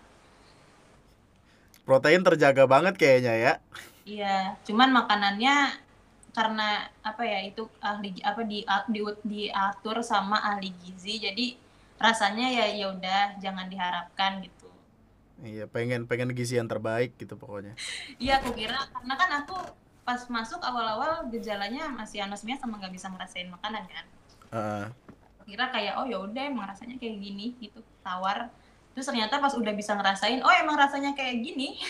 Protein 1.82 2.22
terjaga 2.22 2.70
banget 2.70 2.94
kayaknya 2.94 3.34
ya. 3.34 3.52
iya 4.06 4.36
cuman 4.62 4.94
makanannya 4.94 5.74
karena 6.34 6.90
apa 7.06 7.22
ya 7.22 7.38
itu 7.46 7.70
ahli 7.78 8.18
apa 8.20 8.42
di, 8.42 8.66
di 8.90 9.00
diatur 9.22 10.02
sama 10.02 10.42
ahli 10.42 10.74
gizi 10.82 11.22
jadi 11.22 11.54
rasanya 11.96 12.50
ya 12.50 12.66
ya 12.74 12.86
udah 12.90 13.38
jangan 13.38 13.70
diharapkan 13.70 14.42
gitu 14.42 14.66
Iya, 15.42 15.66
pengen 15.66 16.06
pengen 16.06 16.30
gizi 16.30 16.56
yang 16.62 16.70
terbaik 16.70 17.18
gitu 17.18 17.34
pokoknya. 17.34 17.74
iya 18.22 18.38
aku 18.38 18.54
kira 18.54 18.78
karena 18.94 19.14
kan 19.18 19.30
aku 19.42 19.56
pas 20.06 20.20
masuk 20.30 20.60
awal-awal 20.62 21.26
gejalanya 21.32 21.88
masih 21.90 22.22
anosmia 22.22 22.60
sama 22.60 22.78
nggak 22.78 22.92
bisa 22.94 23.08
ngerasain 23.08 23.48
makanan 23.50 23.82
kan 23.88 24.06
Heeh. 24.54 24.86
kira 25.48 25.68
kayak 25.72 25.96
oh 26.00 26.06
ya 26.06 26.20
udah 26.20 26.44
emang 26.44 26.68
rasanya 26.68 26.96
kayak 27.00 27.18
gini 27.18 27.56
gitu 27.58 27.80
tawar 28.04 28.52
terus 28.94 29.08
ternyata 29.10 29.40
pas 29.42 29.52
udah 29.56 29.74
bisa 29.74 29.96
ngerasain 29.96 30.38
oh 30.44 30.54
emang 30.54 30.76
rasanya 30.78 31.16
kayak 31.16 31.40
gini 31.42 31.80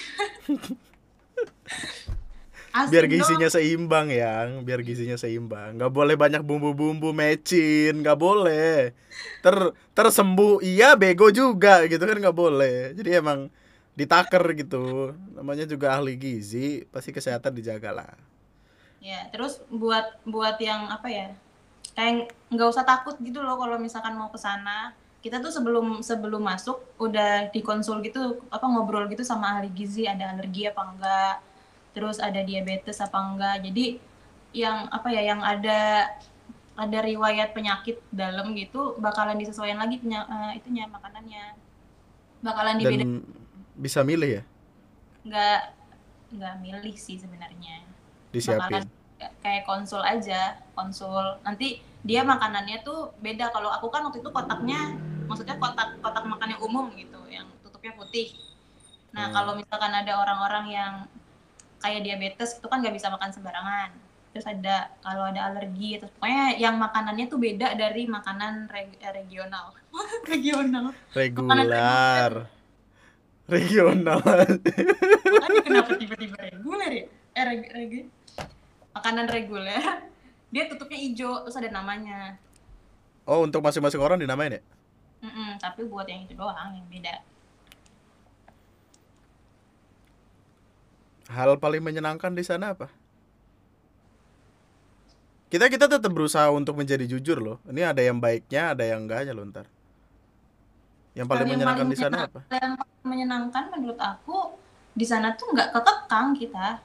Asin 2.75 2.91
biar 2.91 3.07
gizinya 3.07 3.47
seimbang 3.47 4.11
yang. 4.11 4.67
Biar 4.67 4.83
gizinya 4.83 5.15
seimbang. 5.15 5.79
Nggak 5.79 5.95
boleh 5.95 6.19
banyak 6.19 6.43
bumbu-bumbu 6.43 7.15
mecin. 7.15 8.03
Nggak 8.03 8.19
boleh. 8.19 8.91
Ter 9.47 9.57
tersembuh 9.95 10.59
iya 10.59 10.99
bego 10.99 11.31
juga 11.31 11.87
gitu 11.87 12.03
kan 12.03 12.19
nggak 12.19 12.35
boleh. 12.35 12.91
Jadi 12.99 13.11
emang 13.15 13.47
ditaker 13.95 14.43
gitu. 14.59 15.15
Namanya 15.39 15.71
juga 15.71 15.95
ahli 15.95 16.19
gizi 16.19 16.83
pasti 16.91 17.15
kesehatan 17.15 17.55
dijaga 17.55 17.95
lah. 17.95 18.13
Ya 18.99 19.31
terus 19.31 19.63
buat 19.71 20.19
buat 20.27 20.59
yang 20.59 20.91
apa 20.91 21.07
ya 21.07 21.31
kayak 21.95 22.35
nggak 22.51 22.69
usah 22.75 22.83
takut 22.83 23.15
gitu 23.23 23.39
loh 23.39 23.55
kalau 23.55 23.79
misalkan 23.79 24.19
mau 24.19 24.35
ke 24.35 24.39
sana. 24.43 24.91
Kita 25.23 25.39
tuh 25.39 25.55
sebelum 25.55 26.03
sebelum 26.03 26.43
masuk 26.43 26.99
udah 26.99 27.55
dikonsul 27.55 28.03
gitu 28.03 28.43
apa 28.51 28.67
ngobrol 28.67 29.07
gitu 29.07 29.23
sama 29.23 29.57
ahli 29.57 29.71
gizi 29.71 30.11
ada 30.11 30.35
alergi 30.35 30.69
apa 30.69 30.83
enggak 30.85 31.54
terus 31.95 32.19
ada 32.19 32.43
diabetes 32.43 32.99
apa 33.01 33.17
enggak. 33.17 33.57
Jadi 33.65 34.03
yang 34.55 34.91
apa 34.91 35.09
ya 35.11 35.23
yang 35.23 35.41
ada 35.41 36.11
ada 36.75 36.99
riwayat 37.07 37.55
penyakit 37.55 38.03
dalam 38.11 38.51
gitu 38.59 38.99
bakalan 38.99 39.39
disesuaikan 39.39 39.79
lagi 39.79 40.03
penya, 40.03 40.27
eh, 40.27 40.59
itunya 40.59 40.91
makanannya. 40.91 41.55
Bakalan 42.43 42.77
dibeda 42.83 43.07
dan 43.07 43.23
bisa 43.79 44.03
milih 44.03 44.31
ya? 44.39 44.43
Nggak 45.23 45.61
nggak 46.35 46.55
milih 46.61 46.95
sih 46.99 47.17
sebenarnya. 47.17 47.87
Disiapin. 48.35 48.83
Bakalan 48.83 48.85
kayak 49.41 49.65
konsul 49.65 50.03
aja 50.03 50.59
konsul. 50.75 51.39
Nanti 51.47 51.79
dia 52.03 52.27
makanannya 52.27 52.83
tuh 52.83 53.15
beda. 53.23 53.55
Kalau 53.55 53.71
aku 53.71 53.89
kan 53.89 54.05
waktu 54.11 54.21
itu 54.21 54.29
kotaknya 54.35 54.99
maksudnya 55.25 55.57
kotak 55.57 55.97
kotak 56.05 56.27
makan 56.27 56.59
yang 56.59 56.61
umum 56.61 56.93
gitu 56.99 57.23
yang 57.31 57.47
tutupnya 57.65 57.95
putih. 57.97 58.35
Nah 59.15 59.31
Hmm. 59.31 59.35
kalau 59.35 59.53
misalkan 59.57 59.95
ada 59.95 60.13
orang-orang 60.21 60.67
yang 60.69 60.93
kayak 61.85 62.01
diabetes 62.01 62.57
itu 62.57 62.65
kan 62.65 62.81
nggak 62.81 62.97
bisa 62.97 63.13
makan 63.13 63.29
sembarangan. 63.29 63.93
Terus 64.33 64.49
ada 64.49 64.89
kalau 65.05 65.29
ada 65.29 65.53
alergi 65.53 66.01
terus 66.01 66.11
pokoknya 66.17 66.57
yang 66.57 66.81
makanannya 66.81 67.29
tuh 67.29 67.37
beda 67.37 67.77
dari 67.77 68.09
makanan 68.09 68.73
reg- 68.73 68.97
eh, 68.99 69.13
regional. 69.13 69.77
Regional. 70.33 70.97
Regular. 71.13 72.33
Regional. 73.45 74.19
Kenapa 75.63 75.93
tiba-tiba 76.01 76.37
reguler 76.41 76.91
ya? 76.91 77.05
Eh 77.37 77.45
reg, 77.45 77.61
reg- 77.69 78.11
makanan 78.97 79.29
reguler. 79.29 79.85
Dia 80.49 80.65
tutupnya 80.73 80.99
hijau 80.99 81.45
terus 81.45 81.61
ada 81.61 81.69
namanya. 81.69 82.41
Oh 83.29 83.45
untuk 83.45 83.61
masing-masing 83.61 84.01
orang 84.01 84.17
dinamain 84.17 84.59
ya? 84.59 84.63
Mm-mm, 85.25 85.57
tapi 85.57 85.85
buat 85.89 86.05
yang 86.09 86.25
itu 86.25 86.37
doang 86.37 86.73
yang 86.75 86.87
beda. 86.89 87.21
Hal 91.31 91.57
paling 91.57 91.81
menyenangkan 91.81 92.37
di 92.37 92.45
sana 92.45 92.77
apa? 92.77 92.93
Kita 95.49 95.71
kita 95.71 95.87
tetap 95.87 96.11
berusaha 96.11 96.51
untuk 96.51 96.75
menjadi 96.75 97.07
jujur 97.07 97.39
loh. 97.39 97.57
Ini 97.71 97.95
ada 97.95 98.03
yang 98.03 98.19
baiknya, 98.19 98.75
ada 98.75 98.85
yang 98.85 99.07
enggaknya 99.07 99.33
loh 99.33 99.47
ntar. 99.49 99.71
Yang 101.15 101.27
paling 101.31 101.47
yang 101.47 101.53
menyenangkan 101.55 101.87
paling 101.87 101.95
di 101.95 101.99
sana 102.03 102.17
apa? 102.27 102.41
yang 102.51 102.75
paling 102.75 103.07
menyenangkan 103.07 103.65
menurut 103.71 104.01
aku 104.03 104.59
di 104.99 105.07
sana 105.07 105.31
tuh 105.39 105.55
nggak 105.55 105.71
kekekang 105.71 106.35
kita. 106.35 106.83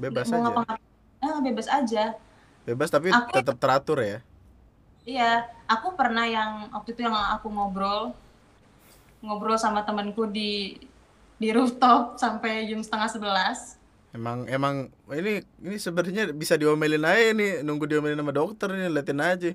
Bebas 0.00 0.24
mau 0.32 0.40
aja. 0.40 0.44
ngapa-ngapain, 0.48 1.24
eh, 1.24 1.38
bebas 1.44 1.68
aja. 1.68 2.04
Bebas 2.64 2.88
tapi 2.88 3.08
Aku- 3.12 3.32
tetap 3.36 3.56
teratur 3.60 4.00
ya. 4.00 4.18
Iya, 5.06 5.46
aku 5.70 5.94
pernah 5.94 6.26
yang 6.26 6.66
waktu 6.74 6.96
itu 6.96 7.06
yang 7.06 7.14
aku 7.14 7.46
ngobrol 7.46 8.10
ngobrol 9.22 9.54
sama 9.54 9.86
temanku 9.86 10.26
di 10.26 10.80
di 11.36 11.52
rooftop 11.52 12.16
sampai 12.16 12.64
jam 12.68 12.80
setengah 12.80 13.08
sebelas. 13.12 13.58
Emang 14.16 14.48
emang 14.48 14.88
ini 15.12 15.44
ini 15.60 15.76
sebenarnya 15.76 16.32
bisa 16.32 16.56
diomelin 16.56 17.04
aja 17.04 17.36
nih, 17.36 17.60
nunggu 17.60 17.84
diomelin 17.84 18.16
sama 18.16 18.32
dokter 18.32 18.72
nih, 18.72 18.88
liatin 18.88 19.20
aja. 19.20 19.50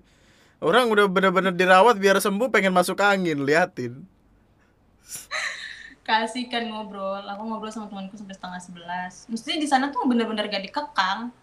Orang 0.62 0.94
udah 0.94 1.10
bener-bener 1.10 1.50
dirawat 1.50 1.98
biar 1.98 2.22
sembuh 2.22 2.54
pengen 2.54 2.70
masuk 2.70 3.02
angin, 3.02 3.42
liatin. 3.42 4.06
Kasih 6.08 6.46
kan 6.54 6.70
ngobrol, 6.70 7.26
aku 7.26 7.42
ngobrol 7.42 7.74
sama 7.74 7.90
temanku 7.90 8.14
sampai 8.14 8.38
setengah 8.38 8.62
sebelas. 8.62 9.26
Mestinya 9.26 9.58
di 9.58 9.70
sana 9.70 9.90
tuh 9.90 10.06
bener-bener 10.06 10.46
gak 10.46 10.62
dikekang. 10.62 11.34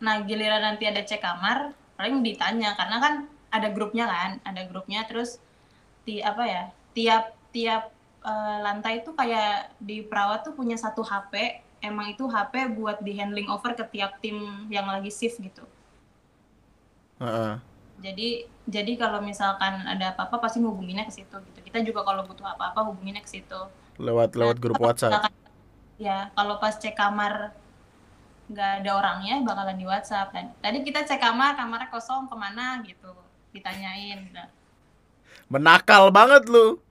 Nah 0.00 0.14
giliran 0.24 0.64
nanti 0.64 0.88
ada 0.88 1.04
cek 1.04 1.20
kamar, 1.20 1.76
paling 2.00 2.24
ditanya 2.24 2.72
karena 2.72 2.96
kan 2.96 3.14
ada 3.52 3.68
grupnya 3.68 4.08
kan, 4.08 4.40
ada 4.40 4.64
grupnya 4.64 5.04
terus 5.04 5.36
di 6.08 6.24
apa 6.24 6.44
ya 6.48 6.62
tiap 6.96 7.36
tiap 7.52 7.95
eh, 8.30 8.56
lantai 8.66 8.92
itu 9.02 9.10
kayak 9.20 9.52
di 9.88 9.96
perawat 10.10 10.38
tuh 10.46 10.54
punya 10.58 10.76
satu 10.84 11.02
HP 11.10 11.32
emang 11.88 12.06
itu 12.14 12.24
HP 12.34 12.54
buat 12.78 12.98
di 13.06 13.12
handling 13.18 13.48
over 13.54 13.72
ke 13.78 13.84
tiap 13.94 14.12
tim 14.22 14.36
yang 14.74 14.86
lagi 14.92 15.10
shift 15.18 15.38
gitu 15.46 15.64
Heeh. 17.20 17.52
jadi 18.04 18.28
jadi 18.68 18.92
kalau 19.00 19.20
misalkan 19.24 19.74
ada 19.92 20.12
apa-apa 20.12 20.36
pasti 20.44 20.58
ngubunginnya 20.60 21.04
ke 21.08 21.12
situ 21.16 21.36
gitu 21.48 21.58
kita 21.64 21.78
juga 21.86 22.00
kalau 22.08 22.22
butuh 22.28 22.44
apa-apa 22.54 22.80
hubunginnya 22.92 23.22
ke 23.24 23.30
situ 23.30 23.60
Lewat 23.96 24.36
lewat 24.36 24.60
grup 24.60 24.76
WhatsApp. 24.84 25.32
ya 25.96 26.28
kalau 26.36 26.60
pas 26.60 26.76
cek 26.76 26.92
kamar 26.92 27.56
nggak 28.52 28.70
ada 28.84 28.90
orangnya 29.00 29.34
bakalan 29.42 29.76
di 29.80 29.86
WhatsApp 29.88 30.28
dan 30.36 30.44
tadi 30.60 30.84
kita 30.86 31.02
cek 31.08 31.18
kamar 31.18 31.56
kamarnya 31.56 31.88
kosong 31.88 32.28
ke 32.30 32.36
mana 32.36 32.84
gitu 32.84 33.10
ditanyain 33.54 34.20
Nah, 34.36 34.48
Menakal 35.48 36.10
banget 36.10 36.42
lu. 36.50 36.82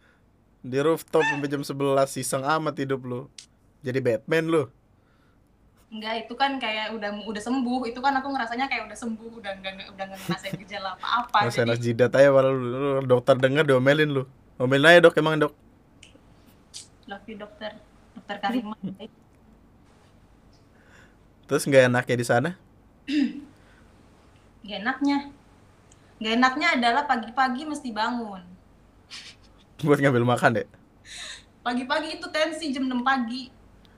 Di 0.65 0.81
rooftop 0.81 1.21
sampai 1.21 1.45
jam 1.45 1.61
11 1.61 1.77
iseng 2.17 2.41
amat 2.41 2.73
hidup 2.81 3.05
lu. 3.05 3.29
Jadi 3.85 4.01
Batman 4.01 4.49
lu. 4.49 4.63
Enggak, 5.93 6.25
itu 6.25 6.33
kan 6.33 6.57
kayak 6.57 6.97
udah 6.97 7.21
udah 7.29 7.41
sembuh. 7.45 7.85
Itu 7.85 8.01
kan 8.01 8.17
aku 8.17 8.33
ngerasanya 8.33 8.65
kayak 8.65 8.89
udah 8.89 8.97
sembuh, 8.97 9.31
udah 9.37 9.51
enggak 9.61 9.93
udah 9.93 10.03
enggak 10.09 10.19
ngerasain 10.25 10.57
gejala 10.57 10.97
apa-apa. 10.97 11.53
Enak 11.53 11.77
Jadi 11.77 11.85
jidat 11.85 12.17
aja 12.17 12.33
walau 12.33 12.57
lu, 12.57 13.05
dokter 13.05 13.37
denger 13.37 13.61
diomelin 13.69 14.09
lu. 14.09 14.23
Omelin 14.57 14.89
aja 14.89 15.05
dok 15.05 15.15
emang 15.21 15.37
dok. 15.37 15.53
love 17.05 17.21
you 17.29 17.37
dokter. 17.37 17.77
Dokter 18.17 18.37
Karimah. 18.41 18.73
Terus 21.45 21.63
nggak 21.69 21.93
enaknya 21.93 22.15
di 22.17 22.25
sana? 22.25 22.49
Gak 24.65 24.81
enaknya. 24.81 25.29
Gak 26.17 26.33
enaknya 26.41 26.67
adalah 26.73 27.05
pagi-pagi 27.05 27.69
mesti 27.69 27.93
bangun. 27.93 28.54
Buat 29.85 29.99
ngambil 30.01 30.25
makan 30.25 30.49
deh. 30.61 30.67
Pagi-pagi 31.61 32.17
itu 32.17 32.27
tensi 32.29 32.73
jam 32.73 32.89
6 32.89 33.01
pagi. 33.01 33.49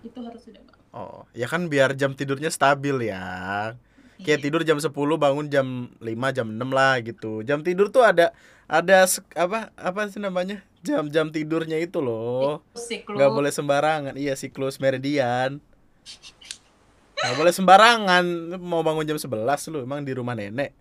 Itu 0.04 0.20
harus 0.24 0.44
sudah 0.44 0.62
bangun. 0.64 0.84
Oh, 0.96 1.24
ya 1.36 1.48
kan 1.48 1.68
biar 1.68 1.96
jam 1.96 2.16
tidurnya 2.16 2.52
stabil 2.52 3.12
ya. 3.12 3.76
Kayak 4.18 4.40
Iya. 4.42 4.46
tidur 4.50 4.62
jam 4.66 4.78
10 4.82 4.90
bangun 5.16 5.46
jam 5.46 5.94
5 6.02 6.34
jam 6.34 6.48
6 6.50 6.70
lah 6.74 6.98
gitu. 7.06 7.46
Jam 7.46 7.62
tidur 7.62 7.94
tuh 7.94 8.02
ada 8.02 8.34
ada 8.66 9.06
apa 9.38 9.70
apa 9.78 10.02
sih 10.10 10.18
namanya? 10.18 10.66
Jam-jam 10.82 11.30
tidurnya 11.30 11.78
itu 11.78 12.00
loh. 12.00 12.64
Siklus. 12.74 13.14
nggak 13.20 13.32
boleh 13.34 13.52
sembarangan. 13.52 14.14
Iya, 14.18 14.34
siklus 14.40 14.80
meridian. 14.82 15.60
Nggak 17.18 17.36
boleh 17.36 17.54
sembarangan. 17.54 18.24
Mau 18.58 18.82
bangun 18.82 19.06
jam 19.06 19.20
11 19.20 19.70
lu 19.70 19.84
emang 19.84 20.02
di 20.02 20.14
rumah 20.16 20.34
nenek. 20.34 20.72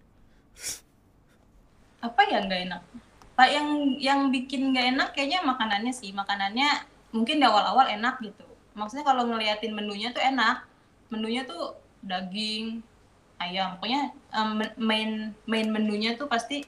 Apa 2.01 2.23
yang 2.31 2.47
gak 2.47 2.61
enak? 2.71 2.83
Pak 3.37 3.49
yang 3.53 3.69
yang 4.01 4.21
bikin 4.33 4.73
gak 4.73 4.87
enak 4.97 5.09
kayaknya 5.13 5.45
makanannya 5.45 5.93
sih. 5.93 6.11
Makanannya 6.17 6.89
mungkin 7.13 7.37
di 7.37 7.45
awal-awal 7.45 7.93
enak 7.93 8.17
gitu. 8.25 8.49
Maksudnya 8.73 9.05
kalau 9.05 9.29
ngeliatin 9.29 9.77
menunya 9.77 10.09
tuh 10.17 10.25
enak. 10.25 10.65
Menunya 11.13 11.45
tuh 11.45 11.77
daging, 12.01 12.81
ayam. 13.37 13.77
Pokoknya 13.77 14.11
em, 14.33 14.51
main 14.81 15.11
main 15.45 15.69
menunya 15.69 16.17
tuh 16.17 16.27
pasti 16.27 16.65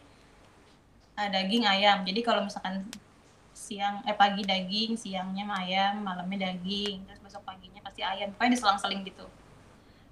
eh, 1.17 1.29
daging 1.33 1.65
ayam. 1.65 2.05
Jadi 2.05 2.21
kalau 2.21 2.45
misalkan 2.45 2.85
siang 3.57 4.05
eh 4.07 4.15
pagi 4.15 4.45
daging, 4.45 4.95
siangnya 4.95 5.49
ayam, 5.51 6.05
malamnya 6.05 6.53
daging, 6.53 7.03
terus 7.09 7.19
besok 7.25 7.43
paginya 7.49 7.81
pasti 7.81 8.05
ayam. 8.05 8.31
Pokoknya 8.37 8.61
diselang-seling 8.61 9.03
gitu. 9.09 9.27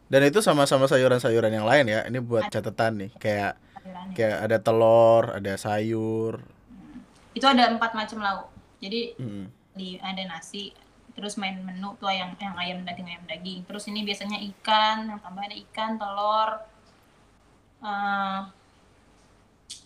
Dan 0.06 0.22
itu 0.24 0.38
sama-sama 0.38 0.86
sayuran-sayuran 0.86 1.52
yang 1.52 1.66
lain 1.66 1.84
ya. 1.90 2.00
Ini 2.06 2.18
buat 2.22 2.48
catatan 2.48 3.06
nih. 3.06 3.10
Kayak 3.18 3.58
sayurannya. 3.86 4.16
kayak 4.16 4.38
ada 4.50 4.58
telur, 4.58 5.24
ada 5.38 5.52
sayur. 5.54 6.34
Itu 7.36 7.46
ada 7.46 7.70
empat 7.70 7.92
macam 7.94 8.18
lauk. 8.24 8.46
Jadi 8.82 9.00
Mm. 9.16 9.46
di 9.76 9.88
ada 10.00 10.22
nasi 10.24 10.72
terus 11.16 11.36
main 11.40 11.56
menu 11.64 11.96
tuh 12.00 12.12
yang 12.12 12.32
yang 12.40 12.56
ayam 12.56 12.78
daging 12.84 13.08
ayam 13.08 13.24
daging 13.24 13.60
terus 13.64 13.88
ini 13.88 14.04
biasanya 14.04 14.36
ikan 14.52 15.08
yang 15.08 15.20
tambah 15.20 15.42
ada 15.44 15.56
ikan 15.68 15.96
telur 15.96 16.48
eh, 17.82 18.40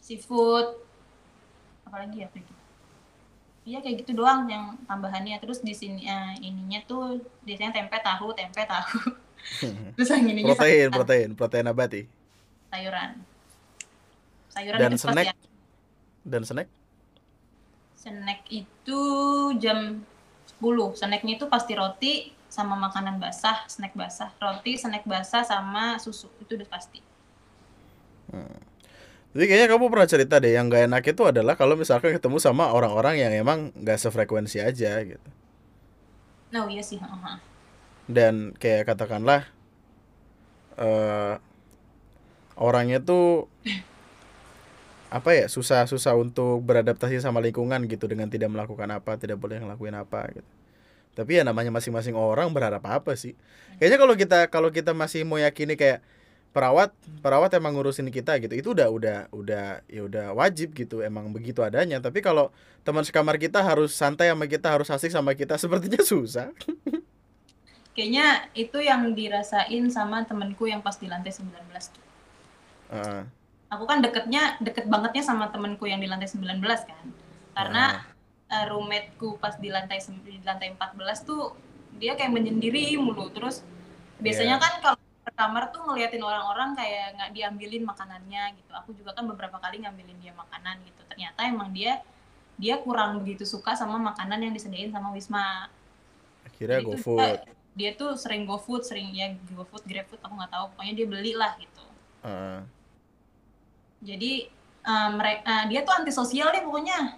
seafood 0.07 0.67
apalagi 1.87 2.23
ya 2.23 2.29
gitu 2.35 2.55
iya 3.67 3.79
kayak 3.85 3.97
gitu 4.03 4.13
doang 4.19 4.47
yang 4.51 4.75
tambahannya 4.89 5.37
terus 5.43 5.61
di 5.63 5.75
sini 5.75 6.03
eh, 6.07 6.35
ininya 6.43 6.81
tuh 6.91 7.19
biasanya 7.47 7.73
tempe 7.79 7.97
tahu 8.03 8.35
tempe 8.35 8.63
tahu 8.67 9.15
terus 9.95 10.09
yang 10.11 10.27
ininya 10.27 10.55
Protein, 10.55 10.91
sayuran, 10.91 10.95
protein, 10.97 11.29
protein 11.39 11.67
abadi. 11.71 12.03
sayuran 12.71 13.11
sayuran 14.61 14.83
Dan 14.83 14.93
itu 14.93 15.07
snack? 15.09 15.29
ada. 15.31 15.33
Dan 16.25 16.43
snack? 16.45 16.69
snack 18.03 18.41
itu 18.61 19.01
jam 19.63 19.79
10 20.51 20.91
snacknya 21.01 21.33
itu 21.39 21.47
pasti 21.55 21.73
roti 21.81 22.13
sama 22.57 22.75
makanan 22.85 23.17
basah 23.23 23.59
snack 23.75 23.95
basah 24.01 24.31
roti 24.43 24.73
snack 24.83 25.05
basah 25.13 25.43
sama 25.51 25.85
susu 26.05 26.29
itu 26.43 26.53
udah 26.59 26.69
pasti 26.75 26.99
Jadi 29.31 29.45
kayaknya 29.47 29.69
kamu 29.71 29.85
pernah 29.95 30.09
cerita 30.11 30.43
deh 30.43 30.53
yang 30.59 30.67
gak 30.67 30.91
enak 30.91 31.03
itu 31.07 31.23
adalah 31.23 31.55
kalau 31.55 31.79
misalkan 31.79 32.11
ketemu 32.19 32.43
sama 32.43 32.75
orang-orang 32.75 33.15
yang 33.23 33.31
emang 33.31 33.71
gak 33.79 34.03
sefrekuensi 34.03 34.59
aja 34.59 34.99
gitu. 35.07 35.29
nah 36.53 36.65
iya 36.73 36.83
sih 36.89 36.99
heeh. 37.03 37.37
Dan 38.11 38.53
kayak 38.61 38.85
katakanlah 38.93 39.49
eh 40.79 41.35
orangnya 42.67 42.99
tuh 43.09 43.49
apa 45.11 45.35
ya 45.35 45.47
susah-susah 45.51 46.15
untuk 46.15 46.63
beradaptasi 46.63 47.19
sama 47.19 47.43
lingkungan 47.43 47.83
gitu 47.91 48.07
dengan 48.07 48.31
tidak 48.31 48.49
melakukan 48.55 48.87
apa, 48.95 49.19
tidak 49.19 49.43
boleh 49.43 49.59
ngelakuin 49.59 49.99
apa 49.99 50.31
gitu. 50.31 50.51
Tapi 51.19 51.37
ya 51.37 51.43
namanya 51.43 51.75
masing-masing 51.75 52.15
orang 52.15 52.55
berharap 52.55 52.87
apa 52.87 53.19
sih? 53.19 53.35
Kayaknya 53.83 53.99
kalau 53.99 54.15
kita 54.15 54.39
kalau 54.47 54.71
kita 54.71 54.95
masih 54.95 55.27
mau 55.27 55.43
yakini 55.43 55.75
kayak 55.75 56.01
perawat 56.51 56.91
perawat 57.23 57.51
emang 57.55 57.79
ngurusin 57.79 58.11
kita 58.11 58.39
gitu 58.43 58.51
itu 58.59 58.69
udah 58.75 58.91
udah 58.91 59.19
udah 59.31 59.87
ya 59.87 60.03
udah 60.03 60.35
wajib 60.35 60.75
gitu 60.75 60.99
emang 60.99 61.31
begitu 61.31 61.63
adanya 61.63 62.03
tapi 62.03 62.19
kalau 62.27 62.51
teman 62.83 63.07
sekamar 63.07 63.39
kita 63.39 63.63
harus 63.63 63.95
santai 63.95 64.35
sama 64.35 64.51
kita 64.51 64.67
harus 64.67 64.91
asik 64.91 65.15
sama 65.15 65.39
kita 65.39 65.55
sepertinya 65.63 66.03
susah 66.03 66.51
kayaknya 67.95 68.51
itu 68.59 68.83
yang 68.83 69.15
dirasain 69.15 69.87
sama 69.95 70.27
temenku 70.27 70.67
yang 70.67 70.83
pas 70.83 70.99
di 70.99 71.07
lantai 71.07 71.31
19 71.31 71.55
tuh. 71.91 72.05
Aku 73.71 73.85
kan 73.87 74.03
deketnya 74.03 74.59
deket 74.59 74.91
bangetnya 74.91 75.23
sama 75.23 75.49
temenku 75.49 75.87
yang 75.87 76.03
di 76.03 76.11
lantai 76.11 76.27
19 76.27 76.61
kan. 76.85 77.05
Karena 77.55 78.03
eh, 78.51 78.65
roommateku 78.67 79.39
pas 79.39 79.55
di 79.57 79.71
lantai 79.71 80.03
di 80.27 80.43
lantai 80.43 80.75
14 80.75 81.23
tuh 81.23 81.55
dia 82.03 82.19
kayak 82.19 82.35
menyendiri 82.35 82.99
mulu. 82.99 83.31
Terus 83.31 83.63
biasanya 84.19 84.59
Iya. 84.59 84.63
kan 84.63 84.73
kalau 84.83 84.99
ke 85.21 85.33
kamar 85.37 85.69
tuh 85.71 85.85
ngeliatin 85.87 86.25
orang-orang 86.25 86.75
kayak 86.75 87.15
nggak 87.15 87.31
diambilin 87.37 87.85
makanannya 87.87 88.59
gitu. 88.59 88.71
Aku 88.75 88.91
juga 88.97 89.15
kan 89.15 89.25
beberapa 89.31 89.57
kali 89.63 89.87
ngambilin 89.87 90.19
dia 90.19 90.35
makanan 90.35 90.83
gitu. 90.83 91.01
Ternyata 91.07 91.47
emang 91.47 91.71
dia 91.71 92.03
dia 92.61 92.77
kurang 92.83 93.23
begitu 93.23 93.49
suka 93.49 93.73
sama 93.79 93.97
makanan 93.97 94.51
yang 94.51 94.53
disediain 94.53 94.91
sama 94.93 95.15
Wisma. 95.15 95.71
Akhirnya 96.45 96.83
go 96.85 96.97
food. 96.99 97.41
dia, 97.73 97.95
tuh 97.97 98.19
sering 98.19 98.45
go 98.45 98.59
food 98.61 98.83
sering 98.85 99.15
ya 99.15 99.33
go 99.55 99.65
food 99.65 99.81
grab 99.87 100.05
food 100.11 100.21
aku 100.21 100.35
nggak 100.35 100.53
tahu. 100.53 100.65
Pokoknya 100.75 100.95
dia 100.99 101.07
beli 101.07 101.33
lah 101.39 101.55
gitu. 101.57 101.85
Jadi 104.01 104.33
uh, 104.85 105.11
mereka 105.15 105.45
uh, 105.45 105.65
dia 105.71 105.81
tuh 105.85 105.95
antisosial 105.97 106.49
deh 106.53 106.63
pokoknya 106.65 107.17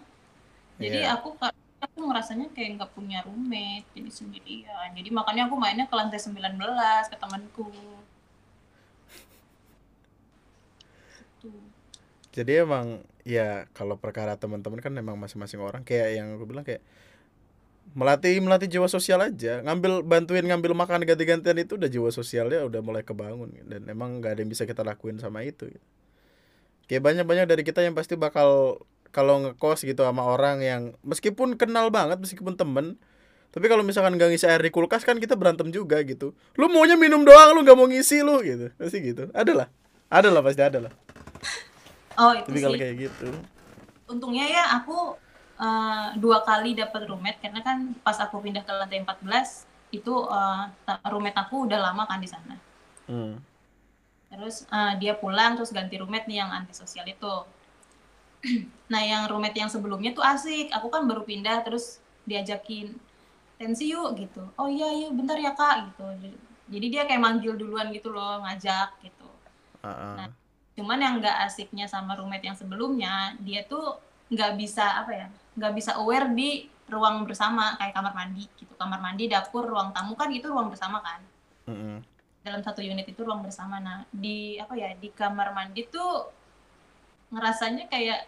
jadi 0.82 1.06
Iya. 1.06 1.14
aku 1.18 1.38
aku 1.82 1.98
ngerasanya 2.10 2.50
kayak 2.54 2.78
nggak 2.78 2.90
punya 2.94 3.22
roommate 3.26 3.86
jadi 3.94 4.10
sendirian 4.10 4.88
jadi 4.94 5.08
makanya 5.14 5.46
aku 5.50 5.54
mainnya 5.58 5.86
ke 5.86 5.94
lantai 5.94 6.18
19 6.18 6.58
ke 7.10 7.16
temanku 7.18 7.70
Gitu. 11.42 11.50
Jadi 12.32 12.52
emang 12.64 13.02
ya 13.26 13.66
kalau 13.76 13.98
perkara 13.98 14.38
teman-teman 14.38 14.80
kan 14.80 14.94
emang 14.96 15.18
masing-masing 15.18 15.60
orang 15.60 15.82
kayak 15.84 16.16
yang 16.16 16.38
aku 16.38 16.44
bilang 16.48 16.64
kayak 16.64 16.82
melatih 17.92 18.38
melatih 18.40 18.70
jiwa 18.70 18.86
sosial 18.88 19.20
aja 19.20 19.60
ngambil 19.66 20.06
bantuin 20.06 20.46
ngambil 20.46 20.72
makan 20.72 21.02
ganti-gantian 21.04 21.58
itu 21.60 21.76
udah 21.76 21.90
jiwa 21.90 22.08
sosialnya 22.14 22.64
udah 22.64 22.80
mulai 22.80 23.02
kebangun 23.04 23.52
dan 23.68 23.84
emang 23.90 24.22
nggak 24.22 24.38
ada 24.38 24.40
yang 24.46 24.50
bisa 24.54 24.64
kita 24.64 24.80
lakuin 24.86 25.18
sama 25.20 25.42
itu 25.44 25.68
gitu. 25.68 25.86
Kayak 26.86 27.02
banyak-banyak 27.02 27.46
dari 27.46 27.62
kita 27.62 27.84
yang 27.84 27.94
pasti 27.94 28.18
bakal 28.18 28.80
kalau 29.12 29.44
ngekos 29.44 29.84
gitu 29.84 30.02
sama 30.02 30.24
orang 30.24 30.64
yang 30.64 30.82
meskipun 31.04 31.60
kenal 31.60 31.92
banget 31.92 32.16
meskipun 32.16 32.56
temen 32.56 32.96
tapi 33.52 33.68
kalau 33.68 33.84
misalkan 33.84 34.16
nggak 34.16 34.32
ngisi 34.32 34.48
air 34.48 34.64
di 34.64 34.72
kulkas 34.72 35.04
kan 35.04 35.20
kita 35.20 35.36
berantem 35.36 35.68
juga 35.68 36.00
gitu. 36.08 36.32
Lu 36.56 36.72
maunya 36.72 36.96
minum 36.96 37.20
doang 37.20 37.52
lu 37.52 37.60
nggak 37.60 37.76
mau 37.76 37.84
ngisi 37.84 38.24
lu 38.24 38.40
gitu. 38.40 38.72
Pasti 38.80 39.04
gitu. 39.04 39.28
Ada 39.36 39.52
lah. 39.52 39.68
Ada 40.08 40.28
lah 40.32 40.40
pasti 40.40 40.62
ada 40.64 40.88
lah. 40.88 40.92
Oh 42.16 42.32
itu 42.32 42.48
tapi 42.48 42.60
kalau 42.64 42.80
kayak 42.80 42.96
gitu. 42.96 43.28
Untungnya 44.08 44.48
ya 44.48 44.64
aku 44.80 45.20
uh, 45.60 46.16
dua 46.16 46.40
kali 46.48 46.72
dapat 46.72 47.04
roommate 47.04 47.44
karena 47.44 47.60
kan 47.60 47.92
pas 48.00 48.16
aku 48.24 48.40
pindah 48.40 48.64
ke 48.64 48.72
lantai 48.72 49.04
14 49.04 49.20
itu 49.92 50.12
uh, 50.16 50.72
roommate 51.12 51.36
aku 51.36 51.68
udah 51.68 51.92
lama 51.92 52.08
kan 52.08 52.24
di 52.24 52.28
sana. 52.32 52.56
Hmm. 53.04 53.36
Terus 54.32 54.64
uh, 54.72 54.96
dia 54.96 55.12
pulang 55.12 55.60
terus 55.60 55.68
ganti 55.68 56.00
roommate 56.00 56.24
nih 56.24 56.40
yang 56.40 56.50
antisosial 56.50 57.04
itu. 57.04 57.34
Nah 58.92 59.00
yang 59.00 59.24
roommate 59.28 59.56
yang 59.56 59.70
sebelumnya 59.72 60.12
tuh 60.12 60.24
asik. 60.24 60.72
Aku 60.72 60.88
kan 60.92 61.04
baru 61.04 61.24
pindah 61.24 61.64
terus 61.64 62.00
diajakin 62.24 62.96
tensi 63.60 63.92
yuk 63.92 64.16
gitu. 64.18 64.42
Oh 64.56 64.68
iya 64.68 64.88
iya 64.90 65.08
bentar 65.12 65.36
ya 65.36 65.52
kak 65.54 65.92
gitu. 65.92 66.04
Jadi 66.72 66.86
dia 66.88 67.02
kayak 67.04 67.22
manggil 67.22 67.54
duluan 67.54 67.92
gitu 67.92 68.10
loh 68.10 68.40
ngajak 68.42 68.98
gitu. 69.04 69.28
Uh-uh. 69.82 70.14
nah 70.14 70.28
cuman 70.78 70.98
yang 71.02 71.14
nggak 71.18 71.36
asiknya 71.42 71.90
sama 71.90 72.14
roommate 72.14 72.46
yang 72.46 72.54
sebelumnya 72.54 73.34
dia 73.42 73.66
tuh 73.66 73.98
nggak 74.30 74.54
bisa 74.54 75.04
apa 75.04 75.10
ya 75.10 75.26
nggak 75.58 75.72
bisa 75.74 75.98
aware 75.98 76.30
di 76.32 76.70
ruang 76.86 77.26
bersama 77.26 77.76
kayak 77.80 77.92
kamar 77.96 78.12
mandi 78.12 78.44
gitu. 78.56 78.72
Kamar 78.76 79.00
mandi 79.00 79.28
dapur 79.28 79.64
ruang 79.64 79.90
tamu 79.96 80.12
kan 80.14 80.28
itu 80.28 80.46
ruang 80.48 80.68
bersama 80.68 81.00
kan. 81.00 81.20
Mm-mm. 81.68 82.11
Dalam 82.43 82.61
satu 82.61 82.78
unit 82.78 83.07
itu 83.07 83.22
ruang 83.22 83.40
bersama 83.40 83.78
nah 83.78 84.03
di 84.11 84.59
apa 84.59 84.74
ya 84.74 84.93
di 84.93 85.09
kamar 85.09 85.51
mandi 85.51 85.86
tuh 85.86 86.26
ngerasanya 87.30 87.86
kayak 87.86 88.26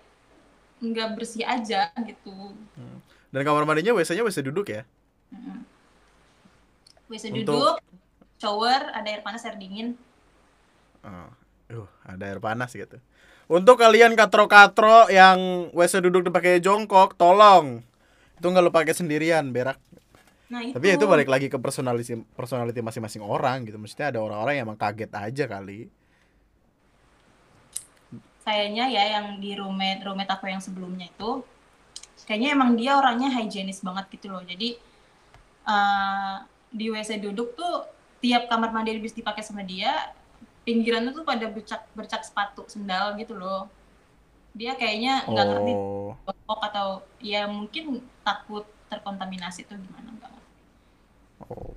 nggak 0.81 1.09
bersih 1.15 1.43
aja 1.43 1.91
gitu 2.01 2.55
Hmm. 2.75 2.99
dan 3.31 3.43
kamar 3.43 3.63
mandinya 3.63 3.93
WC-nya 3.93 4.23
WC 4.23 4.43
duduk 4.45 4.67
ya 4.69 4.83
Mm-mm. 5.31 5.61
WC 7.07 7.31
Untuk- 7.31 7.43
duduk 7.45 7.75
shower 8.37 8.91
ada 8.91 9.07
air 9.07 9.21
panas 9.21 9.43
air 9.43 9.57
dingin 9.57 9.95
Oh. 11.05 11.29
Uh, 11.69 11.85
ada 12.05 12.25
air 12.25 12.41
panas 12.41 12.73
gitu. 12.73 12.97
Untuk 13.45 13.77
kalian 13.77 14.17
katro-katro 14.17 15.05
yang 15.09 15.69
WC 15.73 16.01
duduk 16.01 16.25
dipakai 16.25 16.61
jongkok, 16.61 17.13
tolong. 17.15 17.85
Itu 18.37 18.49
nggak 18.49 18.65
lo 18.65 18.73
pakai 18.73 18.97
sendirian, 18.97 19.53
berak. 19.53 19.77
Nah 20.53 20.61
itu 20.63 20.75
Tapi 20.75 20.87
itu 20.99 21.05
balik 21.13 21.29
lagi 21.31 21.47
ke 21.53 21.59
personality 21.65 22.15
personality 22.39 22.81
masing-masing 22.89 23.23
orang 23.25 23.65
gitu. 23.67 23.77
Maksudnya 23.83 24.07
ada 24.13 24.21
orang-orang 24.27 24.55
yang 24.59 24.65
emang 24.69 24.81
kaget 24.83 25.11
aja 25.15 25.45
kali. 25.55 25.81
kayaknya 28.45 28.85
ya 28.93 29.03
yang 29.19 29.27
di 29.41 29.51
roommate 29.57 30.05
roommate 30.05 30.33
aku 30.35 30.45
yang 30.53 30.61
sebelumnya 30.61 31.07
itu 31.09 31.31
kayaknya 32.29 32.49
emang 32.57 32.71
dia 32.81 32.93
orangnya 33.01 33.29
higienis 33.37 33.81
banget 33.87 34.05
gitu 34.15 34.27
loh 34.33 34.43
jadi 34.45 34.69
eh, 35.75 36.35
di 36.79 36.87
WC 36.93 37.11
duduk 37.25 37.49
tuh 37.59 37.75
tiap 38.23 38.49
kamar 38.51 38.71
mandi 38.75 38.97
habis 38.97 39.15
dipakai 39.17 39.45
sama 39.45 39.63
dia 39.65 39.93
pinggirannya 40.67 41.13
tuh 41.17 41.25
pada 41.31 41.47
bercak 41.53 41.83
bercak 41.97 42.23
sepatu 42.29 42.63
sendal 42.69 43.17
gitu 43.21 43.35
loh 43.37 43.69
dia 44.55 44.73
kayaknya 44.81 45.27
nggak 45.31 45.47
ngerti 45.51 45.73
Oh. 45.77 46.17
bokok 46.27 46.61
atau 46.71 46.89
ya 47.21 47.47
mungkin 47.51 47.85
takut 48.27 48.65
terkontaminasi 48.91 49.61
tuh 49.69 49.77
gimana 49.81 50.09
nggak 50.17 50.31
ngerti. 50.34 50.34
Oh. 51.43 51.75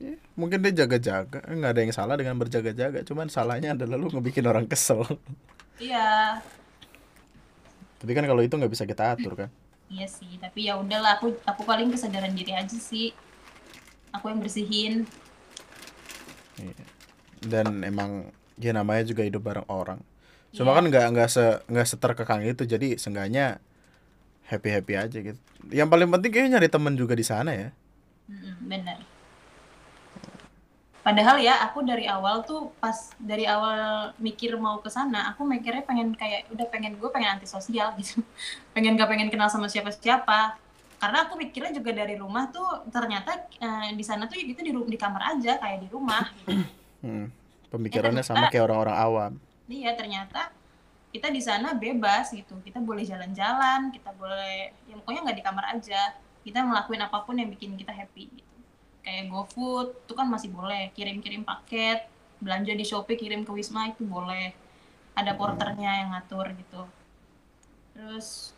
Ya, 0.00 0.16
mungkin 0.32 0.64
dia 0.64 0.72
jaga-jaga. 0.84 1.44
Nggak 1.44 1.70
ada 1.76 1.80
yang 1.84 1.92
salah 1.92 2.16
dengan 2.16 2.40
berjaga-jaga. 2.40 3.04
Cuman 3.04 3.28
salahnya 3.28 3.76
adalah 3.76 4.00
lu 4.00 4.08
ngebikin 4.08 4.48
orang 4.48 4.64
kesel. 4.64 5.04
iya 5.80 6.40
Tapi 8.00 8.12
kan 8.12 8.24
kalau 8.24 8.40
itu 8.40 8.52
nggak 8.52 8.72
bisa 8.72 8.84
kita 8.84 9.12
atur 9.12 9.36
kan. 9.36 9.50
iya 9.90 10.06
sih 10.06 10.38
tapi 10.38 10.70
ya 10.70 10.78
udahlah 10.78 11.18
aku 11.18 11.34
aku 11.42 11.66
paling 11.66 11.90
kesadaran 11.90 12.30
diri 12.30 12.54
aja 12.54 12.78
sih 12.78 13.10
aku 14.10 14.30
yang 14.30 14.38
bersihin 14.38 15.02
Iya. 16.56 16.84
Dan 17.40 17.82
emang 17.82 18.30
ya 18.54 18.70
namanya 18.70 19.02
juga 19.02 19.24
hidup 19.24 19.42
bareng 19.42 19.66
orang. 19.66 19.98
Cuma 20.52 20.72
Iya. 20.72 20.76
kan 20.78 20.84
nggak 20.88 21.04
nggak 21.10 21.28
se 21.28 21.44
nggak 21.66 21.86
seterkekang 21.88 22.40
itu. 22.44 22.62
Jadi 22.64 22.96
seenggaknya 22.96 23.58
happy 24.46 24.68
happy 24.70 24.94
aja 24.94 25.18
gitu. 25.20 25.40
Yang 25.68 25.88
paling 25.88 26.08
penting 26.08 26.30
kayaknya 26.30 26.50
nyari 26.56 26.68
temen 26.68 26.94
juga 26.94 27.14
di 27.16 27.24
sana 27.24 27.50
ya. 27.52 27.68
Bener. 28.70 28.98
Padahal 31.00 31.40
ya 31.40 31.64
aku 31.64 31.80
dari 31.82 32.04
awal 32.04 32.44
tuh 32.44 32.70
pas 32.76 32.94
dari 33.16 33.48
awal 33.48 34.12
mikir 34.20 34.54
mau 34.60 34.78
ke 34.84 34.92
sana, 34.92 35.32
aku 35.32 35.48
mikirnya 35.48 35.82
pengen 35.82 36.12
kayak 36.12 36.46
udah 36.52 36.68
pengen 36.68 36.94
gue 37.00 37.08
pengen 37.08 37.40
antisosial 37.40 37.90
gitu, 38.00 38.22
pengen 38.76 38.94
gak 38.94 39.10
pengen 39.10 39.32
kenal 39.32 39.50
sama 39.50 39.66
siapa-siapa. 39.66 40.60
Karena 41.00 41.24
aku 41.24 41.40
mikirnya 41.40 41.72
juga 41.72 41.96
dari 41.96 42.20
rumah 42.20 42.52
tuh 42.52 42.84
ternyata 42.92 43.48
eh, 43.56 43.96
di 43.96 44.04
sana 44.04 44.28
tuh 44.28 44.36
ya 44.36 44.44
gitu 44.52 44.60
di 44.60 44.72
di 44.76 44.98
kamar 45.00 45.34
aja 45.34 45.56
kayak 45.56 45.78
di 45.80 45.88
rumah. 45.88 46.28
Gitu. 46.44 46.68
Hmm. 47.00 47.26
Pemikirannya 47.72 48.20
ternyata- 48.20 48.46
sama 48.46 48.52
kayak 48.52 48.64
orang-orang 48.68 48.96
awam. 49.00 49.32
Iya 49.72 49.96
ternyata 49.96 50.52
kita 51.10 51.32
di 51.32 51.40
sana 51.42 51.72
bebas 51.74 52.28
gitu, 52.30 52.60
kita 52.60 52.78
boleh 52.78 53.02
jalan-jalan, 53.08 53.88
kita 53.90 54.12
boleh 54.14 54.70
ya 54.84 54.94
pokoknya 55.00 55.20
nggak 55.26 55.38
di 55.40 55.44
kamar 55.48 55.64
aja, 55.74 56.14
kita 56.44 56.60
ngelakuin 56.60 57.02
apa 57.02 57.18
pun 57.24 57.40
yang 57.40 57.48
bikin 57.48 57.74
kita 57.80 57.90
happy 57.90 58.28
gitu. 58.30 58.49
Kayak 59.00 59.32
GoFood 59.32 59.88
itu 60.04 60.12
kan 60.12 60.26
masih 60.28 60.52
boleh, 60.52 60.92
kirim-kirim 60.92 61.42
paket, 61.42 62.04
belanja 62.40 62.72
di 62.72 62.84
Shopee 62.84 63.16
kirim 63.16 63.44
ke 63.44 63.52
Wisma 63.52 63.88
itu 63.88 64.04
boleh, 64.04 64.52
ada 65.16 65.32
porternya 65.36 66.04
yang 66.04 66.08
ngatur 66.16 66.52
gitu. 66.56 66.82
Terus 67.96 68.52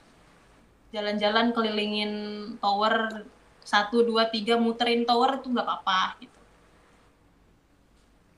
jalan-jalan 0.90 1.54
kelilingin 1.56 2.12
tower 2.58 3.26
satu 3.62 4.02
dua 4.02 4.28
tiga 4.28 4.58
muterin 4.58 5.06
tower 5.06 5.38
itu 5.38 5.46
nggak 5.50 5.66
apa-apa 5.66 6.18
gitu. 6.20 6.38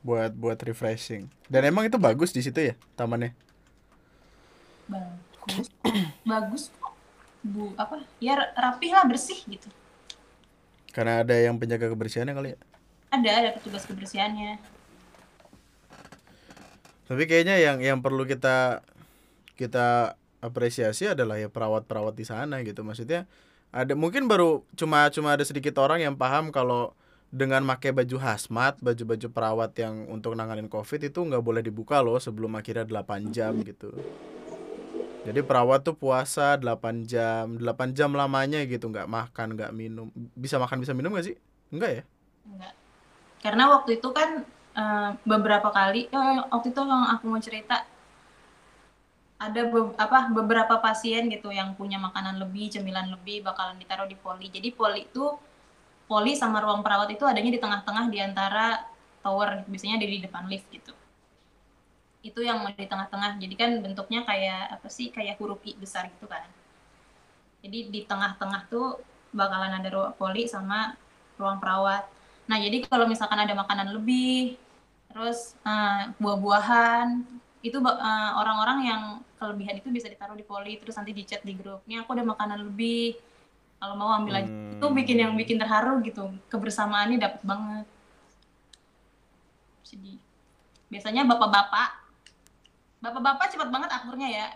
Buat 0.05 0.37
buat 0.37 0.61
refreshing. 0.61 1.33
Dan 1.49 1.65
emang 1.65 1.89
itu 1.89 1.97
bagus 1.97 2.31
di 2.33 2.45
situ 2.45 2.61
ya 2.61 2.75
tamannya. 2.97 3.33
bagus 4.85 5.67
bagus 6.31 6.63
bu 7.45 7.73
apa 7.77 8.01
ya 8.21 8.37
rapih 8.57 8.93
lah 8.93 9.05
bersih 9.05 9.37
gitu 9.45 9.69
Karena 10.95 11.27
ada 11.27 11.35
yang 11.35 11.59
penjaga 11.59 11.91
kebersihannya 11.91 12.35
kali 12.39 12.49
ya. 12.55 12.59
ada 13.11 13.31
ada 13.31 13.51
petugas 13.55 13.83
kebersihannya 13.87 14.59
Tapi 17.05 17.23
kayaknya 17.29 17.59
yang 17.61 17.83
yang 17.83 17.99
perlu 18.01 18.25
kita 18.25 18.81
kita 19.59 20.17
apresiasi 20.41 21.11
adalah 21.11 21.37
ya 21.37 21.53
perawat-perawat 21.53 22.15
di 22.17 22.25
sana 22.25 22.63
gitu. 22.65 22.81
Maksudnya 22.81 23.29
ada 23.75 23.93
mungkin 23.99 24.31
baru 24.31 24.63
cuma 24.79 25.11
cuma 25.11 25.35
ada 25.35 25.45
sedikit 25.45 25.77
orang 25.83 26.01
yang 26.01 26.15
paham 26.15 26.55
kalau 26.55 26.95
dengan 27.35 27.67
pakai 27.67 27.91
baju 27.91 28.17
hazmat, 28.23 28.79
baju-baju 28.79 29.27
perawat 29.35 29.75
yang 29.83 30.07
untuk 30.07 30.39
nanganin 30.39 30.71
covid 30.71 31.03
itu 31.03 31.19
nggak 31.19 31.43
boleh 31.43 31.67
dibuka 31.67 31.99
loh 31.99 32.23
sebelum 32.23 32.55
akhirnya 32.55 32.87
8 32.87 33.35
jam 33.35 33.59
gitu. 33.67 33.91
Jadi 35.27 35.41
perawat 35.49 35.81
tuh 35.87 35.97
puasa 36.03 36.43
8 36.61 36.97
jam, 37.13 37.45
8 37.61 37.89
jam 37.99 38.11
lamanya 38.21 38.59
gitu, 38.73 38.85
nggak 38.93 39.09
makan, 39.17 39.47
nggak 39.57 39.71
minum. 39.81 40.07
Bisa 40.37 40.57
makan, 40.63 40.79
bisa 40.85 40.93
minum 40.99 41.11
nggak 41.17 41.27
sih? 41.29 41.37
Enggak 41.73 41.91
ya? 41.97 42.03
enggak 42.49 42.73
karena 43.45 43.65
waktu 43.75 43.91
itu 43.99 44.09
kan 44.19 44.31
eh, 44.83 45.11
beberapa 45.33 45.69
kali 45.79 46.01
eh, 46.19 46.37
waktu 46.53 46.69
itu 46.73 46.81
yang 46.93 47.05
aku 47.15 47.25
mau 47.33 47.43
cerita 47.47 47.77
ada 49.47 49.63
be- 49.73 49.95
apa 50.05 50.19
beberapa 50.39 50.75
pasien 50.87 51.23
gitu 51.35 51.49
yang 51.61 51.69
punya 51.79 51.99
makanan 52.07 52.35
lebih 52.43 52.67
cemilan 52.75 53.07
lebih 53.15 53.37
bakalan 53.49 53.77
ditaruh 53.83 54.09
di 54.13 54.17
poli 54.25 54.47
jadi 54.57 54.69
poli 54.79 55.01
itu 55.11 55.25
poli 56.11 56.33
sama 56.43 56.59
ruang 56.65 56.83
perawat 56.87 57.11
itu 57.17 57.25
adanya 57.33 57.53
di 57.57 57.61
tengah-tengah 57.65 58.07
di 58.15 58.21
antara 58.29 58.67
tower 59.25 59.51
biasanya 59.73 59.99
di 60.03 60.19
depan 60.27 60.45
lift 60.53 60.69
gitu 60.77 60.94
itu 62.25 62.41
yang 62.41 62.65
di 62.73 62.89
tengah-tengah. 62.89 63.37
Jadi 63.37 63.55
kan 63.55 63.71
bentuknya 63.85 64.25
kayak 64.25 64.81
apa 64.81 64.89
sih 64.89 65.13
kayak 65.13 65.37
huruf 65.37 65.61
I 65.69 65.77
besar 65.77 66.09
gitu 66.09 66.25
kan. 66.25 66.49
Jadi 67.61 67.93
di 67.93 68.01
tengah-tengah 68.09 68.65
tuh 68.73 68.97
bakalan 69.37 69.77
ada 69.77 69.89
ruang 69.93 70.17
poli 70.17 70.49
sama 70.49 70.97
ruang 71.37 71.61
perawat. 71.61 72.09
Nah 72.49 72.57
jadi 72.57 72.81
kalau 72.89 73.05
misalkan 73.05 73.45
ada 73.45 73.53
makanan 73.53 73.93
lebih 73.93 74.57
terus 75.13 75.55
eh, 75.63 76.11
buah-buahan 76.17 77.23
itu 77.61 77.77
eh, 77.81 78.31
orang-orang 78.41 78.79
yang 78.89 79.03
kelebihan 79.37 79.77
itu 79.77 79.93
bisa 79.93 80.09
ditaruh 80.09 80.35
di 80.35 80.45
poli 80.49 80.81
terus 80.81 80.97
nanti 80.97 81.13
di 81.13 81.29
chat 81.29 81.45
di 81.45 81.53
grupnya 81.53 82.09
aku 82.09 82.17
ada 82.17 82.25
makanan 82.25 82.65
lebih. 82.73 83.21
Kalau 83.77 84.01
mau 84.01 84.17
ambil 84.17 84.41
aja 84.41 84.49
Hmm. 84.49 84.81
itu 84.81 84.87
bikin 84.97 85.17
yang 85.21 85.33
bikin 85.37 85.61
terharu 85.61 86.01
gitu. 86.01 86.33
Kebersamaannya 86.49 87.21
dapet 87.21 87.43
banget. 87.45 87.87
Sedih. 89.85 90.17
Biasanya 90.89 91.29
bapak-bapak 91.29 92.04
bapak-bapak 93.05 93.53
cepat 93.53 93.69
banget 93.69 93.91
akurnya 93.93 94.29
ya 94.41 94.49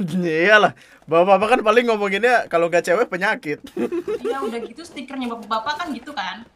Iyalah, 0.00 0.72
bapak-bapak 1.04 1.48
kan 1.50 1.60
paling 1.66 1.84
ngomonginnya 1.84 2.46
kalau 2.46 2.70
nggak 2.70 2.86
cewek 2.86 3.10
penyakit. 3.10 3.58
iya 4.24 4.38
udah 4.38 4.62
gitu 4.62 4.86
stikernya 4.86 5.26
bapak-bapak 5.34 5.74
kan 5.82 5.88
gitu 5.90 6.14
kan 6.14 6.46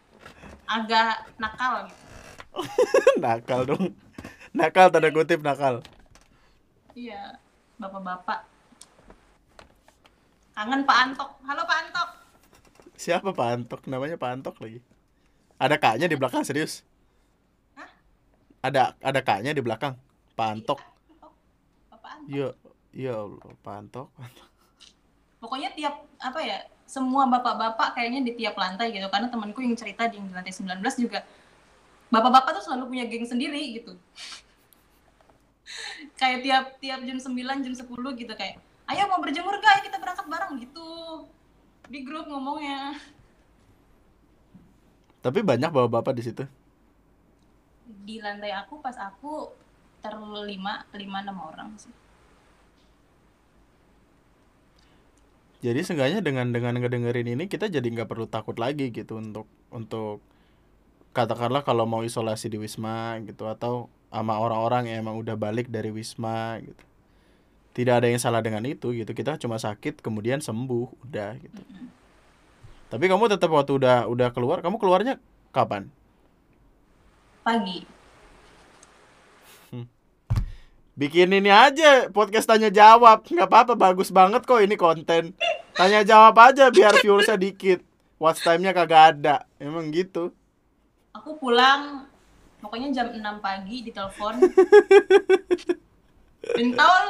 agak 0.64 1.28
nakal 1.36 1.84
gitu 1.84 2.02
nakal 3.24 3.60
dong. 3.66 3.92
Nakal 4.54 4.86
tanda 4.88 5.10
kutip 5.10 5.42
nakal. 5.42 5.82
iya 6.94 7.36
bapak-bapak 7.74 8.46
kangen 10.54 10.86
Pak 10.86 10.98
Antok 11.02 11.30
halo 11.42 11.66
Pak 11.66 11.78
Antok 11.82 12.08
Siapa 12.94 13.34
Pak 13.34 13.48
Antok? 13.50 13.82
Namanya 13.90 14.14
Pak 14.14 14.30
Antok 14.30 14.56
lagi. 14.62 14.78
Ada 15.58 15.76
kaknya 15.82 16.06
di 16.06 16.14
belakang 16.14 16.46
serius. 16.46 16.86
Hah? 17.74 17.90
Ada 18.62 18.94
ada 19.02 19.20
kaknya 19.20 19.50
di 19.50 19.60
belakang. 19.60 19.98
Pak 20.38 20.46
Antok. 20.46 20.78
Antok. 20.78 20.93
Bapak 22.04 22.20
Antok 22.20 22.28
Iya, 22.36 22.48
iya 22.92 23.12
Allah, 23.16 23.48
Pak 23.64 23.74
Antok. 23.80 24.08
pokoknya 25.40 25.72
tiap 25.76 26.04
apa 26.20 26.40
ya 26.40 26.68
semua 26.84 27.24
bapak-bapak 27.28 27.96
kayaknya 27.96 28.20
di 28.28 28.32
tiap 28.36 28.60
lantai 28.60 28.92
gitu. 28.92 29.08
Karena 29.08 29.32
temanku 29.32 29.64
yang 29.64 29.72
cerita 29.72 30.04
di 30.04 30.20
lantai 30.20 30.52
19 30.52 30.84
juga 31.00 31.24
bapak-bapak 32.12 32.60
tuh 32.60 32.64
selalu 32.68 32.92
punya 32.92 33.04
geng 33.08 33.24
sendiri 33.24 33.80
gitu. 33.80 33.96
Kayak 36.20 36.38
tiap 36.44 36.64
tiap 36.76 37.00
jam 37.08 37.16
9 37.16 37.64
jam 37.64 37.72
10 37.72 37.88
gitu 38.20 38.32
kayak 38.36 38.60
ayo 38.84 39.08
mau 39.08 39.16
berjemur 39.24 39.56
gak 39.56 39.80
ayo 39.80 39.88
kita 39.88 39.96
berangkat 39.96 40.28
bareng 40.28 40.60
gitu. 40.60 40.88
Di 41.88 42.04
grup 42.04 42.28
ngomongnya. 42.28 43.00
Tapi 45.24 45.40
banyak 45.40 45.72
bapak-bapak 45.72 46.20
di 46.20 46.24
situ. 46.24 46.44
di 47.84 48.16
lantai 48.16 48.48
aku 48.52 48.80
pas 48.80 48.96
aku 48.96 49.52
terlima 50.04 50.84
lima 50.92 51.18
enam 51.24 51.38
orang 51.40 51.72
sih 51.80 51.92
Jadi 55.64 55.80
seenggaknya 55.80 56.20
dengan 56.20 56.52
dengan 56.52 56.76
ngedengerin 56.76 57.24
ini 57.24 57.48
kita 57.48 57.72
jadi 57.72 57.80
nggak 57.80 58.04
perlu 58.04 58.28
takut 58.28 58.52
lagi 58.60 58.92
gitu 58.92 59.16
untuk 59.16 59.48
untuk 59.72 60.20
katakanlah 61.16 61.64
kalau 61.64 61.88
mau 61.88 62.04
isolasi 62.04 62.52
di 62.52 62.60
wisma 62.60 63.16
gitu 63.24 63.48
atau 63.48 63.88
sama 64.12 64.36
orang-orang 64.36 64.92
yang 64.92 65.08
emang 65.08 65.16
udah 65.24 65.40
balik 65.40 65.72
dari 65.72 65.88
wisma 65.88 66.60
gitu. 66.60 66.84
Tidak 67.80 67.96
ada 67.96 68.12
yang 68.12 68.20
salah 68.20 68.44
dengan 68.44 68.60
itu 68.68 68.92
gitu. 68.92 69.16
Kita 69.16 69.40
cuma 69.40 69.56
sakit 69.56 70.04
kemudian 70.04 70.44
sembuh 70.44 71.00
udah 71.08 71.32
gitu. 71.40 71.62
Tapi 72.92 73.04
kamu 73.08 73.32
tetap 73.32 73.48
waktu 73.48 73.80
udah 73.80 74.04
udah 74.04 74.28
keluar, 74.36 74.60
kamu 74.60 74.76
keluarnya 74.76 75.16
kapan? 75.48 75.88
pagi 77.44 77.84
Bikin 80.94 81.34
ini 81.34 81.50
aja 81.50 82.06
podcast 82.14 82.46
tanya 82.46 82.70
jawab. 82.70 83.26
nggak 83.26 83.50
apa-apa 83.50 83.74
bagus 83.74 84.14
banget 84.14 84.46
kok 84.46 84.62
ini 84.62 84.78
konten. 84.78 85.34
Tanya 85.74 86.06
jawab 86.06 86.38
aja 86.38 86.70
biar 86.70 86.94
viewersnya 87.02 87.34
dikit. 87.34 87.82
Watch 88.22 88.46
time-nya 88.46 88.70
kagak 88.70 89.18
ada. 89.18 89.42
Emang 89.58 89.90
gitu. 89.90 90.30
aku 91.14 91.38
pulang 91.38 92.10
pokoknya 92.58 92.90
jam 92.90 93.06
6 93.14 93.22
pagi 93.38 93.86
ditelepon 93.86 94.34
Bintol 96.58 97.04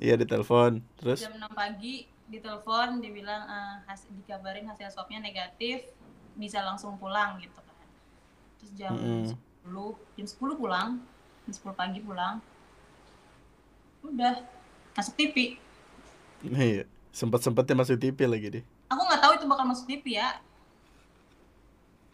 Iya 0.00 0.16
ditelepon. 0.16 0.80
Terus 0.96 1.20
jam 1.20 1.36
6 1.36 1.52
pagi 1.52 2.08
ditelepon 2.28 3.00
dibilang 3.00 3.44
eh, 3.44 3.74
hasil 3.88 4.08
dikabarin 4.24 4.68
hasil 4.68 4.92
swabnya 4.92 5.24
negatif 5.24 5.88
bisa 6.36 6.60
langsung 6.60 7.00
pulang 7.00 7.40
gitu 7.40 7.56
kan 7.56 7.76
terus 8.60 8.72
jam 8.76 8.92
Mm-mm. 8.92 9.32
10 9.32 9.47
jam 10.18 10.26
10 10.26 10.60
pulang 10.60 11.00
jam 11.48 11.52
10 11.52 11.80
pagi 11.80 12.00
pulang 12.04 12.40
udah 14.04 14.44
masuk 14.94 15.14
TV 15.14 15.58
iya, 16.46 16.84
sempet-sempetnya 17.10 17.74
masuk 17.76 17.98
TV 17.98 18.18
lagi 18.24 18.48
deh. 18.60 18.64
aku 18.88 19.02
nggak 19.04 19.20
tahu 19.20 19.32
itu 19.36 19.44
bakal 19.46 19.66
masuk 19.66 19.86
TV 19.90 20.18
ya 20.18 20.38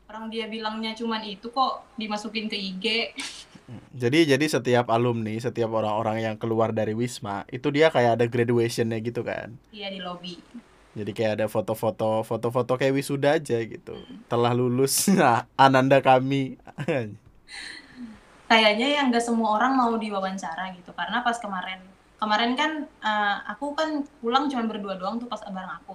orang 0.09 0.31
dia 0.31 0.47
bilangnya 0.47 0.95
cuman 0.95 1.27
itu 1.27 1.51
kok 1.51 1.83
dimasukin 1.99 2.47
ke 2.47 2.55
IG 2.55 2.87
Jadi 3.97 4.29
jadi 4.29 4.45
setiap 4.45 4.93
alumni, 4.93 5.33
setiap 5.41 5.73
orang-orang 5.73 6.21
yang 6.21 6.37
keluar 6.37 6.77
dari 6.77 6.93
Wisma, 6.93 7.49
itu 7.49 7.73
dia 7.73 7.89
kayak 7.89 8.21
ada 8.21 8.27
graduationnya 8.29 9.01
gitu 9.01 9.25
kan. 9.25 9.57
dia 9.73 9.89
di 9.89 10.05
lobby 10.05 10.37
Jadi 10.93 11.11
kayak 11.17 11.33
ada 11.41 11.47
foto-foto, 11.49 12.21
foto-foto 12.23 12.77
kayak 12.77 12.93
wisuda 12.93 13.41
aja 13.41 13.59
gitu. 13.65 13.97
Telah 14.29 14.53
lulus, 14.53 15.09
nah, 15.11 15.49
ananda 15.57 16.05
kami. 16.05 16.61
kayaknya 18.45 18.89
yang 19.01 19.07
nggak 19.09 19.25
semua 19.25 19.57
orang 19.57 19.73
mau 19.75 19.93
diwawancara 19.97 20.77
gitu 20.77 20.93
karena 20.93 21.25
pas 21.25 21.37
kemarin 21.41 21.81
kemarin 22.25 22.53
kan 22.57 22.73
eh, 22.87 23.37
aku 23.53 23.75
kan 23.77 24.07
pulang 24.23 24.49
cuma 24.49 24.65
berdua 24.65 24.97
doang 24.97 25.21
tuh 25.21 25.29
pas 25.29 25.43
bareng 25.45 25.75
aku. 25.83 25.95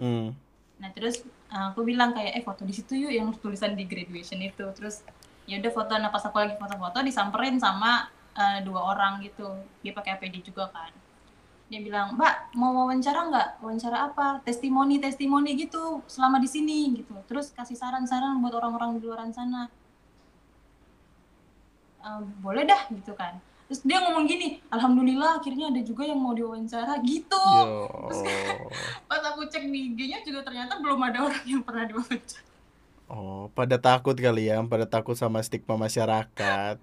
Hmm. 0.00 0.34
nah 0.80 0.90
terus 0.90 1.22
eh, 1.52 1.64
aku 1.70 1.86
bilang 1.86 2.10
kayak 2.10 2.32
eh 2.34 2.42
foto 2.42 2.66
di 2.66 2.74
situ 2.74 2.98
yuk 2.98 3.12
yang 3.12 3.28
tulisan 3.38 3.72
di 3.78 3.86
graduation 3.86 4.40
itu. 4.42 4.66
Terus 4.76 5.06
ya 5.48 5.62
udah 5.62 5.72
foto. 5.72 5.92
Nah 5.96 6.10
pas 6.12 6.22
aku 6.26 6.36
lagi 6.42 6.54
foto-foto 6.58 7.00
disamperin 7.00 7.56
sama 7.62 8.10
eh, 8.36 8.60
dua 8.66 8.92
orang 8.92 9.22
gitu. 9.24 9.46
Dia 9.80 9.92
pakai 9.96 10.18
APD 10.18 10.42
juga 10.44 10.68
kan. 10.74 10.92
Dia 11.72 11.80
bilang 11.80 12.20
mbak 12.20 12.52
mau 12.58 12.84
wawancara 12.84 13.32
nggak? 13.32 13.48
Wawancara 13.64 14.12
apa? 14.12 14.44
Testimoni 14.44 15.00
testimoni 15.00 15.56
gitu 15.56 16.04
selama 16.10 16.36
di 16.42 16.48
sini 16.50 17.00
gitu. 17.00 17.16
Terus 17.24 17.54
kasih 17.54 17.78
saran-saran 17.78 18.36
buat 18.44 18.52
orang-orang 18.58 19.00
di 19.00 19.08
luar 19.08 19.24
sana 19.32 19.72
"Eh, 22.02 22.20
boleh 22.44 22.62
dah 22.70 22.82
gitu 22.90 23.12
kan 23.20 23.34
terus 23.66 23.80
dia 23.88 23.98
ngomong 24.04 24.24
gini 24.28 24.60
alhamdulillah 24.74 25.40
akhirnya 25.40 25.72
ada 25.72 25.80
juga 25.80 26.02
yang 26.04 26.20
mau 26.20 26.34
diwawancara 26.36 26.94
gitu 27.06 27.44
Yo. 27.44 27.88
pas 29.08 29.22
aku 29.30 29.40
cek 29.52 29.64
di 29.72 29.78
IG-nya 29.92 30.18
juga 30.26 30.40
ternyata 30.46 30.72
belum 30.82 31.00
ada 31.08 31.18
orang 31.28 31.44
yang 31.46 31.62
pernah 31.66 31.84
diwawancara 31.88 32.44
Oh, 33.12 33.52
pada 33.58 33.76
takut 33.86 34.16
kali 34.24 34.48
ya, 34.50 34.56
pada 34.72 34.86
takut 34.88 35.16
sama 35.20 35.38
stigma 35.46 35.74
masyarakat. 35.76 36.76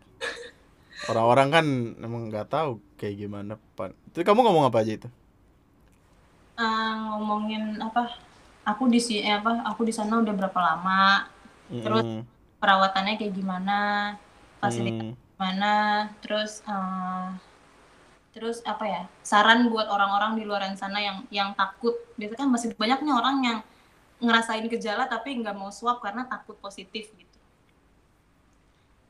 Orang-orang 1.10 1.48
kan 1.56 1.66
emang 2.06 2.22
nggak 2.30 2.48
tahu 2.54 2.70
kayak 3.00 3.16
gimana, 3.22 3.54
Pan. 3.78 3.92
Itu 4.08 4.18
kamu 4.28 4.40
ngomong 4.46 4.66
apa 4.70 4.78
aja 4.84 4.92
itu? 5.00 5.08
Eh, 6.60 6.92
ngomongin 7.08 7.64
apa 7.88 8.02
aku 8.70 8.84
di 8.94 9.00
si 9.08 9.14
eh, 9.28 9.36
apa 9.40 9.52
aku 9.70 9.82
di 9.88 9.94
sana 10.00 10.14
udah 10.24 10.34
berapa 10.40 10.60
lama 10.70 11.04
Terus 11.84 12.04
Mm-mm. 12.04 12.28
perawatannya 12.62 13.16
kayak 13.20 13.34
gimana 13.40 13.74
fasilitas 14.60 15.16
Hmm. 15.16 15.16
gimana 15.40 15.74
terus 16.20 16.60
eh, 16.68 17.28
terus 18.36 18.60
apa 18.68 18.86
ya 18.86 19.02
saran 19.24 19.72
buat 19.72 19.88
orang-orang 19.90 20.38
di 20.38 20.44
luar 20.46 20.68
sana 20.78 21.00
yang 21.02 21.18
yang 21.34 21.50
takut. 21.58 21.96
Biasanya 22.20 22.46
kan 22.46 22.50
masih 22.52 22.70
banyaknya 22.78 23.14
orang 23.16 23.36
yang 23.42 23.60
ngerasain 24.20 24.68
gejala 24.68 25.08
tapi 25.08 25.40
nggak 25.40 25.56
mau 25.56 25.72
swab 25.72 26.04
karena 26.04 26.28
takut 26.28 26.60
positif 26.60 27.10
gitu. 27.16 27.38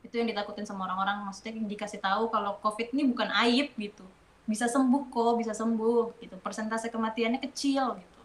Itu 0.06 0.16
yang 0.16 0.30
ditakutin 0.30 0.64
sama 0.70 0.86
orang-orang. 0.88 1.26
Maksudnya 1.28 1.58
dikasih 1.66 2.00
tahu 2.00 2.30
kalau 2.32 2.58
covid 2.64 2.94
ini 2.96 3.10
bukan 3.10 3.30
aib 3.46 3.74
gitu. 3.76 4.06
Bisa 4.48 4.66
sembuh 4.66 5.10
kok 5.12 5.34
bisa 5.38 5.54
sembuh 5.54 6.18
gitu. 6.24 6.38
Persentase 6.40 6.88
kematiannya 6.94 7.42
kecil 7.44 8.00
gitu. 8.00 8.22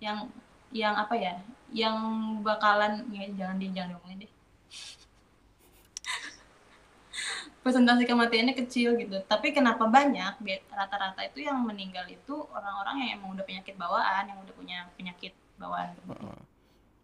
Yang 0.00 0.28
yang 0.74 0.94
apa 0.94 1.14
ya 1.16 1.34
yang 1.74 1.96
bakalan 2.46 3.02
ya 3.10 3.26
jangan 3.34 3.56
di 3.58 3.66
jangan 3.74 3.94
diomongin 3.94 4.26
deh 4.26 4.32
persentase 7.64 8.04
kematiannya 8.04 8.52
kecil 8.52 8.94
gitu 9.00 9.16
tapi 9.24 9.56
kenapa 9.56 9.88
banyak 9.88 10.36
rata-rata 10.68 11.24
itu 11.24 11.48
yang 11.48 11.64
meninggal 11.64 12.04
itu 12.06 12.44
orang-orang 12.52 13.08
yang 13.08 13.10
emang 13.18 13.32
udah 13.34 13.44
penyakit 13.48 13.74
bawaan 13.80 14.28
yang 14.28 14.38
udah 14.44 14.54
punya 14.54 14.78
penyakit 15.00 15.32
bawaan. 15.58 15.94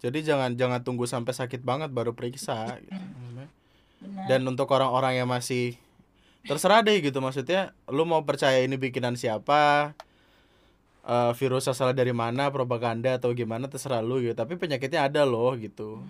Jadi 0.01 0.25
jangan 0.25 0.57
jangan 0.57 0.81
tunggu 0.81 1.05
sampai 1.05 1.37
sakit 1.37 1.61
banget 1.61 1.93
baru 1.93 2.17
periksa. 2.17 2.81
gitu. 2.81 2.97
benar 4.01 4.25
Dan 4.33 4.49
untuk 4.49 4.73
orang-orang 4.73 5.21
yang 5.21 5.29
masih 5.29 5.77
terserah 6.49 6.81
deh 6.81 7.05
gitu 7.05 7.21
maksudnya, 7.21 7.77
lu 7.85 8.09
mau 8.09 8.25
percaya 8.25 8.65
ini 8.65 8.81
bikinan 8.81 9.13
siapa, 9.13 9.93
eh, 11.05 11.33
virus 11.37 11.69
asalnya 11.69 12.01
dari 12.01 12.17
mana, 12.17 12.49
propaganda 12.49 13.21
atau 13.21 13.37
gimana 13.37 13.69
terserah 13.69 14.01
lu 14.01 14.25
gitu. 14.25 14.33
Tapi 14.33 14.57
penyakitnya 14.57 15.05
ada 15.05 15.29
loh 15.29 15.53
gitu. 15.61 16.01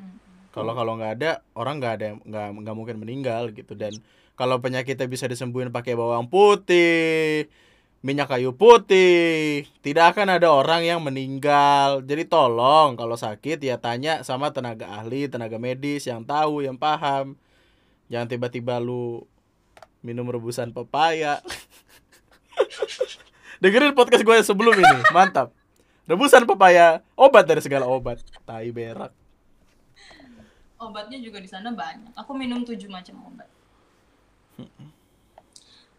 Kalau 0.55 0.74
kalau 0.74 0.98
nggak 0.98 1.12
ada 1.18 1.30
orang 1.55 1.82
nggak 1.82 1.94
ada 1.98 2.09
nggak 2.26 2.46
nggak 2.62 2.76
mungkin 2.78 2.96
meninggal 2.98 3.55
gitu 3.55 3.74
dan 3.78 3.94
kalau 4.41 4.57
penyakitnya 4.57 5.05
bisa 5.05 5.28
disembuhin 5.28 5.68
pakai 5.68 5.93
bawang 5.93 6.24
putih, 6.24 7.53
minyak 8.01 8.32
kayu 8.32 8.57
putih, 8.57 9.68
tidak 9.84 10.16
akan 10.16 10.41
ada 10.41 10.49
orang 10.49 10.80
yang 10.80 11.05
meninggal. 11.05 12.01
Jadi 12.01 12.24
tolong 12.24 12.97
kalau 12.97 13.20
sakit 13.20 13.61
ya 13.61 13.76
tanya 13.76 14.24
sama 14.24 14.49
tenaga 14.49 14.88
ahli, 14.97 15.28
tenaga 15.28 15.61
medis 15.61 16.09
yang 16.09 16.24
tahu, 16.24 16.64
yang 16.64 16.80
paham. 16.80 17.36
Jangan 18.09 18.32
tiba-tiba 18.32 18.80
lu 18.80 19.28
minum 20.01 20.24
rebusan 20.24 20.72
pepaya. 20.72 21.45
Dengerin 23.61 23.93
podcast 23.93 24.24
gue 24.24 24.36
sebelum 24.41 24.72
ini, 24.72 25.05
mantap. 25.12 25.53
Rebusan 26.09 26.49
pepaya, 26.49 27.05
obat 27.12 27.45
dari 27.45 27.61
segala 27.61 27.84
obat. 27.84 28.24
Tai 28.49 28.72
berak. 28.72 29.12
Obatnya 30.80 31.20
juga 31.20 31.45
di 31.45 31.49
sana 31.53 31.76
banyak. 31.76 32.16
Aku 32.16 32.32
minum 32.32 32.64
tujuh 32.64 32.88
macam 32.88 33.20
obat. 33.28 33.59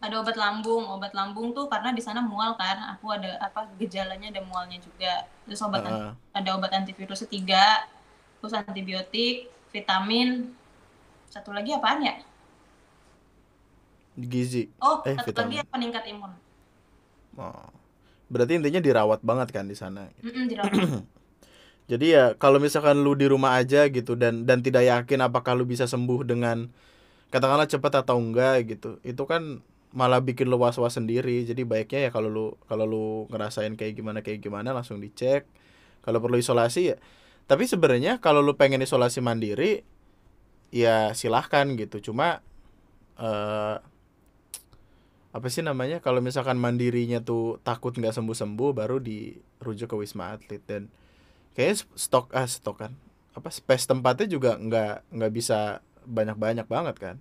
Ada 0.01 0.17
obat 0.17 0.33
lambung. 0.33 0.83
Obat 0.89 1.13
lambung 1.13 1.53
tuh 1.53 1.69
karena 1.69 1.93
di 1.93 2.01
sana 2.01 2.25
mual 2.25 2.57
kan. 2.57 2.97
Aku 2.97 3.13
ada 3.13 3.37
apa 3.37 3.69
gejalanya 3.77 4.33
ada 4.33 4.41
mualnya 4.41 4.81
juga. 4.81 5.29
Terus 5.45 5.61
obat 5.61 5.85
Heeh. 5.85 6.11
ada 6.33 6.49
obat 6.57 6.73
antivirus 6.73 7.21
tiga, 7.29 7.85
terus 8.41 8.51
antibiotik, 8.51 9.45
vitamin. 9.69 10.49
Satu 11.29 11.53
lagi 11.53 11.71
apaan 11.71 12.01
ya? 12.01 12.15
Gizi. 14.17 14.67
Oh, 14.77 14.99
Eh, 15.07 15.15
satu 15.15 15.31
vitamin. 15.31 15.61
lagi 15.63 15.69
peningkat 15.71 16.03
imun. 16.11 16.31
Oh. 17.39 17.69
Berarti 18.27 18.59
intinya 18.59 18.79
dirawat 18.79 19.19
banget 19.23 19.51
kan 19.51 19.65
di 19.67 19.75
sana. 19.75 20.07
Mm-mm, 20.19 20.45
dirawat. 20.47 20.71
Jadi 21.91 22.05
ya 22.15 22.31
kalau 22.39 22.59
misalkan 22.59 23.03
lu 23.03 23.15
di 23.15 23.27
rumah 23.27 23.59
aja 23.59 23.83
gitu 23.91 24.15
dan 24.15 24.47
dan 24.47 24.63
tidak 24.63 24.87
yakin 24.87 25.19
apakah 25.21 25.51
lu 25.51 25.67
bisa 25.67 25.83
sembuh 25.83 26.23
dengan 26.23 26.71
katakanlah 27.31 27.65
cepat 27.65 28.03
atau 28.03 28.19
enggak 28.19 28.67
gitu. 28.67 28.99
Itu 29.01 29.25
kan 29.25 29.63
malah 29.95 30.19
bikin 30.23 30.47
lu 30.51 30.59
was-was 30.59 30.99
sendiri. 30.99 31.43
Jadi 31.47 31.63
baiknya 31.63 32.07
ya 32.07 32.09
kalau 32.11 32.29
lu 32.29 32.45
kalau 32.67 32.85
lu 32.85 33.05
ngerasain 33.31 33.73
kayak 33.79 33.97
gimana 33.97 34.19
kayak 34.21 34.43
gimana 34.43 34.75
langsung 34.75 34.99
dicek. 34.99 35.47
Kalau 36.03 36.19
perlu 36.19 36.37
isolasi 36.37 36.95
ya. 36.95 36.97
Tapi 37.47 37.65
sebenarnya 37.67 38.19
kalau 38.19 38.43
lu 38.43 38.55
pengen 38.59 38.83
isolasi 38.83 39.23
mandiri 39.23 39.87
ya 40.75 41.15
silahkan 41.15 41.65
gitu. 41.79 42.11
Cuma 42.11 42.43
eh 43.17 43.77
apa 45.31 45.47
sih 45.47 45.63
namanya 45.63 46.03
kalau 46.03 46.19
misalkan 46.19 46.59
mandirinya 46.59 47.23
tuh 47.23 47.63
takut 47.63 47.95
nggak 47.95 48.11
sembuh-sembuh 48.11 48.71
baru 48.75 48.99
dirujuk 48.99 49.87
ke 49.87 49.95
wisma 49.95 50.35
atlet 50.35 50.59
dan 50.67 50.91
kayaknya 51.55 51.87
stok 51.95 52.35
ah 52.35 52.43
stok 52.43 52.77
kan 52.83 52.91
apa 53.31 53.47
space 53.47 53.87
tempatnya 53.87 54.27
juga 54.27 54.59
nggak 54.59 55.07
nggak 55.07 55.31
bisa 55.31 55.79
banyak-banyak 56.05 56.67
banget 56.67 56.95
kan? 56.97 57.15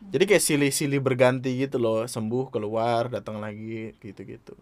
Jadi 0.00 0.24
kayak 0.24 0.44
silih-silih 0.44 1.00
berganti 1.04 1.52
gitu 1.60 1.76
loh 1.76 2.08
sembuh 2.08 2.48
keluar 2.48 3.12
datang 3.12 3.36
lagi 3.36 3.92
gitu-gitu. 4.00 4.56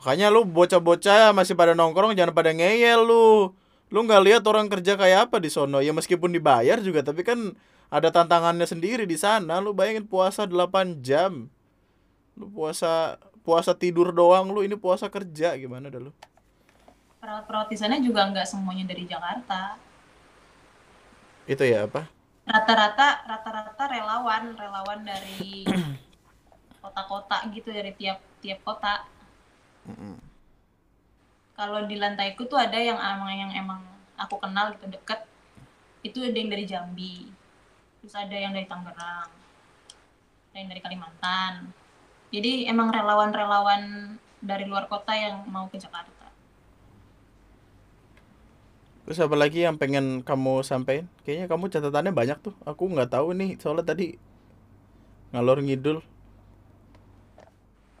Makanya 0.00 0.32
lu 0.32 0.48
bocah-bocah 0.48 1.36
masih 1.36 1.52
pada 1.52 1.76
nongkrong 1.76 2.16
jangan 2.16 2.32
pada 2.32 2.52
ngeyel 2.56 3.04
lu. 3.04 3.52
Lu 3.92 3.98
nggak 4.04 4.22
lihat 4.24 4.42
orang 4.48 4.72
kerja 4.72 4.96
kayak 4.96 5.28
apa 5.28 5.36
di 5.40 5.52
sono. 5.52 5.84
Ya 5.84 5.92
meskipun 5.92 6.32
dibayar 6.32 6.80
juga 6.80 7.04
tapi 7.04 7.24
kan 7.24 7.52
ada 7.92 8.08
tantangannya 8.08 8.64
sendiri 8.64 9.04
di 9.04 9.20
sana. 9.20 9.60
Lu 9.60 9.76
bayangin 9.76 10.08
puasa 10.08 10.48
8 10.48 11.04
jam. 11.04 11.52
Lu 12.36 12.48
puasa 12.48 13.20
puasa 13.44 13.76
tidur 13.76 14.12
doang 14.16 14.48
lu 14.48 14.64
ini 14.64 14.76
puasa 14.80 15.12
kerja. 15.12 15.56
Gimana 15.60 15.92
dah 15.92 16.00
lu? 16.00 16.12
Perawat-perawat 17.20 17.68
di 17.68 17.76
sana 17.76 18.00
juga 18.00 18.28
nggak 18.28 18.48
semuanya 18.48 18.84
dari 18.88 19.04
Jakarta. 19.08 19.76
Itu 21.44 21.64
ya 21.64 21.84
apa 21.84 22.08
Rata-rata 22.44 23.24
rata-rata 23.24 23.82
relawan, 23.88 24.52
relawan 24.52 25.00
dari 25.00 25.64
kota-kota 26.84 27.40
gitu 27.48 27.72
dari 27.72 27.96
tiap 27.96 28.20
tiap 28.44 28.60
kota. 28.60 29.08
Mm-mm. 29.88 30.20
Kalau 31.56 31.88
di 31.88 31.96
lantaiku 31.96 32.44
tuh 32.44 32.60
ada 32.60 32.76
yang 32.76 33.00
emang 33.00 33.32
yang 33.32 33.52
emang 33.56 33.80
aku 34.20 34.36
kenal 34.36 34.76
gitu 34.76 34.92
deket. 34.92 35.24
Itu 36.04 36.20
ada 36.20 36.36
yang 36.36 36.52
dari 36.52 36.68
Jambi. 36.68 37.32
Terus 38.04 38.12
ada 38.12 38.36
yang 38.36 38.52
dari 38.52 38.68
Tangerang. 38.68 39.32
Ada 40.52 40.56
yang 40.60 40.68
dari 40.68 40.82
Kalimantan. 40.84 41.72
Jadi 42.28 42.68
emang 42.68 42.92
relawan-relawan 42.92 44.14
dari 44.44 44.68
luar 44.68 44.84
kota 44.84 45.16
yang 45.16 45.48
mau 45.48 45.64
ke 45.72 45.80
Jakarta. 45.80 46.13
Terus 49.04 49.20
apa 49.20 49.36
lagi 49.36 49.60
yang 49.62 49.76
pengen 49.76 50.24
kamu 50.24 50.64
sampaikan? 50.64 51.04
Kayaknya 51.28 51.46
kamu 51.46 51.64
catatannya 51.68 52.12
banyak 52.12 52.38
tuh. 52.40 52.54
Aku 52.64 52.88
nggak 52.88 53.12
tahu 53.12 53.36
nih, 53.36 53.60
soalnya 53.60 53.84
tadi 53.84 54.16
ngalor 55.30 55.60
ngidul. 55.60 56.00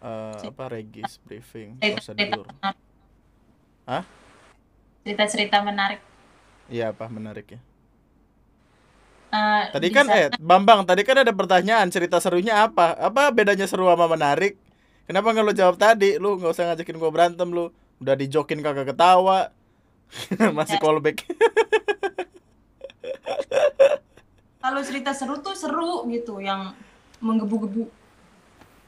Eh, 0.00 0.36
apa 0.48 0.64
regis 0.68 1.16
briefing 1.24 1.80
prosedur. 1.80 2.44
Hah? 3.84 4.04
Cerita-cerita 5.04 5.60
menarik. 5.60 6.00
Iya 6.68 6.96
apa 6.96 7.08
menarik 7.08 7.56
ya? 7.56 7.60
Eh, 9.28 9.64
Tadi 9.76 9.88
di 9.90 9.92
kan 9.92 10.06
sana- 10.08 10.16
eh 10.16 10.28
Bambang, 10.40 10.86
tadi 10.88 11.02
kan 11.04 11.20
ada 11.20 11.32
pertanyaan 11.34 11.88
cerita 11.92 12.16
serunya 12.20 12.64
apa? 12.64 12.96
Apa 12.96 13.28
bedanya 13.28 13.68
seru 13.68 13.84
sama 13.88 14.08
menarik? 14.08 14.56
Kenapa 15.04 15.36
nggak 15.36 15.44
lo 15.44 15.52
jawab 15.52 15.76
tadi? 15.76 16.16
Lu 16.16 16.40
nggak 16.40 16.52
usah 16.54 16.72
ngajakin 16.72 16.96
gua 16.96 17.10
berantem 17.12 17.48
lu. 17.52 17.68
Udah 18.00 18.16
dijokin 18.16 18.64
kagak 18.64 18.96
ketawa. 18.96 19.52
Masih 20.56 20.78
callback. 20.78 21.24
kalau 24.64 24.80
cerita 24.80 25.12
seru 25.12 25.38
tuh 25.44 25.52
seru 25.52 26.08
gitu 26.08 26.40
yang 26.40 26.72
menggebu-gebu 27.20 27.86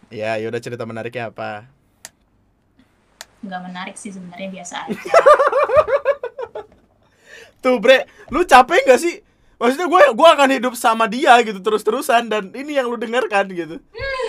ya, 0.08 0.40
yaudah 0.40 0.60
cerita 0.62 0.88
menariknya 0.88 1.28
apa? 1.30 1.68
nggak 3.46 3.62
menarik 3.62 3.94
sih 3.94 4.10
sebenarnya 4.10 4.48
biasa 4.50 4.74
aja 4.88 4.98
Tuh 7.64 7.82
bre, 7.82 8.06
lu 8.30 8.46
capek 8.46 8.84
gak 8.86 9.00
sih? 9.00 9.24
Maksudnya 9.56 9.88
gue 9.88 10.02
gua 10.14 10.38
akan 10.38 10.54
hidup 10.54 10.76
sama 10.78 11.08
dia 11.10 11.34
gitu 11.42 11.58
terus-terusan 11.58 12.28
dan 12.28 12.52
ini 12.52 12.76
yang 12.78 12.86
lu 12.86 12.94
dengarkan 13.00 13.48
gitu. 13.50 13.80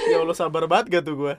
Ya 0.09 0.23
Allah 0.23 0.33
sabar 0.33 0.65
banget 0.65 0.89
gak 0.89 1.03
tuh 1.05 1.13
gue? 1.19 1.33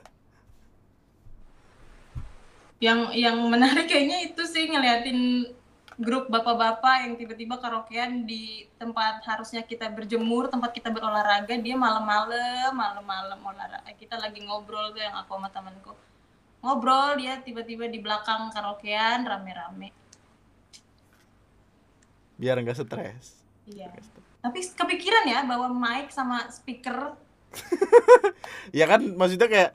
Yang 2.79 3.11
yang 3.11 3.37
menarik 3.51 3.91
kayaknya 3.91 4.31
itu 4.31 4.43
sih 4.47 4.71
ngeliatin 4.71 5.51
grup 5.99 6.31
bapak-bapak 6.31 7.03
yang 7.03 7.13
tiba-tiba 7.19 7.59
karaokean 7.59 8.23
di 8.23 8.63
tempat 8.79 9.19
harusnya 9.27 9.67
kita 9.67 9.91
berjemur 9.91 10.47
tempat 10.47 10.71
kita 10.71 10.87
berolahraga 10.87 11.59
dia 11.59 11.75
malam-malam 11.75 12.71
malam-malam 12.71 13.39
olahraga. 13.43 13.91
Kita 13.99 14.15
lagi 14.15 14.39
ngobrol 14.39 14.95
tuh 14.95 15.03
yang 15.03 15.19
aku 15.19 15.35
sama 15.35 15.51
temanku. 15.51 15.91
Ngobrol 16.63 17.19
dia 17.19 17.43
tiba-tiba 17.43 17.91
di 17.91 17.99
belakang 17.99 18.47
karaokean 18.55 19.27
rame-rame. 19.27 19.91
Biar 22.39 22.63
nggak 22.63 22.79
stres. 22.79 23.43
iya. 23.67 23.91
Tapi 24.39 24.59
kepikiran 24.71 25.27
ya 25.27 25.43
bawa 25.43 25.67
mic 25.67 26.15
sama 26.15 26.47
speaker. 26.47 27.11
Ya 28.69 28.85
kan 28.85 29.01
maksudnya 29.17 29.49
kayak 29.49 29.71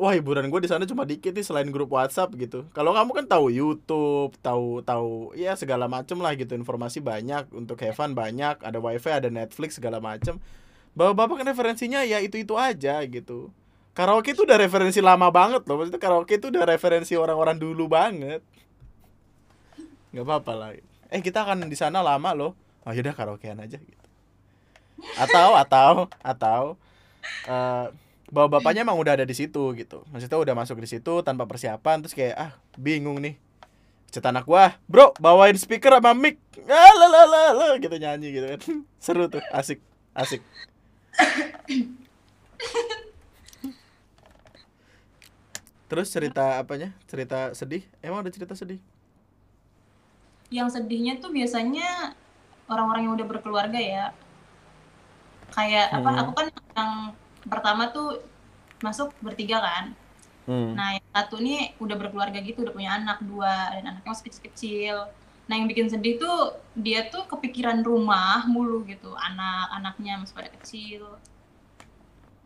wah 0.00 0.16
hiburan 0.16 0.48
gue 0.48 0.60
di 0.64 0.70
sana 0.72 0.88
cuma 0.88 1.04
dikit 1.04 1.36
nih 1.36 1.44
selain 1.44 1.68
grup 1.68 1.92
WhatsApp 1.92 2.32
gitu. 2.40 2.64
Kalau 2.72 2.96
kamu 2.96 3.12
kan 3.12 3.26
tahu 3.28 3.52
YouTube, 3.52 4.32
tahu 4.40 4.80
tahu 4.80 5.36
ya 5.36 5.52
segala 5.60 5.92
macem 5.92 6.16
lah 6.24 6.32
gitu 6.40 6.56
informasi 6.56 7.04
banyak 7.04 7.52
untuk 7.52 7.76
Evan 7.84 8.16
banyak, 8.16 8.64
ada 8.64 8.80
WiFi, 8.80 9.12
ada 9.12 9.28
Netflix 9.28 9.76
segala 9.76 10.00
macem. 10.00 10.40
Bapak-bapak 10.96 11.44
kan 11.44 11.46
referensinya 11.52 12.00
ya 12.00 12.16
itu 12.24 12.40
itu 12.40 12.56
aja 12.56 13.04
gitu. 13.04 13.52
Karaoke 13.92 14.32
itu 14.32 14.48
udah 14.48 14.56
referensi 14.56 15.04
lama 15.04 15.28
banget 15.28 15.68
loh. 15.68 15.76
Maksudnya 15.76 16.00
karaoke 16.00 16.40
itu 16.40 16.48
udah 16.48 16.64
referensi 16.64 17.14
orang-orang 17.20 17.60
dulu 17.60 17.84
banget. 17.84 18.40
nggak 20.10 20.26
apa-apa 20.26 20.52
lah. 20.58 20.70
Eh 21.12 21.20
kita 21.22 21.46
akan 21.46 21.68
di 21.68 21.76
sana 21.78 22.02
lama 22.02 22.34
loh. 22.34 22.56
Oh 22.82 22.90
yaudah 22.90 23.12
karaokean 23.12 23.60
aja 23.60 23.76
gitu. 23.78 24.06
Atau 25.20 25.54
atau 25.54 25.92
atau 26.24 26.62
eh 27.46 27.86
bawa 28.30 28.46
bapaknya 28.48 28.86
emang 28.86 28.96
udah 28.98 29.18
ada 29.18 29.26
di 29.26 29.34
situ 29.34 29.74
gitu. 29.76 30.06
Maksudnya 30.10 30.38
udah 30.38 30.54
masuk 30.54 30.78
di 30.78 30.88
situ 30.88 31.12
tanpa 31.26 31.44
persiapan 31.50 32.00
terus 32.02 32.14
kayak 32.14 32.34
ah 32.38 32.52
bingung 32.78 33.18
nih. 33.18 33.36
Cet 34.10 34.26
anak 34.26 34.42
gua, 34.42 34.74
"Bro, 34.90 35.14
bawain 35.22 35.54
speaker 35.54 35.94
sama 35.94 36.14
mic." 36.14 36.38
Ah, 36.66 36.92
la, 36.98 37.06
la, 37.06 37.22
la, 37.26 37.42
la, 37.54 37.66
gitu 37.78 37.94
nyanyi 37.94 38.34
gitu 38.34 38.46
kan. 38.50 38.60
Seru 39.04 39.30
tuh, 39.30 39.42
asik, 39.54 39.78
asik. 40.14 40.42
Terus 45.90 46.06
cerita 46.10 46.58
apanya? 46.62 46.94
Cerita 47.10 47.50
sedih? 47.54 47.82
Emang 48.02 48.22
ada 48.22 48.30
cerita 48.30 48.54
sedih? 48.54 48.78
yang 50.50 50.66
sedihnya 50.66 51.22
tuh 51.22 51.30
biasanya 51.30 52.10
orang-orang 52.66 53.06
yang 53.06 53.14
udah 53.14 53.22
berkeluarga 53.22 53.78
ya 53.78 54.10
kayak 55.54 55.94
apa 55.94 56.10
Hmm. 56.10 56.20
aku 56.26 56.30
kan 56.34 56.46
yang 56.50 56.92
pertama 57.46 57.88
tuh 57.92 58.20
masuk 58.80 59.12
bertiga 59.20 59.60
kan. 59.60 59.86
Hmm. 60.50 60.74
nah 60.74 60.98
yang 60.98 61.06
satu 61.14 61.38
nih 61.38 61.78
udah 61.78 61.94
berkeluarga 61.94 62.42
gitu 62.42 62.66
udah 62.66 62.74
punya 62.74 62.98
anak 62.98 63.22
dua 63.22 63.70
dan 63.70 63.86
anaknya 63.86 64.10
masih 64.10 64.26
kecil-kecil. 64.26 64.96
Nah 65.46 65.54
yang 65.54 65.68
bikin 65.70 65.86
sedih 65.86 66.18
tuh 66.18 66.58
dia 66.74 67.06
tuh 67.06 67.22
kepikiran 67.28 67.84
rumah 67.86 68.42
mulu 68.50 68.82
gitu. 68.88 69.14
Anak-anaknya 69.14 70.18
masih 70.18 70.34
pada 70.34 70.50
kecil. 70.58 71.06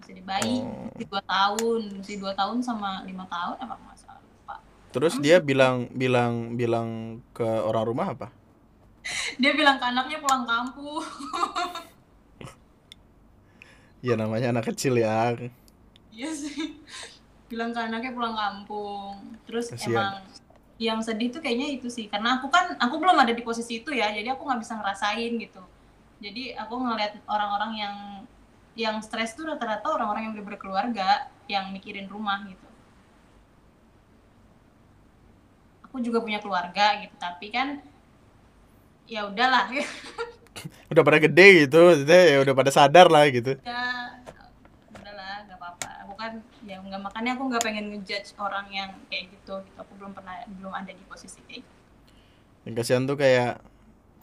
Masih 0.03 0.13
di 0.21 0.23
bayi 0.27 0.61
Oh. 0.61 0.91
masih 0.93 1.07
dua 1.09 1.23
tahun. 1.25 1.81
Masih 2.03 2.17
dua 2.21 2.33
tahun 2.37 2.57
sama 2.61 3.07
lima 3.09 3.25
tahun 3.31 3.57
apa 3.63 3.73
nggak 3.73 3.97
salah 3.97 4.21
lupa. 4.21 4.55
Terus 4.93 5.15
dia 5.25 5.41
bilang 5.41 5.89
bilang 5.95 6.61
bilang 6.61 7.23
ke 7.33 7.47
orang 7.47 7.85
rumah 7.89 8.07
apa? 8.13 8.29
dia 9.41 9.53
bilang 9.53 9.77
ke 9.81 9.85
anaknya 9.85 10.19
pulang 10.21 10.45
kampung 10.45 11.05
Ya 14.05 14.21
namanya 14.21 14.53
anak 14.53 14.69
kecil 14.69 15.01
ya. 15.01 15.33
Iya 16.13 16.31
sih. 16.37 16.77
Bilang 17.49 17.73
ke 17.73 17.81
anaknya 17.81 18.13
pulang 18.13 18.37
kampung. 18.37 19.41
Terus 19.49 19.73
Kasian. 19.73 19.97
emang 19.97 20.13
yang 20.77 20.99
sedih 21.01 21.31
tuh 21.31 21.39
kayaknya 21.39 21.71
itu 21.79 21.87
sih 21.87 22.11
karena 22.11 22.43
aku 22.43 22.51
kan 22.51 22.75
aku 22.83 22.99
belum 22.99 23.15
ada 23.15 23.31
di 23.31 23.47
posisi 23.47 23.79
itu 23.79 23.95
ya 23.95 24.11
jadi 24.11 24.35
aku 24.35 24.43
nggak 24.43 24.59
bisa 24.59 24.75
ngerasain 24.75 25.33
gitu 25.39 25.63
jadi 26.19 26.59
aku 26.59 26.75
ngeliat 26.75 27.23
orang-orang 27.31 27.73
yang 27.79 27.97
yang 28.75 28.97
stres 28.99 29.39
tuh 29.39 29.47
rata-rata 29.47 29.87
orang-orang 29.87 30.27
yang 30.27 30.35
udah 30.35 30.47
berkeluarga 30.51 31.31
yang 31.47 31.71
mikirin 31.71 32.11
rumah 32.11 32.43
gitu 32.51 32.69
aku 35.87 36.03
juga 36.03 36.19
punya 36.19 36.43
keluarga 36.43 36.99
gitu 37.07 37.15
tapi 37.23 37.55
kan 37.55 37.79
ya 39.07 39.31
udahlah 39.31 39.71
Udah 40.93 41.03
pada 41.03 41.19
gede 41.19 41.67
gitu, 41.67 41.79
maksudnya 41.83 42.21
ya 42.31 42.37
udah 42.43 42.55
pada 42.55 42.71
sadar 42.71 43.07
lah 43.11 43.27
gitu. 43.29 43.59
ya 43.63 43.83
udahlah 44.95 45.45
nggak 45.51 45.59
apa-apa. 45.59 45.89
Aku 46.07 46.15
kan 46.15 46.33
ya 46.65 46.79
nggak 46.79 47.01
makanya 47.03 47.31
aku 47.35 47.43
nggak 47.51 47.63
pengen 47.65 47.85
ngejudge 47.91 48.39
orang 48.39 48.67
yang 48.71 48.91
kayak 49.11 49.31
gitu. 49.35 49.61
Gitu 49.61 49.77
aku 49.79 49.93
belum 49.99 50.15
pernah 50.15 50.41
belum 50.47 50.73
ada 50.73 50.91
di 50.95 51.05
posisi 51.11 51.43
kayak 51.47 51.63
gitu. 51.67 51.75
Yang 52.65 52.75
kasihan 52.81 53.03
tuh 53.05 53.19
kayak 53.19 53.61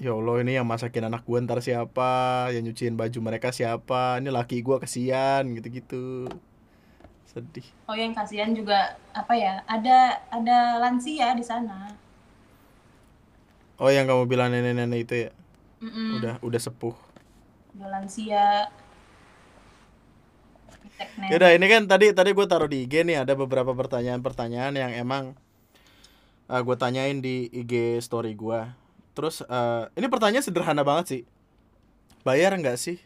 Ya 0.01 0.17
Allah 0.17 0.41
ini 0.41 0.57
yang 0.57 0.65
masakin 0.65 1.13
anak 1.13 1.21
gue 1.29 1.37
ntar 1.45 1.61
siapa? 1.61 2.49
Yang 2.49 2.73
nyuciin 2.73 2.97
baju 2.97 3.19
mereka 3.21 3.53
siapa? 3.53 4.17
Ini 4.17 4.33
laki 4.33 4.65
gue 4.65 4.81
kasihan 4.81 5.45
gitu-gitu. 5.45 6.25
Sedih. 7.29 7.69
Oh 7.85 7.93
yang 7.93 8.09
kasihan 8.17 8.49
juga 8.49 8.97
apa 9.13 9.37
ya 9.37 9.61
ada 9.69 10.25
ada 10.33 10.81
lansia 10.81 11.37
di 11.37 11.45
sana. 11.45 11.93
Oh 13.77 13.93
yang 13.93 14.09
kamu 14.09 14.25
bilang 14.25 14.49
nenek-nenek 14.49 15.05
itu 15.05 15.13
ya 15.25 15.29
Mm-mm, 15.81 16.21
Udah 16.21 16.35
udah 16.39 16.61
sepuh 16.61 16.93
udah 17.73 17.87
lansia 17.89 18.69
nenek. 21.17 21.29
Yaudah 21.33 21.49
ini 21.55 21.65
kan 21.65 21.81
tadi 21.87 22.11
tadi 22.11 22.29
gue 22.31 22.45
taruh 22.45 22.69
di 22.69 22.85
IG 22.85 23.01
nih 23.01 23.23
ada 23.23 23.33
beberapa 23.33 23.71
pertanyaan-pertanyaan 23.71 24.73
yang 24.75 24.91
emang 24.93 25.23
uh, 26.45 26.61
gue 26.61 26.75
tanyain 26.75 27.17
di 27.17 27.49
IG 27.49 27.97
story 27.99 28.35
gue. 28.35 28.61
Terus 29.11 29.43
eh, 29.43 29.83
ini 29.95 30.07
pertanyaan 30.07 30.45
sederhana 30.45 30.83
banget 30.83 31.05
sih. 31.07 31.21
Bayar 32.21 32.53
nggak 32.53 32.77
sih? 32.77 32.97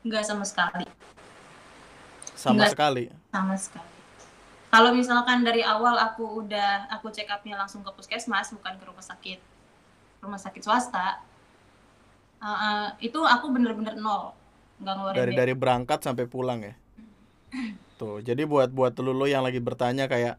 nggak 0.00 0.22
sama 0.22 0.46
sekali 0.46 0.86
Sama 2.32 2.62
Nggak. 2.62 2.70
sekali. 2.78 3.04
sama 3.26 3.54
sekali 3.58 3.90
kalau 4.66 4.94
misalkan 4.94 5.42
dari 5.42 5.66
awal 5.66 5.98
aku 5.98 6.46
udah 6.46 6.86
aku 6.94 7.10
check 7.10 7.26
upnya 7.26 7.58
langsung 7.58 7.82
ke 7.82 7.90
puskesmas 7.90 8.54
bukan 8.54 8.78
ke 8.78 8.84
rumah 8.86 9.02
sakit 9.02 9.42
rumah 10.22 10.38
sakit 10.38 10.62
swasta 10.62 11.18
uh, 12.40 12.48
uh, 12.48 12.86
itu 13.00 13.18
aku 13.22 13.52
bener-bener 13.52 13.96
nol. 13.96 14.34
Nggak 14.82 14.94
ngeluarin 14.96 15.18
Dari 15.18 15.32
dari 15.32 15.54
berangkat 15.56 16.04
sampai 16.04 16.24
pulang 16.28 16.60
ya. 16.60 16.74
Tuh 17.96 18.20
jadi 18.20 18.44
buat 18.44 18.68
buat 18.72 18.92
lu 19.00 19.24
yang 19.24 19.40
lagi 19.46 19.60
bertanya 19.62 20.04
kayak 20.10 20.36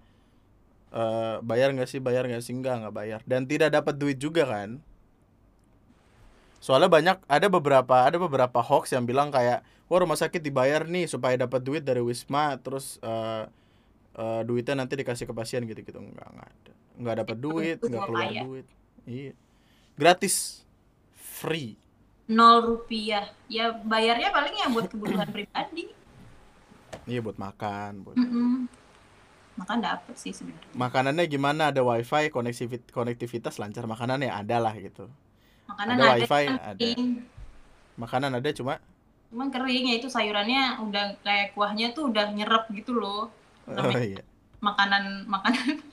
eh 0.93 1.35
bayar 1.41 1.73
nggak 1.73 1.89
sih 1.89 1.99
bayar 1.99 2.29
nggak 2.29 2.43
sih? 2.45 2.53
Enggak 2.53 2.85
nggak 2.85 2.95
bayar. 2.95 3.19
Dan 3.25 3.49
tidak 3.49 3.73
dapat 3.73 3.97
duit 3.97 4.21
juga 4.21 4.45
kan? 4.45 4.77
Soalnya 6.61 6.89
banyak 6.89 7.17
ada 7.25 7.47
beberapa 7.49 8.05
ada 8.05 8.17
beberapa 8.17 8.59
hoax 8.61 8.93
yang 8.93 9.05
bilang 9.09 9.33
kayak 9.33 9.65
wah 9.89 9.99
rumah 10.01 10.17
sakit 10.17 10.41
dibayar 10.41 10.85
nih 10.85 11.09
supaya 11.09 11.37
dapat 11.37 11.63
duit 11.63 11.81
dari 11.85 12.01
wisma 12.03 12.57
terus 12.61 13.01
eh 13.01 13.45
eh, 14.17 14.41
duitnya 14.45 14.83
nanti 14.83 14.97
dikasih 14.97 15.29
ke 15.29 15.33
pasien 15.33 15.65
gitu 15.65 15.81
gitu 15.81 15.97
enggak 15.97 16.27
enggak 16.29 16.49
ada. 16.49 16.73
Nggak 16.97 17.15
dapat 17.25 17.37
duit 17.37 17.77
nggak 17.81 18.03
keluar 18.05 18.29
duit. 18.45 18.65
Iya. 19.07 19.33
Gratis. 19.97 20.65
Free 21.37 21.77
nol 22.27 22.57
rupiah. 22.63 23.31
Ya 23.47 23.71
bayarnya 23.71 24.29
paling 24.31 24.55
ya 24.55 24.67
buat 24.71 24.87
kebutuhan 24.91 25.27
pribadi. 25.31 25.91
Iya 27.07 27.19
buat 27.23 27.39
makan 27.39 28.03
buat 28.03 28.19
Mm-mm. 28.19 28.67
makan 29.57 29.77
dapet 29.79 30.15
sih 30.19 30.35
sebenarnya. 30.35 30.69
Makanannya 30.75 31.25
gimana? 31.25 31.71
Ada 31.71 31.81
wifi 31.81 32.29
konektivitas 32.29 32.91
konektivitas 32.91 33.55
lancar. 33.57 33.87
Makanannya 33.87 34.27
ada 34.27 34.57
lah 34.59 34.75
gitu. 34.75 35.07
Makanan 35.67 35.95
Ada 35.95 36.03
ada, 36.03 36.11
wifi, 36.15 36.43
ada. 36.47 36.71
kering. 36.79 37.11
makanan 37.97 38.31
ada 38.39 38.49
cuma? 38.55 38.73
Cuman 39.27 39.47
kering 39.51 39.85
ya 39.91 39.95
itu 39.99 40.07
sayurannya 40.07 40.79
udah 40.79 41.19
kayak 41.23 41.51
kuahnya 41.51 41.91
tuh 41.91 42.11
udah 42.11 42.31
nyerap 42.31 42.71
gitu 42.71 42.95
loh. 42.95 43.27
Oh 43.67 43.91
iya. 43.99 44.23
makanan 44.63 45.27
makanan 45.27 45.83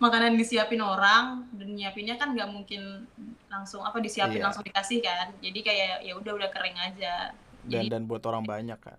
makanan 0.00 0.34
disiapin 0.34 0.80
orang 0.80 1.44
dan 1.52 1.68
nyiapinnya 1.70 2.16
kan 2.16 2.32
nggak 2.32 2.48
mungkin 2.48 3.04
langsung 3.46 3.84
apa 3.84 4.00
disiapin 4.00 4.40
Iya. 4.40 4.48
langsung 4.48 4.64
dikasih 4.64 5.04
kan. 5.04 5.28
Jadi 5.38 5.60
kayak 5.60 6.00
ya 6.02 6.16
udah 6.16 6.32
udah 6.34 6.48
kering 6.48 6.78
aja. 6.80 7.36
Dan 7.62 7.84
Jadi- 7.84 7.90
dan 7.92 8.02
buat 8.08 8.24
orang 8.24 8.42
banyak 8.42 8.80
kan. 8.80 8.96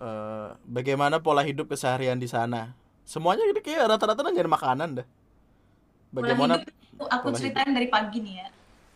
Eh, 0.00 0.48
bagaimana 0.64 1.20
pola 1.20 1.44
hidup 1.44 1.68
keseharian 1.68 2.16
di 2.16 2.24
sana? 2.24 2.72
Semuanya 3.04 3.44
kayak 3.60 3.84
rata-rata 3.90 4.24
nanyain 4.24 4.48
makanan 4.48 4.88
dah 5.02 5.06
Pola 6.10 6.24
bagaimana 6.24 6.52
hidup 6.56 6.72
itu 6.72 7.04
aku 7.04 7.26
pola 7.28 7.36
ceritain 7.36 7.72
dari 7.74 7.88
pagi 7.92 8.18
nih 8.24 8.34
ya. 8.34 8.48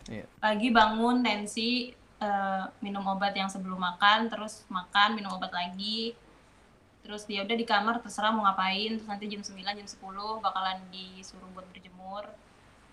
Iya. 0.05 0.25
pagi 0.37 0.69
bangun 0.69 1.25
tensi 1.25 1.89
eh, 2.15 2.63
minum 2.79 3.01
obat 3.05 3.33
yang 3.33 3.49
sebelum 3.49 3.77
makan 3.77 4.29
terus 4.29 4.61
makan 4.69 5.17
minum 5.17 5.33
obat 5.33 5.49
lagi 5.49 6.13
terus 7.05 7.29
dia 7.29 7.45
udah 7.45 7.53
di 7.53 7.65
kamar 7.69 8.01
terserah 8.01 8.33
mau 8.33 8.49
ngapain. 8.49 8.97
Terus 8.97 9.05
nanti 9.05 9.29
jam 9.29 9.45
9 9.45 9.61
jam 9.61 9.87
10 9.87 10.41
bakalan 10.41 10.81
disuruh 10.89 11.45
buat 11.53 11.69
berjemur. 11.69 12.25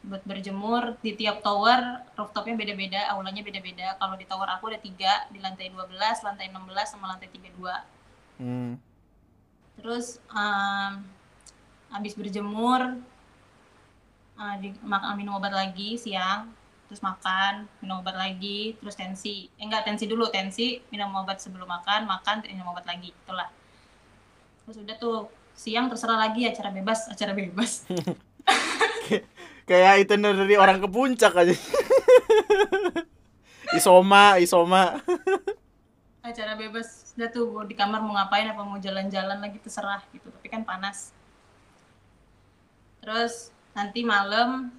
Buat 0.05 0.23
berjemur 0.29 1.01
di 1.01 1.17
tiap 1.17 1.41
tower 1.41 2.05
rooftopnya 2.13 2.55
beda-beda 2.61 3.09
aulanya 3.17 3.41
beda-beda. 3.41 3.97
Kalau 3.97 4.15
di 4.21 4.29
tower 4.29 4.53
aku 4.53 4.69
ada 4.69 4.79
tiga 4.85 5.25
di 5.33 5.41
lantai 5.41 5.73
12 5.73 5.89
lantai 5.97 6.53
16 6.53 6.93
sama 6.93 7.17
lantai 7.17 7.33
32 7.33 8.03
Hmm, 8.43 8.75
terus 9.79 10.19
em, 10.35 11.05
habis 11.95 12.17
berjemur 12.19 12.99
eh, 14.35 14.57
di, 14.59 14.69
makan 14.83 15.15
minum 15.15 15.39
obat 15.39 15.55
lagi 15.55 15.95
siang. 15.95 16.51
Terus 16.91 17.01
makan 17.01 17.71
minum 17.81 18.03
obat 18.03 18.19
lagi. 18.19 18.75
Terus 18.83 18.99
tensi 18.99 19.47
eh 19.57 19.65
enggak 19.65 19.87
tensi 19.87 20.05
dulu. 20.11 20.27
Tensi 20.29 20.83
minum 20.91 21.15
obat 21.15 21.39
sebelum 21.39 21.71
makan 21.71 22.05
makan 22.11 22.43
minum 22.51 22.69
obat 22.73 22.85
lagi. 22.85 23.15
Itulah 23.15 23.62
terus 24.65 24.79
udah 24.83 24.97
tuh 24.99 25.29
siang 25.53 25.93
terserah 25.93 26.17
lagi 26.17 26.49
acara 26.49 26.73
bebas 26.73 27.11
acara 27.11 27.37
bebas. 27.37 27.85
Kayak 29.69 29.95
itu 30.03 30.15
dari 30.19 30.57
orang 30.59 30.83
ke 30.83 30.89
puncak 30.91 31.33
aja. 31.39 31.55
Isoma 33.79 34.37
isoma. 34.37 35.01
Acara 36.21 36.59
bebas 36.59 37.17
udah 37.17 37.29
tuh 37.33 37.65
di 37.65 37.75
kamar 37.77 38.05
mau 38.05 38.17
ngapain 38.17 38.49
apa 38.49 38.63
mau 38.63 38.77
jalan-jalan 38.77 39.39
lagi 39.39 39.59
terserah 39.63 40.03
gitu. 40.13 40.29
Tapi 40.29 40.49
kan 40.51 40.67
panas. 40.67 41.15
Terus 43.01 43.55
nanti 43.73 44.05
malam 44.05 44.71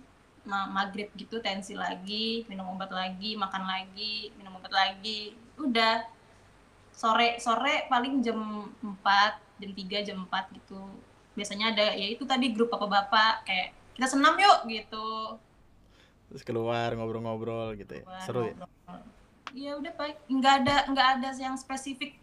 ma- 0.46 0.70
maghrib 0.70 1.10
gitu 1.18 1.42
tensi 1.42 1.74
lagi 1.74 2.46
minum 2.46 2.70
obat 2.76 2.94
lagi 2.94 3.34
makan 3.34 3.64
lagi 3.66 4.30
minum 4.38 4.60
obat 4.60 4.72
lagi. 4.72 5.34
Udah. 5.58 6.06
Sore 6.94 7.42
sore 7.42 7.90
paling 7.90 8.22
jam 8.22 8.70
4 8.84 9.53
jam 9.64 9.72
3 9.72 10.08
jam 10.12 10.18
4 10.28 10.58
gitu 10.60 10.80
biasanya 11.34 11.72
ada 11.72 11.96
ya 11.96 12.08
itu 12.12 12.28
tadi 12.28 12.52
grup 12.52 12.70
bapak-bapak 12.70 13.48
kayak 13.48 13.72
kita 13.96 14.06
senam 14.12 14.36
yuk 14.36 14.68
gitu 14.68 15.40
terus 16.28 16.44
keluar 16.44 16.92
ngobrol-ngobrol 16.94 17.74
gitu 17.74 18.02
ya 18.02 18.04
Wah, 18.04 18.20
seru 18.22 18.52
ya 18.52 18.54
ngobrol. 18.60 19.02
Iya 19.54 19.78
udah 19.78 19.94
baik, 19.94 20.18
nggak 20.34 20.54
ada 20.66 20.76
nggak 20.90 21.08
ada 21.22 21.30
yang 21.38 21.54
spesifik 21.54 22.18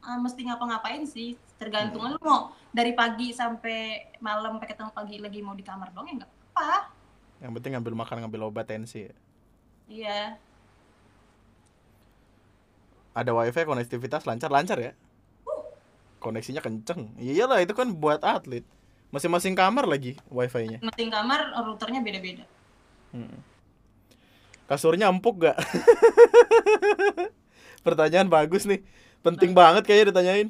uh, 0.00 0.16
mesti 0.16 0.48
ngapa-ngapain 0.48 1.04
sih. 1.04 1.36
Tergantung 1.60 2.00
Hmm. 2.00 2.16
lu 2.16 2.20
mau 2.24 2.56
dari 2.72 2.96
pagi 2.96 3.36
sampai 3.36 4.08
malam 4.16 4.56
pakai 4.56 4.72
ketemu 4.72 4.88
pagi 4.96 5.16
lagi 5.20 5.44
mau 5.44 5.52
di 5.52 5.60
kamar 5.60 5.92
doang 5.92 6.08
ya 6.08 6.24
nggak 6.24 6.32
apa. 6.56 6.88
yang 7.44 7.52
penting 7.52 7.76
ngambil 7.76 7.94
makan 8.00 8.16
ngambil 8.24 8.48
obat 8.48 8.64
tensi 8.64 9.04
ya. 9.04 9.14
Iya. 9.92 10.20
ada 13.10 13.30
wifi 13.34 13.60
konektivitas 13.66 14.24
lancar 14.24 14.48
lancar 14.48 14.78
ya 14.80 14.92
koneksinya 16.20 16.60
kenceng 16.60 17.16
iyalah 17.16 17.64
itu 17.64 17.72
kan 17.72 17.88
buat 17.90 18.20
atlet 18.20 18.62
masing-masing 19.10 19.58
kamar 19.58 19.88
lagi 19.90 20.14
wifi-nya 20.30 20.78
Masing 20.84 21.10
kamar 21.10 21.50
routernya 21.50 21.98
beda-beda. 22.04 22.44
Hmm. 23.10 23.42
kasurnya 24.70 25.10
empuk 25.10 25.50
gak 25.50 25.58
pertanyaan 27.86 28.30
bagus 28.30 28.70
nih 28.70 28.86
penting 29.24 29.50
banget 29.50 29.82
kayaknya 29.82 30.14
ditanyain 30.14 30.48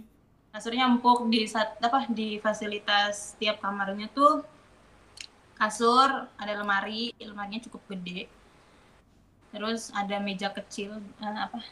Kasurnya 0.51 0.83
empuk 0.91 1.31
di 1.31 1.47
sat, 1.47 1.79
apa 1.79 2.11
di 2.11 2.43
fasilitas 2.43 3.39
tiap 3.39 3.62
kamarnya 3.62 4.11
tuh 4.11 4.43
kasur, 5.55 6.27
ada 6.35 6.53
lemari, 6.59 7.14
lemarinya 7.23 7.62
cukup 7.71 7.95
gede. 7.95 8.27
Terus 9.55 9.95
ada 9.95 10.18
meja 10.18 10.51
kecil 10.51 10.99
eh, 11.23 11.39
apa? 11.39 11.62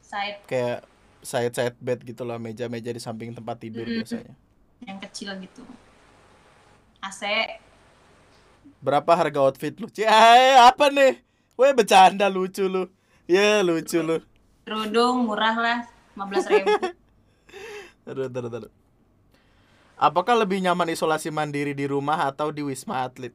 Side 0.00 0.40
kayak 0.48 0.88
side 1.20 1.54
side 1.54 1.76
bed 1.78 2.02
gitu 2.02 2.22
lah 2.22 2.38
meja-meja 2.38 2.90
di 2.90 3.00
samping 3.00 3.34
tempat 3.34 3.58
tidur 3.58 3.84
Mm-mm. 3.84 4.02
biasanya 4.02 4.34
yang 4.78 4.98
kecil 5.02 5.34
gitu. 5.42 5.66
AC 6.98 7.22
berapa 8.78 9.10
harga 9.10 9.38
outfit 9.42 9.74
lu 9.74 9.90
Cie, 9.90 10.06
apa 10.54 10.86
nih 10.90 11.18
Weh 11.58 11.74
bercanda 11.74 12.30
lucu 12.30 12.66
lu 12.70 12.86
Ya 13.26 13.60
lucu 13.60 13.98
lu. 13.98 14.22
kerudung 14.62 15.26
murah 15.26 15.56
lah 15.58 15.78
15 16.14 16.52
ribu 16.54 16.70
Aduh, 18.08 18.24
aduh, 18.24 18.48
aduh. 18.48 18.72
Apakah 20.00 20.32
lebih 20.38 20.62
nyaman 20.62 20.88
isolasi 20.88 21.28
mandiri 21.28 21.74
di 21.76 21.84
rumah 21.84 22.24
atau 22.24 22.48
di 22.48 22.62
wisma 22.64 23.04
atlet? 23.04 23.34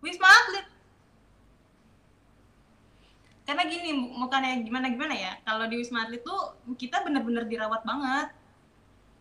wisma 0.00 0.24
atlet 0.24 0.55
karena 3.46 3.62
gini 3.72 3.88
bu- 4.00 4.12
bukannya 4.26 4.52
gimana 4.66 4.86
gimana 4.94 5.14
ya 5.24 5.32
kalau 5.46 5.64
di 5.70 5.76
wisma 5.80 5.98
atlet 6.04 6.22
tuh 6.30 6.40
kita 6.80 6.96
bener-bener 7.06 7.44
dirawat 7.52 7.82
banget. 7.90 8.28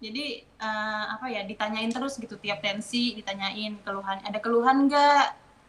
Jadi 0.03 0.25
eh, 0.43 1.03
apa 1.15 1.25
ya 1.31 1.41
ditanyain 1.49 1.89
terus 1.95 2.13
gitu 2.23 2.35
tiap 2.43 2.59
tensi 2.65 3.15
ditanyain 3.17 3.73
keluhan 3.85 4.19
ada 4.27 4.39
keluhan 4.43 4.77
nggak? 4.87 5.25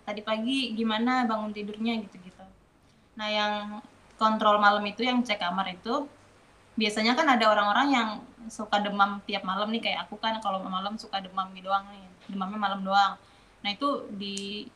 Tadi 0.06 0.20
pagi 0.22 0.58
gimana 0.78 1.26
bangun 1.30 1.50
tidurnya 1.56 1.94
gitu 2.04 2.16
gitu 2.22 2.44
nah 3.18 3.28
yang 3.30 3.80
kontrol 4.22 4.56
malam 4.66 4.84
itu 4.92 5.02
yang 5.08 5.18
cek 5.26 5.40
kamar 5.44 5.66
itu 5.76 5.94
biasanya 6.80 7.12
kan 7.18 7.26
ada 7.34 7.44
orang-orang 7.52 7.88
yang 7.96 8.08
suka 8.58 8.76
demam 8.86 9.10
tiap 9.28 9.42
malam 9.50 9.68
nih 9.74 9.82
kayak 9.84 10.00
aku 10.08 10.16
kan 10.24 10.34
kalau 10.44 10.58
malam 10.62 10.94
suka 11.02 11.18
demam 11.26 11.48
doang 11.66 11.84
nih 11.92 12.04
demamnya 12.32 12.60
malam 12.66 12.80
doang. 12.88 13.12
Nah 13.64 13.70
itu 13.76 13.88
di 14.20 14.66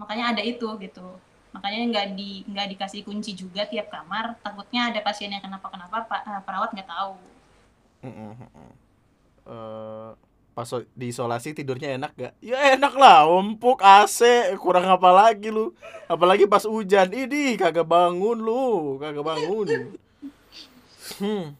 makanya 0.00 0.24
ada 0.36 0.42
itu 0.52 0.68
gitu 0.84 1.06
makanya 1.52 1.80
nggak 1.92 2.06
di 2.18 2.30
nggak 2.48 2.66
dikasih 2.76 3.00
kunci 3.06 3.30
juga 3.36 3.62
tiap 3.68 3.86
kamar 3.92 4.24
takutnya 4.44 4.88
ada 4.90 5.00
pasien 5.04 5.30
yang 5.34 5.44
kenapa 5.44 5.66
kenapa 5.68 5.96
pa- 6.08 6.24
eh, 6.24 6.40
perawat 6.46 6.70
nggak 6.72 6.88
tahu. 6.88 7.14
Eh, 9.42 10.10
pas 10.52 10.66
so- 10.68 10.86
diisolasi 10.94 11.56
tidurnya 11.56 11.96
enak 11.98 12.12
gak? 12.14 12.32
Ya 12.44 12.76
enak 12.76 12.94
lah, 12.94 13.24
empuk 13.26 13.80
AC, 13.82 14.20
kurang 14.60 14.86
apa 14.86 15.10
lagi 15.10 15.48
lu? 15.48 15.72
Apalagi 16.06 16.44
pas 16.46 16.62
hujan, 16.68 17.08
ini 17.10 17.56
kagak 17.56 17.88
bangun 17.88 18.38
lu, 18.38 19.00
kagak 19.02 19.24
bangun. 19.24 19.66
Hmm. 21.18 21.56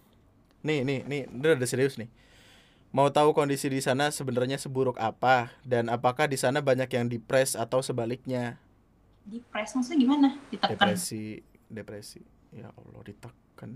Nih, 0.62 0.86
nih, 0.86 1.02
nih, 1.10 1.22
udah 1.34 1.58
udah 1.58 1.68
serius 1.68 1.98
nih. 1.98 2.06
Mau 2.94 3.08
tahu 3.10 3.32
kondisi 3.34 3.66
di 3.72 3.80
sana 3.82 4.12
sebenarnya 4.12 4.60
seburuk 4.60 5.00
apa 5.00 5.50
dan 5.66 5.88
apakah 5.90 6.28
di 6.30 6.36
sana 6.36 6.60
banyak 6.62 6.86
yang 6.92 7.08
depres 7.10 7.56
atau 7.58 7.80
sebaliknya? 7.82 8.61
Di 9.22 9.38
press 9.40 9.74
maksudnya 9.74 9.98
gimana? 10.02 10.28
Ditekan? 10.50 10.74
Depresi, 10.74 11.38
depresi. 11.70 12.20
Ya 12.52 12.68
Allah, 12.74 13.00
ditekan. 13.06 13.72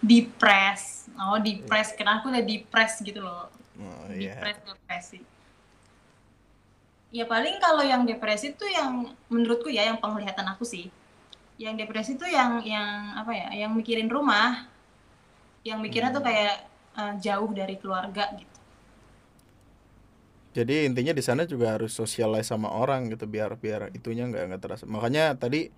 di 0.00 0.24
press 0.24 1.12
oh 1.20 1.36
di 1.36 1.60
press 1.60 1.92
kenapa 1.92 2.24
aku 2.24 2.32
udah 2.32 2.40
di 2.40 2.56
press 2.64 3.04
gitu 3.04 3.20
loh. 3.20 3.52
Oh 3.76 4.08
di 4.08 4.32
iya. 4.32 4.40
depresi. 4.40 5.20
Ya 7.12 7.28
paling 7.28 7.60
kalau 7.60 7.84
yang 7.84 8.08
depresi 8.08 8.56
tuh 8.56 8.70
yang 8.70 9.12
menurutku 9.28 9.68
ya 9.68 9.84
yang 9.92 10.00
penglihatan 10.00 10.46
aku 10.48 10.64
sih. 10.64 10.88
Yang 11.60 11.84
depresi 11.84 12.16
tuh 12.16 12.32
yang 12.32 12.64
yang 12.64 13.12
apa 13.12 13.32
ya 13.36 13.48
yang 13.66 13.76
mikirin 13.76 14.08
rumah. 14.08 14.64
Yang 15.68 15.78
mikirnya 15.84 16.10
tuh 16.16 16.24
Hmm. 16.24 16.30
kayak 16.32 16.56
eh, 16.96 17.12
jauh 17.20 17.50
dari 17.52 17.76
keluarga 17.76 18.24
gitu 18.40 18.49
Jadi 20.50 20.74
intinya 20.88 21.14
di 21.14 21.22
sana 21.22 21.42
juga 21.46 21.78
harus 21.78 21.94
socialize 21.94 22.50
sama 22.50 22.68
orang 22.74 23.06
gitu 23.12 23.24
biar 23.30 23.54
biar 23.54 23.94
itunya 23.94 24.26
nggak 24.26 24.42
nggak 24.50 24.62
terasa. 24.64 24.84
Makanya 24.88 25.38
tadi 25.38 25.70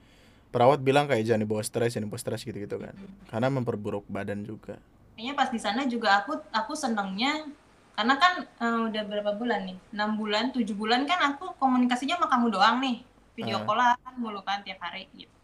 perawat 0.53 0.81
bilang 0.81 1.07
kayak 1.11 1.25
jangan 1.29 1.43
dibawa 1.45 1.62
stres, 1.64 1.93
jangan 1.97 2.09
dibawa 2.09 2.20
stres 2.25 2.43
gitu-gitu 2.49 2.77
kan. 2.81 2.95
Karena 3.31 3.49
memperburuk 3.53 4.05
badan 4.09 4.43
juga. 4.45 4.77
kayaknya 5.12 5.35
pas 5.37 5.51
di 5.53 5.61
sana 5.61 5.85
juga 5.85 6.09
aku 6.25 6.33
aku 6.51 6.73
senengnya 6.73 7.45
karena 7.93 8.14
kan 8.16 8.33
eh, 8.64 8.81
udah 8.89 9.03
berapa 9.05 9.33
bulan 9.37 9.61
nih 9.68 9.77
enam 9.93 10.16
bulan 10.16 10.45
tujuh 10.57 10.73
bulan 10.73 11.05
kan 11.05 11.20
aku 11.37 11.53
komunikasinya 11.61 12.16
sama 12.16 12.29
kamu 12.33 12.47
doang 12.57 12.77
nih 12.81 12.97
video 13.37 13.61
Ah. 13.61 13.64
callan 13.68 14.14
mulu 14.16 14.41
kan 14.41 14.64
tiap 14.64 14.81
hari 14.81 15.05
gitu 15.12 15.37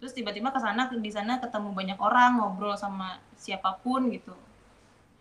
terus 0.00 0.12
tiba-tiba 0.16 0.48
ke 0.52 0.60
sana 0.60 0.88
di 0.88 1.12
sana 1.12 1.40
ketemu 1.40 1.68
banyak 1.72 1.98
orang 2.00 2.40
ngobrol 2.40 2.76
sama 2.76 3.20
siapa 3.36 3.76
pun 3.84 4.08
gitu 4.08 4.32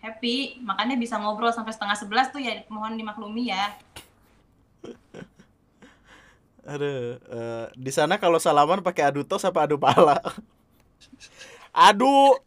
happy 0.03 0.35
makanya 0.67 0.95
bisa 1.03 1.15
ngobrol 1.21 1.53
sampai 1.55 1.73
setengah 1.75 1.97
sebelas 2.01 2.27
tuh 2.33 2.41
ya 2.47 2.53
mohon 2.73 2.93
dimaklumi 2.99 3.43
ya 3.53 3.63
Aduh, 6.63 7.19
eh, 7.27 7.65
di 7.75 7.91
sana 7.91 8.15
kalau 8.15 8.39
salaman 8.39 8.79
pakai 8.79 9.03
adu 9.11 9.21
tos 9.27 9.43
apa 9.43 9.67
adu 9.67 9.75
pala? 9.75 10.15
adu 11.89 12.37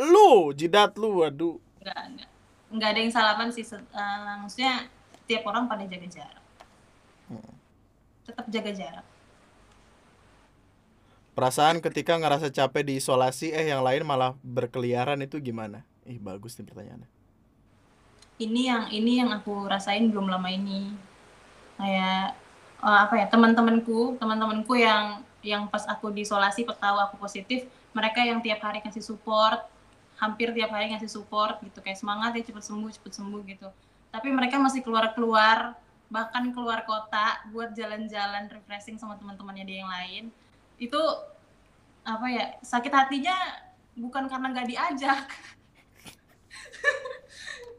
lu, 0.00 0.52
jidat 0.56 0.96
lu, 0.96 1.22
aduh. 1.26 1.56
nggak 1.80 1.98
nggak 2.12 2.28
nggak 2.76 2.88
ada 2.92 3.00
yang 3.02 3.12
salaman 3.16 3.48
sih 3.56 3.64
eh, 3.64 4.34
maksudnya 4.42 4.72
tiap 5.28 5.42
orang 5.50 5.64
pada 5.70 5.84
jaga 5.92 6.08
jarak 6.16 6.42
Hmm. 7.26 7.42
tetap 8.26 8.46
jaga 8.54 8.70
jarak 8.80 9.06
Perasaan 11.36 11.78
ketika 11.84 12.16
ngerasa 12.20 12.48
capek 12.48 12.82
diisolasi 12.88 13.52
eh 13.52 13.66
yang 13.72 13.82
lain 13.86 14.02
malah 14.10 14.32
berkeliaran 14.40 15.20
itu 15.26 15.36
gimana? 15.48 15.84
Ih, 16.06 16.18
bagus 16.22 16.54
nih 16.56 16.66
pertanyaannya. 16.66 17.10
ini 18.36 18.68
yang 18.68 18.92
ini 18.92 19.24
yang 19.24 19.32
aku 19.32 19.64
rasain 19.64 20.12
belum 20.12 20.28
lama 20.28 20.48
ini. 20.52 20.92
Kayak 21.80 22.36
eh, 22.84 22.98
apa 23.04 23.14
ya 23.16 23.26
teman-temanku 23.32 24.20
teman-temanku 24.20 24.76
yang 24.76 25.24
yang 25.40 25.70
pas 25.72 25.88
aku 25.88 26.12
diisolasi 26.12 26.68
pas 26.68 26.76
aku 26.80 27.16
positif 27.16 27.64
mereka 27.96 28.20
yang 28.20 28.44
tiap 28.44 28.60
hari 28.60 28.84
kasih 28.84 29.00
support 29.00 29.64
hampir 30.16 30.52
tiap 30.56 30.72
hari 30.72 30.92
ngasih 30.92 31.08
support 31.08 31.60
gitu. 31.64 31.78
Kayak 31.84 32.00
semangat 32.00 32.36
ya 32.36 32.42
cepet 32.44 32.64
sembuh 32.64 32.90
cepet 32.92 33.12
sembuh 33.20 33.40
gitu. 33.44 33.68
Tapi 34.12 34.28
mereka 34.32 34.56
masih 34.56 34.80
keluar 34.80 35.12
keluar 35.12 35.76
bahkan 36.06 36.54
keluar 36.54 36.86
kota 36.86 37.42
buat 37.50 37.74
jalan-jalan 37.74 38.46
refreshing 38.46 38.96
sama 38.96 39.18
teman-temannya 39.20 39.64
dia 39.68 39.78
yang 39.84 39.92
lain. 39.92 40.24
Itu 40.80 41.00
apa 42.06 42.26
ya 42.30 42.44
sakit 42.62 42.92
hatinya 42.92 43.36
bukan 43.96 44.28
karena 44.28 44.46
nggak 44.52 44.68
diajak 44.70 45.20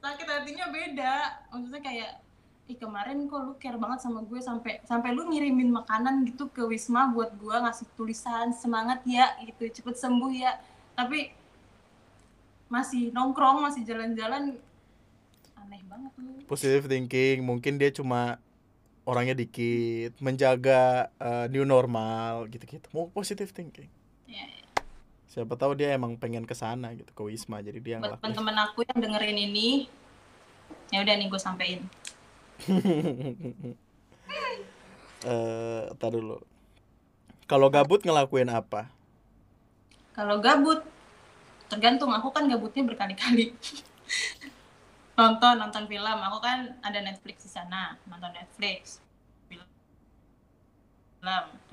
sakit 0.03 0.27
hatinya 0.27 0.65
beda 0.71 1.15
maksudnya 1.51 1.81
kayak 1.83 2.11
ih 2.67 2.75
kemarin 2.75 3.31
kok 3.31 3.41
lu 3.47 3.53
care 3.55 3.79
banget 3.79 4.03
sama 4.03 4.19
gue 4.27 4.39
sampai 4.43 4.83
sampai 4.83 5.15
lu 5.15 5.31
ngirimin 5.31 5.71
makanan 5.71 6.27
gitu 6.27 6.51
ke 6.51 6.67
Wisma 6.67 7.11
buat 7.15 7.31
gue 7.39 7.55
ngasih 7.55 7.87
tulisan 7.95 8.51
semangat 8.51 9.03
ya 9.07 9.39
gitu 9.47 9.71
cepet 9.71 9.95
sembuh 9.95 10.31
ya 10.35 10.59
tapi 10.99 11.31
masih 12.67 13.15
nongkrong 13.15 13.63
masih 13.63 13.87
jalan-jalan 13.87 14.59
aneh 15.55 15.81
banget 15.87 16.11
lu 16.19 16.37
Positive 16.47 16.87
thinking, 16.87 17.43
mungkin 17.43 17.75
dia 17.75 17.91
cuma 17.91 18.39
orangnya 19.03 19.35
dikit, 19.35 20.15
menjaga 20.23 21.11
eh, 21.19 21.45
new 21.51 21.67
normal 21.67 22.47
gitu-gitu. 22.47 22.87
Mau 22.95 23.11
positive 23.11 23.51
thinking. 23.51 23.91
Siapa 25.37 25.53
tahu 25.53 25.77
dia 25.77 25.93
emang 25.93 26.17
pengen 26.17 26.49
ke 26.49 26.57
sana 26.57 26.97
gitu, 26.97 27.13
ke 27.13 27.21
Wisma. 27.21 27.61
Jadi 27.61 27.77
dia 27.77 28.01
buat 28.01 28.17
teman-teman 28.17 28.57
aku 28.65 28.81
yang 28.89 28.97
dengerin 28.97 29.37
ini 29.37 29.85
ya 30.89 31.05
udah 31.05 31.13
nih 31.13 31.27
gue 31.29 31.37
sampein 31.37 31.85
Eh, 35.27 35.81
tar 35.97 36.13
dulu. 36.13 36.37
Kalau 37.49 37.73
gabut 37.73 38.05
ngelakuin 38.05 38.53
apa? 38.53 38.85
Kalau 40.13 40.37
gabut, 40.37 40.85
tergantung. 41.73 42.13
Aku 42.13 42.29
kan 42.29 42.45
gabutnya 42.45 42.85
berkali-kali. 42.85 43.49
nonton, 45.17 45.57
nonton 45.57 45.89
film. 45.89 46.17
Aku 46.21 46.37
kan 46.37 46.77
ada 46.85 47.01
Netflix 47.01 47.49
di 47.49 47.51
sana. 47.51 47.97
Nonton 48.05 48.29
Netflix. 48.29 49.01
Film. 49.49 49.65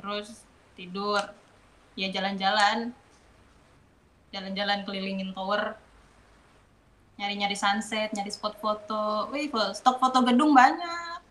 Terus 0.00 0.48
tidur. 0.72 1.20
Ya 2.00 2.08
jalan-jalan. 2.08 2.96
Jalan-jalan 4.34 4.82
kelilingin 4.82 5.30
tower. 5.30 5.78
Nyari-nyari 7.14 7.54
sunset, 7.54 8.10
nyari 8.10 8.34
spot 8.34 8.58
foto. 8.58 9.30
Wih, 9.30 9.46
stok 9.70 10.02
foto 10.02 10.26
gedung 10.26 10.50
banyak. 10.50 11.22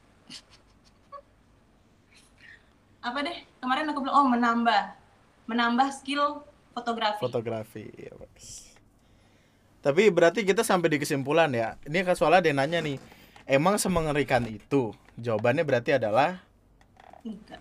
Apa 3.03 3.19
deh? 3.19 3.43
Kemarin 3.59 3.91
aku 3.91 3.99
bilang, 4.07 4.15
oh 4.15 4.27
menambah. 4.31 4.95
Menambah 5.51 5.91
skill 5.91 6.47
fotografi. 6.71 7.19
Fotografi. 7.19 7.85
ya. 7.99 8.15
Tapi 9.83 10.07
berarti 10.07 10.47
kita 10.47 10.63
sampai 10.63 10.95
di 10.95 10.97
kesimpulan 11.03 11.51
ya. 11.51 11.75
Ini 11.83 12.07
kan 12.07 12.15
soalnya 12.15 12.47
dia 12.47 12.55
nanya 12.55 12.79
nih. 12.79 12.95
Emang 13.43 13.75
semengerikan 13.75 14.47
itu? 14.47 14.95
Jawabannya 15.19 15.67
berarti 15.67 15.99
adalah 15.99 16.39
Enggak. 17.27 17.59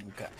enggak. 0.00 0.32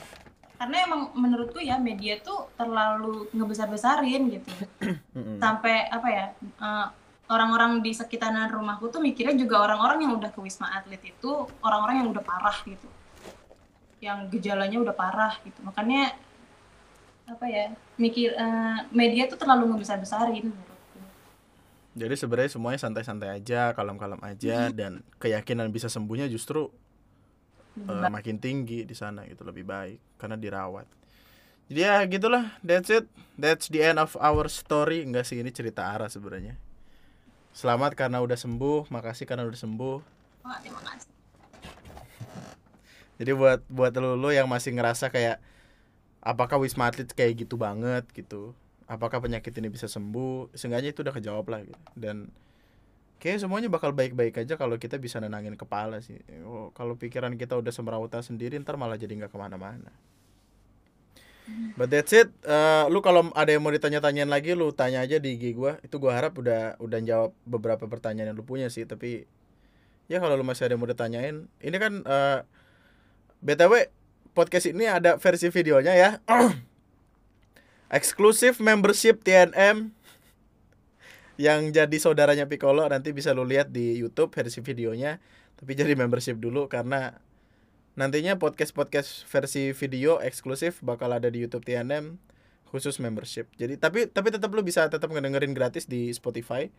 Karena 0.62 0.86
emang 0.86 1.10
menurutku 1.18 1.58
ya 1.58 1.74
media 1.74 2.22
tuh 2.22 2.46
terlalu 2.54 3.26
ngebesar-besarin 3.34 4.30
gitu. 4.30 4.46
Sampai 5.42 5.90
apa 5.90 6.06
ya? 6.06 6.26
eh, 6.38 6.86
orang-orang 7.26 7.82
di 7.82 7.90
sekitaran 7.90 8.46
rumahku 8.46 8.86
tuh 8.86 9.02
mikirnya 9.02 9.34
juga 9.34 9.58
orang-orang 9.66 10.06
yang 10.06 10.14
udah 10.22 10.30
ke 10.30 10.38
Wisma 10.38 10.70
Atlet 10.70 11.02
itu 11.02 11.50
orang-orang 11.66 12.06
yang 12.06 12.08
udah 12.14 12.22
parah 12.22 12.54
gitu. 12.62 12.86
Yang 13.98 14.38
gejalanya 14.38 14.78
udah 14.86 14.94
parah 14.94 15.34
gitu. 15.42 15.58
Makanya 15.66 16.14
apa 17.26 17.46
ya? 17.50 17.74
Mikir 17.98 18.30
eh, 18.30 18.78
media 18.94 19.26
tuh 19.26 19.42
terlalu 19.42 19.66
ngebesar-besarin 19.66 20.46
menurutku. 20.46 20.98
Jadi 21.98 22.14
sebenarnya 22.14 22.54
semuanya 22.54 22.78
santai-santai 22.86 23.34
aja, 23.34 23.74
kalem-kalem 23.74 24.22
aja 24.22 24.70
dan 24.70 25.02
keyakinan 25.18 25.74
bisa 25.74 25.90
sembuhnya 25.90 26.30
justru 26.30 26.70
eh, 27.76 28.08
makin 28.08 28.36
tinggi 28.36 28.84
di 28.84 28.92
sana 28.92 29.24
gitu 29.24 29.42
lebih 29.46 29.64
baik 29.64 29.98
karena 30.20 30.36
dirawat. 30.36 30.86
Jadi 31.72 31.80
ya 31.88 32.04
gitulah, 32.04 32.52
that's 32.60 32.92
it. 32.92 33.08
That's 33.40 33.72
the 33.72 33.80
end 33.80 33.96
of 33.96 34.12
our 34.20 34.44
story. 34.52 35.00
Enggak 35.06 35.24
sih 35.24 35.40
ini 35.40 35.48
cerita 35.54 35.88
Ara 35.88 36.12
sebenarnya. 36.12 36.58
Selamat 37.56 37.96
karena 37.96 38.20
udah 38.20 38.36
sembuh, 38.36 38.92
makasih 38.92 39.24
karena 39.24 39.48
udah 39.48 39.56
sembuh. 39.56 39.98
Wah, 40.44 40.58
terima 40.60 40.80
kasih. 40.84 41.08
Jadi 43.20 43.30
buat 43.32 43.60
buat 43.72 43.92
lu, 43.96 44.20
lu 44.20 44.28
yang 44.36 44.48
masih 44.48 44.76
ngerasa 44.76 45.08
kayak 45.08 45.40
apakah 46.20 46.60
wisma 46.60 46.92
atlet 46.92 47.08
kayak 47.08 47.48
gitu 47.48 47.56
banget 47.56 48.04
gitu. 48.12 48.52
Apakah 48.84 49.24
penyakit 49.24 49.56
ini 49.56 49.72
bisa 49.72 49.88
sembuh? 49.88 50.52
Seenggaknya 50.52 50.92
itu 50.92 51.00
udah 51.00 51.14
kejawab 51.16 51.46
lah 51.48 51.60
gitu. 51.64 51.80
Dan 51.96 52.28
kayak 53.22 53.38
semuanya 53.38 53.70
bakal 53.70 53.94
baik-baik 53.94 54.34
aja 54.42 54.58
kalau 54.58 54.74
kita 54.82 54.98
bisa 54.98 55.22
nenangin 55.22 55.54
kepala 55.54 56.02
sih. 56.02 56.18
Oh, 56.42 56.74
kalau 56.74 56.98
pikiran 56.98 57.38
kita 57.38 57.54
udah 57.54 57.70
semerawutan 57.70 58.18
sendiri 58.26 58.58
ntar 58.58 58.74
malah 58.74 58.98
jadi 58.98 59.14
nggak 59.14 59.30
ke 59.30 59.38
mana-mana. 59.38 59.94
But 61.78 61.94
that's 61.94 62.10
it. 62.10 62.34
Eh, 62.42 62.84
lu 62.90 62.98
kalau 62.98 63.30
ada 63.38 63.50
yang 63.50 63.62
mau 63.62 63.70
ditanya-tanyain 63.70 64.26
lagi, 64.26 64.58
lu 64.58 64.74
tanya 64.74 65.06
aja 65.06 65.22
di 65.22 65.38
IG 65.38 65.54
gua. 65.54 65.78
Itu 65.86 66.02
gua 66.02 66.18
harap 66.18 66.34
udah 66.34 66.82
udah 66.82 66.98
jawab 66.98 67.30
beberapa 67.46 67.86
pertanyaan 67.86 68.34
yang 68.34 68.38
lu 68.38 68.42
punya 68.42 68.66
sih. 68.66 68.90
Tapi 68.90 69.22
ya 70.10 70.18
kalau 70.18 70.34
lu 70.34 70.42
masih 70.42 70.66
ada 70.66 70.74
yang 70.74 70.82
mau 70.82 70.90
ditanyain, 70.90 71.46
ini 71.62 71.76
kan 71.78 72.02
eh, 72.02 72.38
btw 73.38 73.86
podcast 74.34 74.66
ini 74.66 74.90
ada 74.90 75.14
versi 75.22 75.46
videonya 75.46 75.94
ya. 75.94 76.10
Eksklusif 78.02 78.58
membership 78.58 79.22
TNM 79.22 79.94
yang 81.40 81.72
jadi 81.72 81.96
saudaranya 81.96 82.44
Piccolo 82.50 82.84
nanti 82.88 83.16
bisa 83.16 83.32
lu 83.32 83.46
lihat 83.48 83.72
di 83.72 83.96
YouTube 83.96 84.32
versi 84.32 84.60
videonya. 84.60 85.20
Tapi 85.56 85.78
jadi 85.78 85.94
membership 85.94 86.42
dulu 86.42 86.66
karena 86.66 87.16
nantinya 87.94 88.40
podcast-podcast 88.40 89.28
versi 89.28 89.76
video 89.76 90.18
eksklusif 90.18 90.80
bakal 90.80 91.12
ada 91.12 91.28
di 91.28 91.44
YouTube 91.44 91.64
TNM 91.64 92.18
khusus 92.72 92.96
membership. 92.98 93.52
Jadi 93.60 93.76
tapi 93.76 94.08
tapi 94.08 94.32
tetap 94.32 94.48
lu 94.52 94.64
bisa 94.64 94.88
tetap 94.88 95.12
ngedengerin 95.12 95.52
gratis 95.52 95.84
di 95.84 96.08
Spotify. 96.10 96.72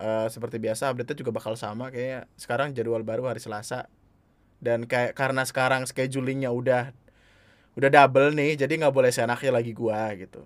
Eh, 0.00 0.28
seperti 0.30 0.56
biasa 0.62 0.94
update-nya 0.94 1.18
juga 1.18 1.34
bakal 1.34 1.58
sama 1.58 1.90
kayak 1.90 2.30
sekarang 2.38 2.72
jadwal 2.72 3.02
baru 3.02 3.26
hari 3.26 3.42
Selasa. 3.42 3.90
Dan 4.62 4.86
kayak 4.86 5.18
karena 5.18 5.42
sekarang 5.42 5.84
schedulingnya 5.84 6.52
udah 6.52 6.94
udah 7.74 7.90
double 7.90 8.34
nih, 8.36 8.60
jadi 8.60 8.70
nggak 8.76 8.94
boleh 8.94 9.10
seenaknya 9.10 9.50
lagi 9.56 9.72
gua 9.72 10.12
gitu. 10.14 10.44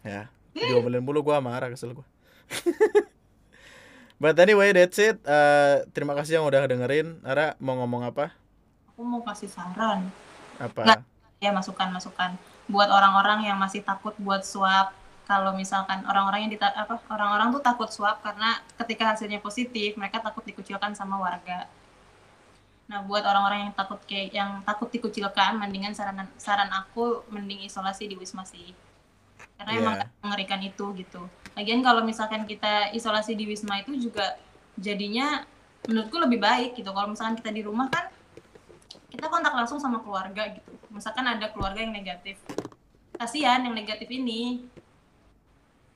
Ya, 0.00 0.32
diomelin 0.56 1.04
mulu 1.04 1.20
gua 1.20 1.40
marah 1.44 1.68
kesel 1.68 1.92
gua. 1.92 2.06
But 4.22 4.38
anyway, 4.38 4.72
that's 4.72 4.96
it. 4.96 5.20
Eh, 5.20 5.76
terima 5.92 6.14
kasih 6.16 6.40
yang 6.40 6.46
udah 6.46 6.64
dengerin. 6.64 7.20
Ara 7.26 7.58
mau 7.60 7.76
ngomong 7.82 8.08
apa? 8.08 8.32
Aku 8.94 9.02
mau 9.02 9.20
kasih 9.26 9.50
saran. 9.50 10.08
Apa? 10.56 10.86
Nggak. 10.86 11.00
Ya, 11.42 11.50
masukan-masukan 11.52 12.38
buat 12.70 12.88
orang-orang 12.88 13.44
yang 13.44 13.58
masih 13.60 13.84
takut 13.84 14.16
buat 14.16 14.46
swab. 14.46 14.94
Kalau 15.24 15.56
misalkan 15.56 16.04
orang-orang 16.04 16.48
yang 16.48 16.52
dita 16.52 16.68
apa 16.68 17.00
orang-orang 17.08 17.48
tuh 17.56 17.64
takut 17.64 17.88
swab 17.88 18.20
karena 18.20 18.60
ketika 18.80 19.16
hasilnya 19.16 19.40
positif, 19.40 19.96
mereka 19.96 20.20
takut 20.20 20.44
dikucilkan 20.44 20.92
sama 20.92 21.16
warga. 21.16 21.68
Nah, 22.84 23.00
buat 23.08 23.24
orang-orang 23.24 23.68
yang 23.68 23.72
takut 23.72 24.00
kayak 24.04 24.36
yang 24.36 24.60
takut 24.68 24.92
dikucilkan, 24.92 25.56
mendingan 25.56 25.96
saran 25.96 26.28
saran 26.36 26.68
aku 26.68 27.24
mending 27.32 27.64
isolasi 27.64 28.04
di 28.04 28.16
Wisma 28.20 28.44
sih. 28.44 28.76
Karena 29.58 29.72
emang 29.78 29.96
Iya. 29.98 30.06
mengerikan 30.20 30.60
itu 30.60 30.84
gitu. 30.98 31.22
Lagian 31.54 31.80
kalau 31.86 32.02
misalkan 32.02 32.44
kita 32.44 32.90
isolasi 32.90 33.38
di 33.38 33.46
Wisma 33.46 33.80
itu 33.80 33.94
juga 34.10 34.34
jadinya 34.74 35.46
menurutku 35.86 36.18
lebih 36.18 36.42
baik 36.42 36.74
gitu. 36.74 36.90
Kalau 36.90 37.08
misalkan 37.12 37.38
kita 37.38 37.50
di 37.54 37.62
rumah 37.62 37.86
kan 37.92 38.10
kita 39.14 39.30
kontak 39.30 39.54
langsung 39.54 39.78
sama 39.78 40.02
keluarga 40.02 40.50
gitu. 40.50 40.70
Misalkan 40.90 41.22
ada 41.30 41.46
keluarga 41.54 41.78
yang 41.78 41.94
negatif. 41.94 42.42
Kasihan 43.14 43.62
yang 43.62 43.74
negatif 43.78 44.10
ini. 44.10 44.66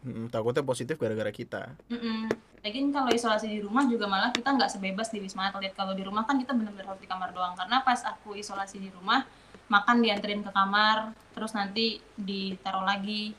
Mm, 0.06 0.30
takutnya 0.30 0.62
positif 0.62 0.94
gara-gara 0.94 1.34
kita. 1.34 1.74
Mm-mm. 1.90 2.30
Lagian 2.62 2.94
kalau 2.94 3.10
isolasi 3.10 3.50
di 3.50 3.58
rumah 3.58 3.82
juga 3.90 4.06
malah 4.06 4.30
kita 4.30 4.54
nggak 4.54 4.70
sebebas 4.70 5.10
di 5.10 5.18
wisma 5.18 5.50
atlet. 5.50 5.74
Kalau 5.74 5.94
di 5.98 6.06
rumah 6.06 6.22
kan 6.22 6.38
kita 6.38 6.54
benar-benar 6.54 6.94
harus 6.94 7.02
di 7.02 7.10
kamar 7.10 7.34
doang. 7.34 7.58
Karena 7.58 7.82
pas 7.82 7.98
aku 8.06 8.38
isolasi 8.38 8.78
di 8.78 8.90
rumah, 8.94 9.26
makan 9.66 9.98
dianterin 9.98 10.46
ke 10.46 10.50
kamar, 10.54 11.10
terus 11.34 11.50
nanti 11.54 11.98
ditaruh 12.14 12.86
lagi. 12.86 13.34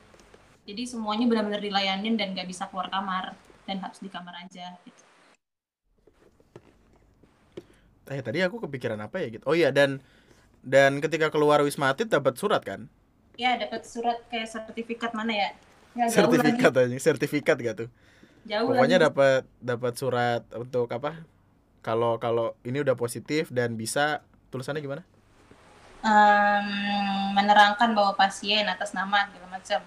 Jadi 0.70 0.86
semuanya 0.86 1.26
benar-benar 1.26 1.66
dilayanin 1.66 2.14
dan 2.14 2.38
nggak 2.38 2.46
bisa 2.46 2.70
keluar 2.70 2.94
kamar 2.94 3.34
dan 3.66 3.82
harus 3.82 3.98
di 3.98 4.06
kamar 4.06 4.38
aja. 4.46 4.78
Gitu. 4.86 5.02
Eh 8.14 8.22
tadi 8.22 8.46
aku 8.46 8.62
kepikiran 8.62 9.02
apa 9.02 9.18
ya 9.18 9.34
gitu. 9.34 9.50
Oh 9.50 9.58
iya 9.58 9.74
dan 9.74 9.98
dan 10.62 11.02
ketika 11.02 11.34
keluar 11.34 11.66
Wisma 11.66 11.90
Atlet 11.90 12.14
dapat 12.14 12.38
surat 12.38 12.62
kan? 12.62 12.86
Ya 13.34 13.58
dapat 13.58 13.82
surat 13.82 14.22
kayak 14.30 14.46
sertifikat 14.46 15.18
mana 15.18 15.34
ya? 15.34 15.50
Jauh 15.98 16.30
sertifikat 16.30 16.74
aja, 16.78 16.98
sertifikat 17.02 17.58
gak 17.58 17.76
tuh? 17.86 17.90
Jauh 18.46 18.70
Pokoknya 18.70 19.10
dapat 19.10 19.50
dapat 19.58 19.98
surat 19.98 20.46
untuk 20.54 20.86
apa? 20.94 21.18
Kalau 21.82 22.22
kalau 22.22 22.54
ini 22.62 22.86
udah 22.86 22.94
positif 22.94 23.50
dan 23.50 23.74
bisa 23.74 24.22
tulisannya 24.54 24.86
gimana? 24.86 25.02
Em, 26.06 26.68
menerangkan 27.34 27.98
bahwa 27.98 28.14
pasien 28.14 28.70
atas 28.70 28.94
nama 28.94 29.26
segala 29.34 29.58
macam 29.58 29.82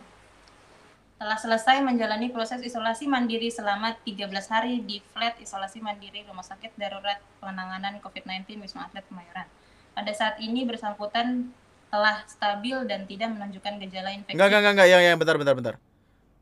telah 1.22 1.38
selesai 1.38 1.78
menjalani 1.86 2.34
proses 2.34 2.58
isolasi 2.66 3.06
mandiri 3.06 3.46
selama 3.46 3.94
13 4.02 4.26
hari 4.50 4.82
di 4.82 4.98
flat 5.14 5.38
isolasi 5.38 5.78
mandiri 5.78 6.26
Rumah 6.26 6.42
Sakit 6.42 6.74
Darurat 6.74 7.22
Penanganan 7.38 8.02
COVID-19 8.02 8.58
Wisma 8.58 8.90
Atlet 8.90 9.06
Kemayoran. 9.06 9.46
Pada 9.94 10.10
saat 10.10 10.42
ini 10.42 10.66
bersangkutan 10.66 11.54
telah 11.94 12.26
stabil 12.26 12.74
dan 12.90 13.06
tidak 13.06 13.38
menunjukkan 13.38 13.72
gejala 13.86 14.10
infeksi. 14.10 14.34
Enggak 14.34 14.50
enggak 14.50 14.72
enggak, 14.74 14.88
yang 14.90 15.02
yang 15.06 15.14
bentar 15.14 15.38
bentar 15.38 15.54
bentar. 15.54 15.74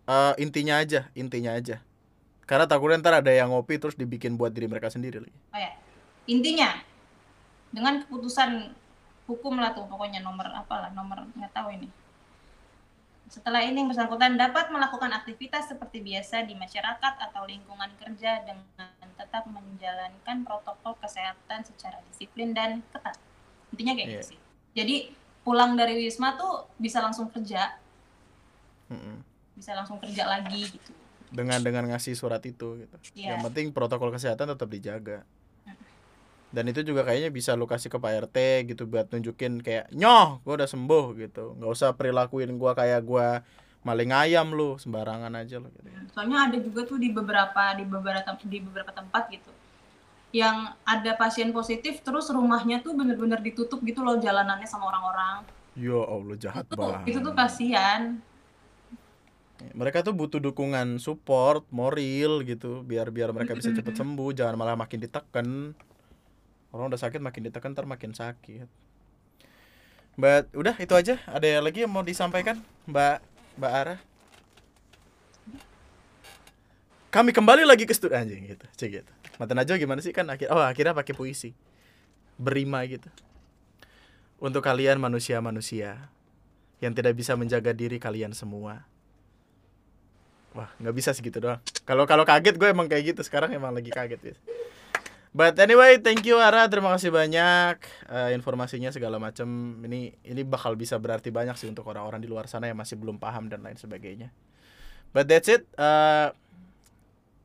Eh 0.09 0.35
intinya 0.41 0.81
aja, 0.81 1.13
intinya 1.13 1.53
aja. 1.61 1.85
Karena 2.49 2.65
takutnya 2.65 3.05
ntar 3.05 3.21
ada 3.21 3.37
yang 3.37 3.53
ngopi 3.53 3.77
terus 3.77 4.01
dibikin 4.01 4.41
buat 4.41 4.49
diri 4.49 4.65
mereka 4.65 4.89
sendiri 4.89 5.21
lagi. 5.21 5.37
Oh 5.53 5.61
ya. 5.61 5.77
Intinya 6.25 6.73
dengan 7.69 8.01
keputusan 8.09 8.73
hukum 9.29 9.61
lah 9.61 9.77
tuh 9.77 9.85
pokoknya 9.93 10.25
nomor 10.25 10.49
apalah 10.57 10.89
nomor 10.97 11.29
nggak 11.37 11.53
tahu 11.53 11.69
ini. 11.69 12.00
Setelah 13.31 13.63
ini 13.63 13.79
yang 13.79 13.89
bersangkutan 13.95 14.35
dapat 14.35 14.75
melakukan 14.75 15.15
aktivitas 15.15 15.71
seperti 15.71 16.03
biasa 16.03 16.43
di 16.51 16.59
masyarakat 16.59 17.15
atau 17.31 17.47
lingkungan 17.47 17.95
kerja 18.03 18.43
dengan 18.43 18.91
tetap 19.15 19.47
menjalankan 19.47 20.43
protokol 20.43 20.99
kesehatan 20.99 21.63
secara 21.63 22.03
disiplin 22.11 22.51
dan 22.51 22.83
ketat. 22.91 23.15
Intinya 23.71 23.95
kayak 23.95 24.09
Iya. 24.11 24.15
gitu 24.19 24.27
sih. 24.35 24.41
Jadi 24.75 24.97
pulang 25.47 25.79
dari 25.79 25.95
wisma 25.95 26.35
tuh 26.35 26.67
bisa 26.75 26.99
langsung 26.99 27.31
kerja, 27.31 27.79
Mm-mm. 28.91 29.23
bisa 29.55 29.79
langsung 29.79 30.03
kerja 30.03 30.27
lagi 30.27 30.67
gitu. 30.67 30.91
Dengan 31.31 31.63
dengan 31.63 31.87
ngasih 31.95 32.19
surat 32.19 32.43
itu 32.43 32.83
gitu. 32.83 32.97
Iya. 33.15 33.39
Yang 33.39 33.41
penting 33.47 33.67
protokol 33.71 34.11
kesehatan 34.11 34.51
tetap 34.51 34.67
dijaga. 34.67 35.23
Dan 36.51 36.67
itu 36.67 36.83
juga 36.83 37.07
kayaknya 37.07 37.31
bisa 37.31 37.55
lu 37.55 37.71
kasih 37.71 37.87
ke 37.87 37.99
Pak 38.03 38.31
RT 38.31 38.37
gitu 38.75 38.83
buat 38.91 39.07
nunjukin 39.07 39.63
kayak 39.63 39.95
nyoh 39.95 40.43
gua 40.43 40.59
udah 40.59 40.69
sembuh 40.71 41.15
gitu. 41.23 41.55
nggak 41.55 41.71
usah 41.71 41.95
perilakuin 41.95 42.59
gua 42.59 42.75
kayak 42.75 43.07
gua 43.07 43.47
maling 43.87 44.13
ayam 44.13 44.51
lu 44.53 44.75
sembarangan 44.77 45.31
aja 45.39 45.63
lu 45.63 45.71
gitu. 45.71 45.87
Soalnya 46.11 46.51
ada 46.51 46.59
juga 46.59 46.83
tuh 46.85 46.99
di 46.99 47.15
beberapa 47.15 47.79
di 47.79 47.87
beberapa 47.87 48.35
di 48.43 48.59
beberapa 48.59 48.91
tempat 48.91 49.31
gitu. 49.31 49.51
Yang 50.31 50.75
ada 50.87 51.11
pasien 51.15 51.51
positif 51.55 52.03
terus 52.03 52.27
rumahnya 52.31 52.83
tuh 52.83 52.99
bener-bener 52.99 53.39
ditutup 53.39 53.79
gitu 53.87 54.03
loh 54.03 54.19
jalanannya 54.19 54.67
sama 54.67 54.91
orang-orang. 54.91 55.47
Ya 55.79 56.03
Allah 56.03 56.37
jahat 56.37 56.67
Itu 56.67 56.75
banget. 56.77 57.07
itu 57.15 57.19
tuh 57.23 57.35
kasihan. 57.35 58.19
Mereka 59.71 60.03
tuh 60.03 60.17
butuh 60.17 60.41
dukungan 60.41 60.99
support 60.99 61.69
moral 61.71 62.43
gitu 62.49 62.81
biar 62.81 63.13
biar 63.13 63.31
mereka 63.31 63.53
bisa 63.53 63.71
cepet 63.71 63.93
sembuh, 63.93 64.33
jangan 64.33 64.57
malah 64.57 64.75
makin 64.75 64.99
ditekan. 65.05 65.77
Orang 66.71 66.91
udah 66.91 67.01
sakit 67.03 67.19
makin 67.19 67.51
ditekan 67.51 67.75
ntar 67.75 67.87
makin 67.87 68.15
sakit. 68.15 68.67
Mbak, 70.19 70.55
udah 70.55 70.75
itu 70.79 70.95
aja. 70.95 71.15
Ada 71.27 71.59
lagi 71.59 71.83
yang 71.83 71.91
mau 71.91 72.07
disampaikan, 72.07 72.63
Mbak 72.87 73.19
Mbak 73.59 73.73
Ara? 73.73 73.97
Kami 77.11 77.35
kembali 77.35 77.67
lagi 77.67 77.91
ke 77.91 77.93
studio 77.93 78.15
anjing 78.15 78.47
gitu, 78.47 78.67
cek 78.79 78.91
gitu. 79.03 79.13
Mata 79.35 79.51
Najwa 79.51 79.75
gimana 79.83 79.99
sih 79.99 80.15
kan 80.15 80.31
akhir 80.31 80.47
oh 80.55 80.63
akhirnya 80.63 80.95
pakai 80.95 81.11
puisi. 81.11 81.51
Berima 82.39 82.87
gitu. 82.87 83.11
Untuk 84.39 84.63
kalian 84.63 85.03
manusia-manusia 85.03 86.07
yang 86.79 86.95
tidak 86.95 87.19
bisa 87.19 87.35
menjaga 87.35 87.75
diri 87.75 87.99
kalian 87.99 88.31
semua. 88.31 88.87
Wah, 90.55 90.71
nggak 90.79 90.95
bisa 90.95 91.11
segitu 91.11 91.43
doang. 91.43 91.59
Kalau 91.83 92.07
kalau 92.07 92.23
kaget 92.23 92.55
gue 92.55 92.69
emang 92.71 92.87
kayak 92.87 93.13
gitu. 93.13 93.21
Sekarang 93.27 93.51
emang 93.51 93.75
lagi 93.75 93.91
kaget 93.91 94.21
ya. 94.23 94.35
But 95.31 95.55
anyway, 95.63 96.03
thank 96.03 96.27
you 96.27 96.43
Ara, 96.43 96.67
terima 96.67 96.91
kasih 96.91 97.15
banyak 97.15 97.79
eh, 98.11 98.31
informasinya 98.35 98.91
segala 98.91 99.23
macam. 99.23 99.79
Ini 99.87 100.27
ini 100.27 100.43
bakal 100.43 100.75
bisa 100.75 100.99
berarti 100.99 101.31
banyak 101.31 101.55
sih 101.55 101.71
untuk 101.71 101.87
orang-orang 101.87 102.19
di 102.19 102.27
luar 102.27 102.51
sana 102.51 102.67
yang 102.67 102.75
masih 102.75 102.99
belum 102.99 103.23
paham 103.23 103.47
dan 103.47 103.63
lain 103.63 103.79
sebagainya. 103.79 104.35
But 105.15 105.31
that's 105.31 105.47
it. 105.47 105.71
Eh, 105.79 106.29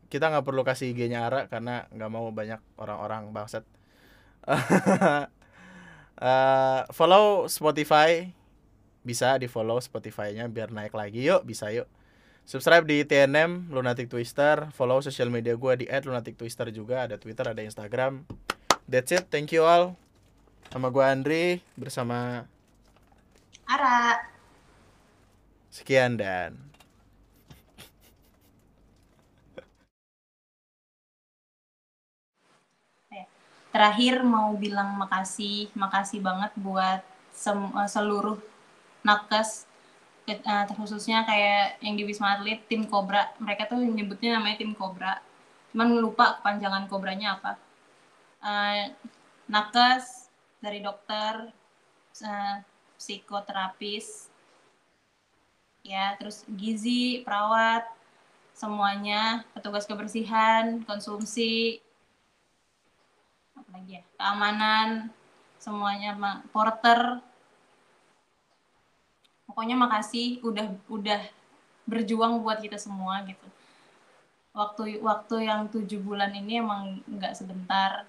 kita 0.09 0.33
nggak 0.33 0.45
perlu 0.45 0.65
kasih 0.65 0.97
IG-nya 0.97 1.29
Ara 1.29 1.45
karena 1.45 1.85
nggak 1.93 2.09
mau 2.09 2.25
banyak 2.33 2.61
orang-orang 2.81 3.29
bangsat. 3.33 3.65
Eh, 6.15 6.81
follow 6.95 7.43
Spotify 7.51 8.31
bisa 9.03 9.35
di 9.35 9.51
follow 9.51 9.83
Spotify-nya 9.83 10.47
biar 10.47 10.71
naik 10.71 10.95
lagi 10.95 11.27
yuk 11.27 11.43
bisa 11.43 11.67
yuk 11.75 11.91
subscribe 12.45 12.85
di 12.85 13.01
TNM 13.03 13.73
Lunatic 13.73 14.07
Twister. 14.07 14.69
Follow 14.71 15.01
sosial 15.01 15.33
media 15.33 15.57
gue 15.57 15.73
di 15.81 15.85
@lunatictwister 15.89 16.69
juga. 16.69 17.09
Ada 17.09 17.17
Twitter 17.17 17.51
ada 17.51 17.61
Instagram. 17.65 18.23
That's 18.85 19.09
it. 19.11 19.27
Thank 19.33 19.51
you 19.51 19.65
all. 19.65 19.97
Sama 20.69 20.93
gue 20.93 21.03
Andri 21.05 21.45
bersama 21.73 22.45
Ara. 23.65 24.21
sekian 25.73 26.15
dan 26.15 26.55
Terakhir 33.75 34.23
mau 34.23 34.55
bilang 34.55 34.95
makasih, 34.95 35.67
makasih 35.75 36.23
banget 36.23 36.47
buat 36.55 37.03
sem- 37.35 37.75
eh, 37.75 37.89
seluruh 37.91 38.39
nakes 39.03 39.67
ke- 40.25 40.41
eh, 40.41 40.65
khususnya 40.77 41.23
kayak 41.29 41.79
yang 41.85 41.95
di 41.97 42.03
Wisma 42.03 42.37
Atlet 42.37 42.59
tim 42.69 42.83
Cobra. 42.89 43.31
Mereka 43.39 43.69
tuh 43.69 43.79
nyebutnya 43.81 44.37
namanya 44.37 44.57
tim 44.61 44.73
Cobra. 44.73 45.21
Cuman 45.71 45.87
lupa 46.01 46.41
kepanjangan 46.41 46.89
Cobranya 46.89 47.37
apa. 47.39 47.51
Eh, 48.45 48.83
nakes 49.47 50.29
dari 50.61 50.81
dokter, 50.81 51.53
psikoterapis, 52.97 54.31
ya 55.85 56.15
terus 56.17 56.41
gizi, 56.57 57.21
perawat, 57.21 57.85
semuanya, 58.55 59.45
petugas 59.53 59.85
kebersihan, 59.85 60.81
konsumsi, 60.87 61.83
apa 63.53 63.69
lagi 63.75 63.99
ya, 63.99 64.03
keamanan, 64.17 65.11
semuanya, 65.61 66.15
porter. 66.49 67.19
Pokoknya 69.55 69.79
makasih 69.79 70.43
udah 70.43 70.67
udah 70.91 71.23
berjuang 71.87 72.43
buat 72.43 72.59
kita 72.59 72.75
semua 72.75 73.23
gitu. 73.23 73.47
Waktu 74.51 74.99
waktu 74.99 75.47
yang 75.47 75.71
tujuh 75.71 76.03
bulan 76.03 76.35
ini 76.35 76.59
emang 76.59 76.99
nggak 77.07 77.39
sebentar, 77.39 78.03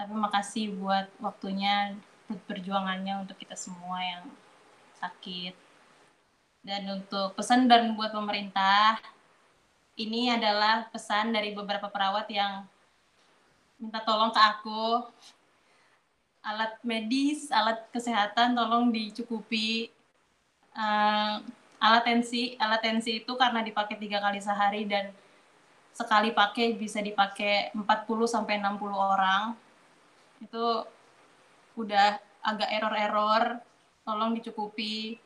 tapi 0.00 0.16
makasih 0.16 0.72
buat 0.80 1.12
waktunya, 1.20 1.92
buat 2.24 2.40
perjuangannya 2.48 3.20
untuk 3.20 3.36
kita 3.36 3.52
semua 3.52 4.00
yang 4.00 4.24
sakit. 4.96 5.52
Dan 6.64 6.88
untuk 6.88 7.36
pesan 7.36 7.68
dan 7.68 7.92
buat 7.92 8.16
pemerintah, 8.16 8.96
ini 9.96 10.32
adalah 10.32 10.88
pesan 10.88 11.36
dari 11.36 11.52
beberapa 11.52 11.92
perawat 11.92 12.32
yang 12.32 12.64
minta 13.76 14.00
tolong 14.04 14.32
ke 14.32 14.40
aku. 14.40 15.04
Alat 16.44 16.80
medis, 16.80 17.52
alat 17.52 17.84
kesehatan 17.92 18.56
tolong 18.56 18.88
dicukupi. 18.88 19.95
Eh, 20.76 21.34
alat 21.80 22.02
tensi, 22.04 22.52
alat 22.60 22.80
tensi 22.84 23.24
itu 23.24 23.32
karena 23.32 23.64
dipakai 23.64 23.96
tiga 23.96 24.20
kali 24.20 24.40
sehari 24.44 24.84
dan 24.84 25.08
sekali 25.96 26.28
pakai 26.36 26.76
bisa 26.76 27.00
dipakai 27.00 27.72
40 27.72 28.28
sampai 28.28 28.60
60 28.60 28.92
orang. 28.92 29.56
Itu 30.44 30.84
udah 31.80 32.20
agak 32.44 32.68
error-error, 32.76 33.44
tolong 34.04 34.36
dicukupi 34.36 35.16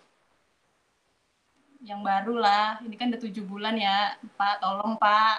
yang 1.83 2.01
baru 2.07 2.39
lah. 2.39 2.79
Ini 2.87 2.95
kan 2.95 3.11
udah 3.11 3.23
tujuh 3.27 3.43
bulan 3.43 3.75
ya, 3.75 4.15
Pak. 4.39 4.63
Tolong 4.63 4.95
Pak. 5.03 5.37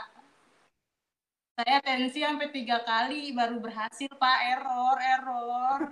Saya 1.56 1.78
tensi 1.80 2.20
sampai 2.20 2.50
tiga 2.52 2.84
kali 2.84 3.32
baru 3.32 3.64
berhasil 3.64 4.12
Pak. 4.12 4.40
Error, 4.60 4.98
error. 5.00 5.80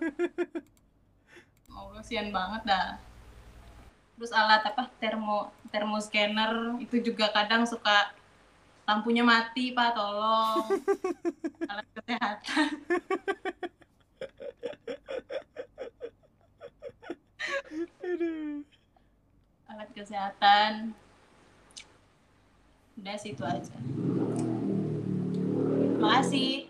Oh, 1.69 1.95
kasihan 1.95 2.33
banget 2.33 2.65
dah. 2.65 2.97
Terus 4.19 4.35
alat 4.35 4.67
apa 4.67 4.91
termo 4.99 5.47
termoscanner 5.71 6.75
itu 6.83 6.99
juga 6.99 7.31
kadang 7.31 7.63
suka 7.63 8.11
lampunya 8.83 9.23
mati 9.23 9.71
Pak. 9.71 9.95
Tolong. 9.95 10.67
alat 11.71 11.87
kesehatan. 11.95 12.69
alat 19.69 19.89
kesehatan 19.93 20.71
udah 22.99 23.15
situ 23.15 23.43
aja 23.45 23.77
makasih 26.01 26.68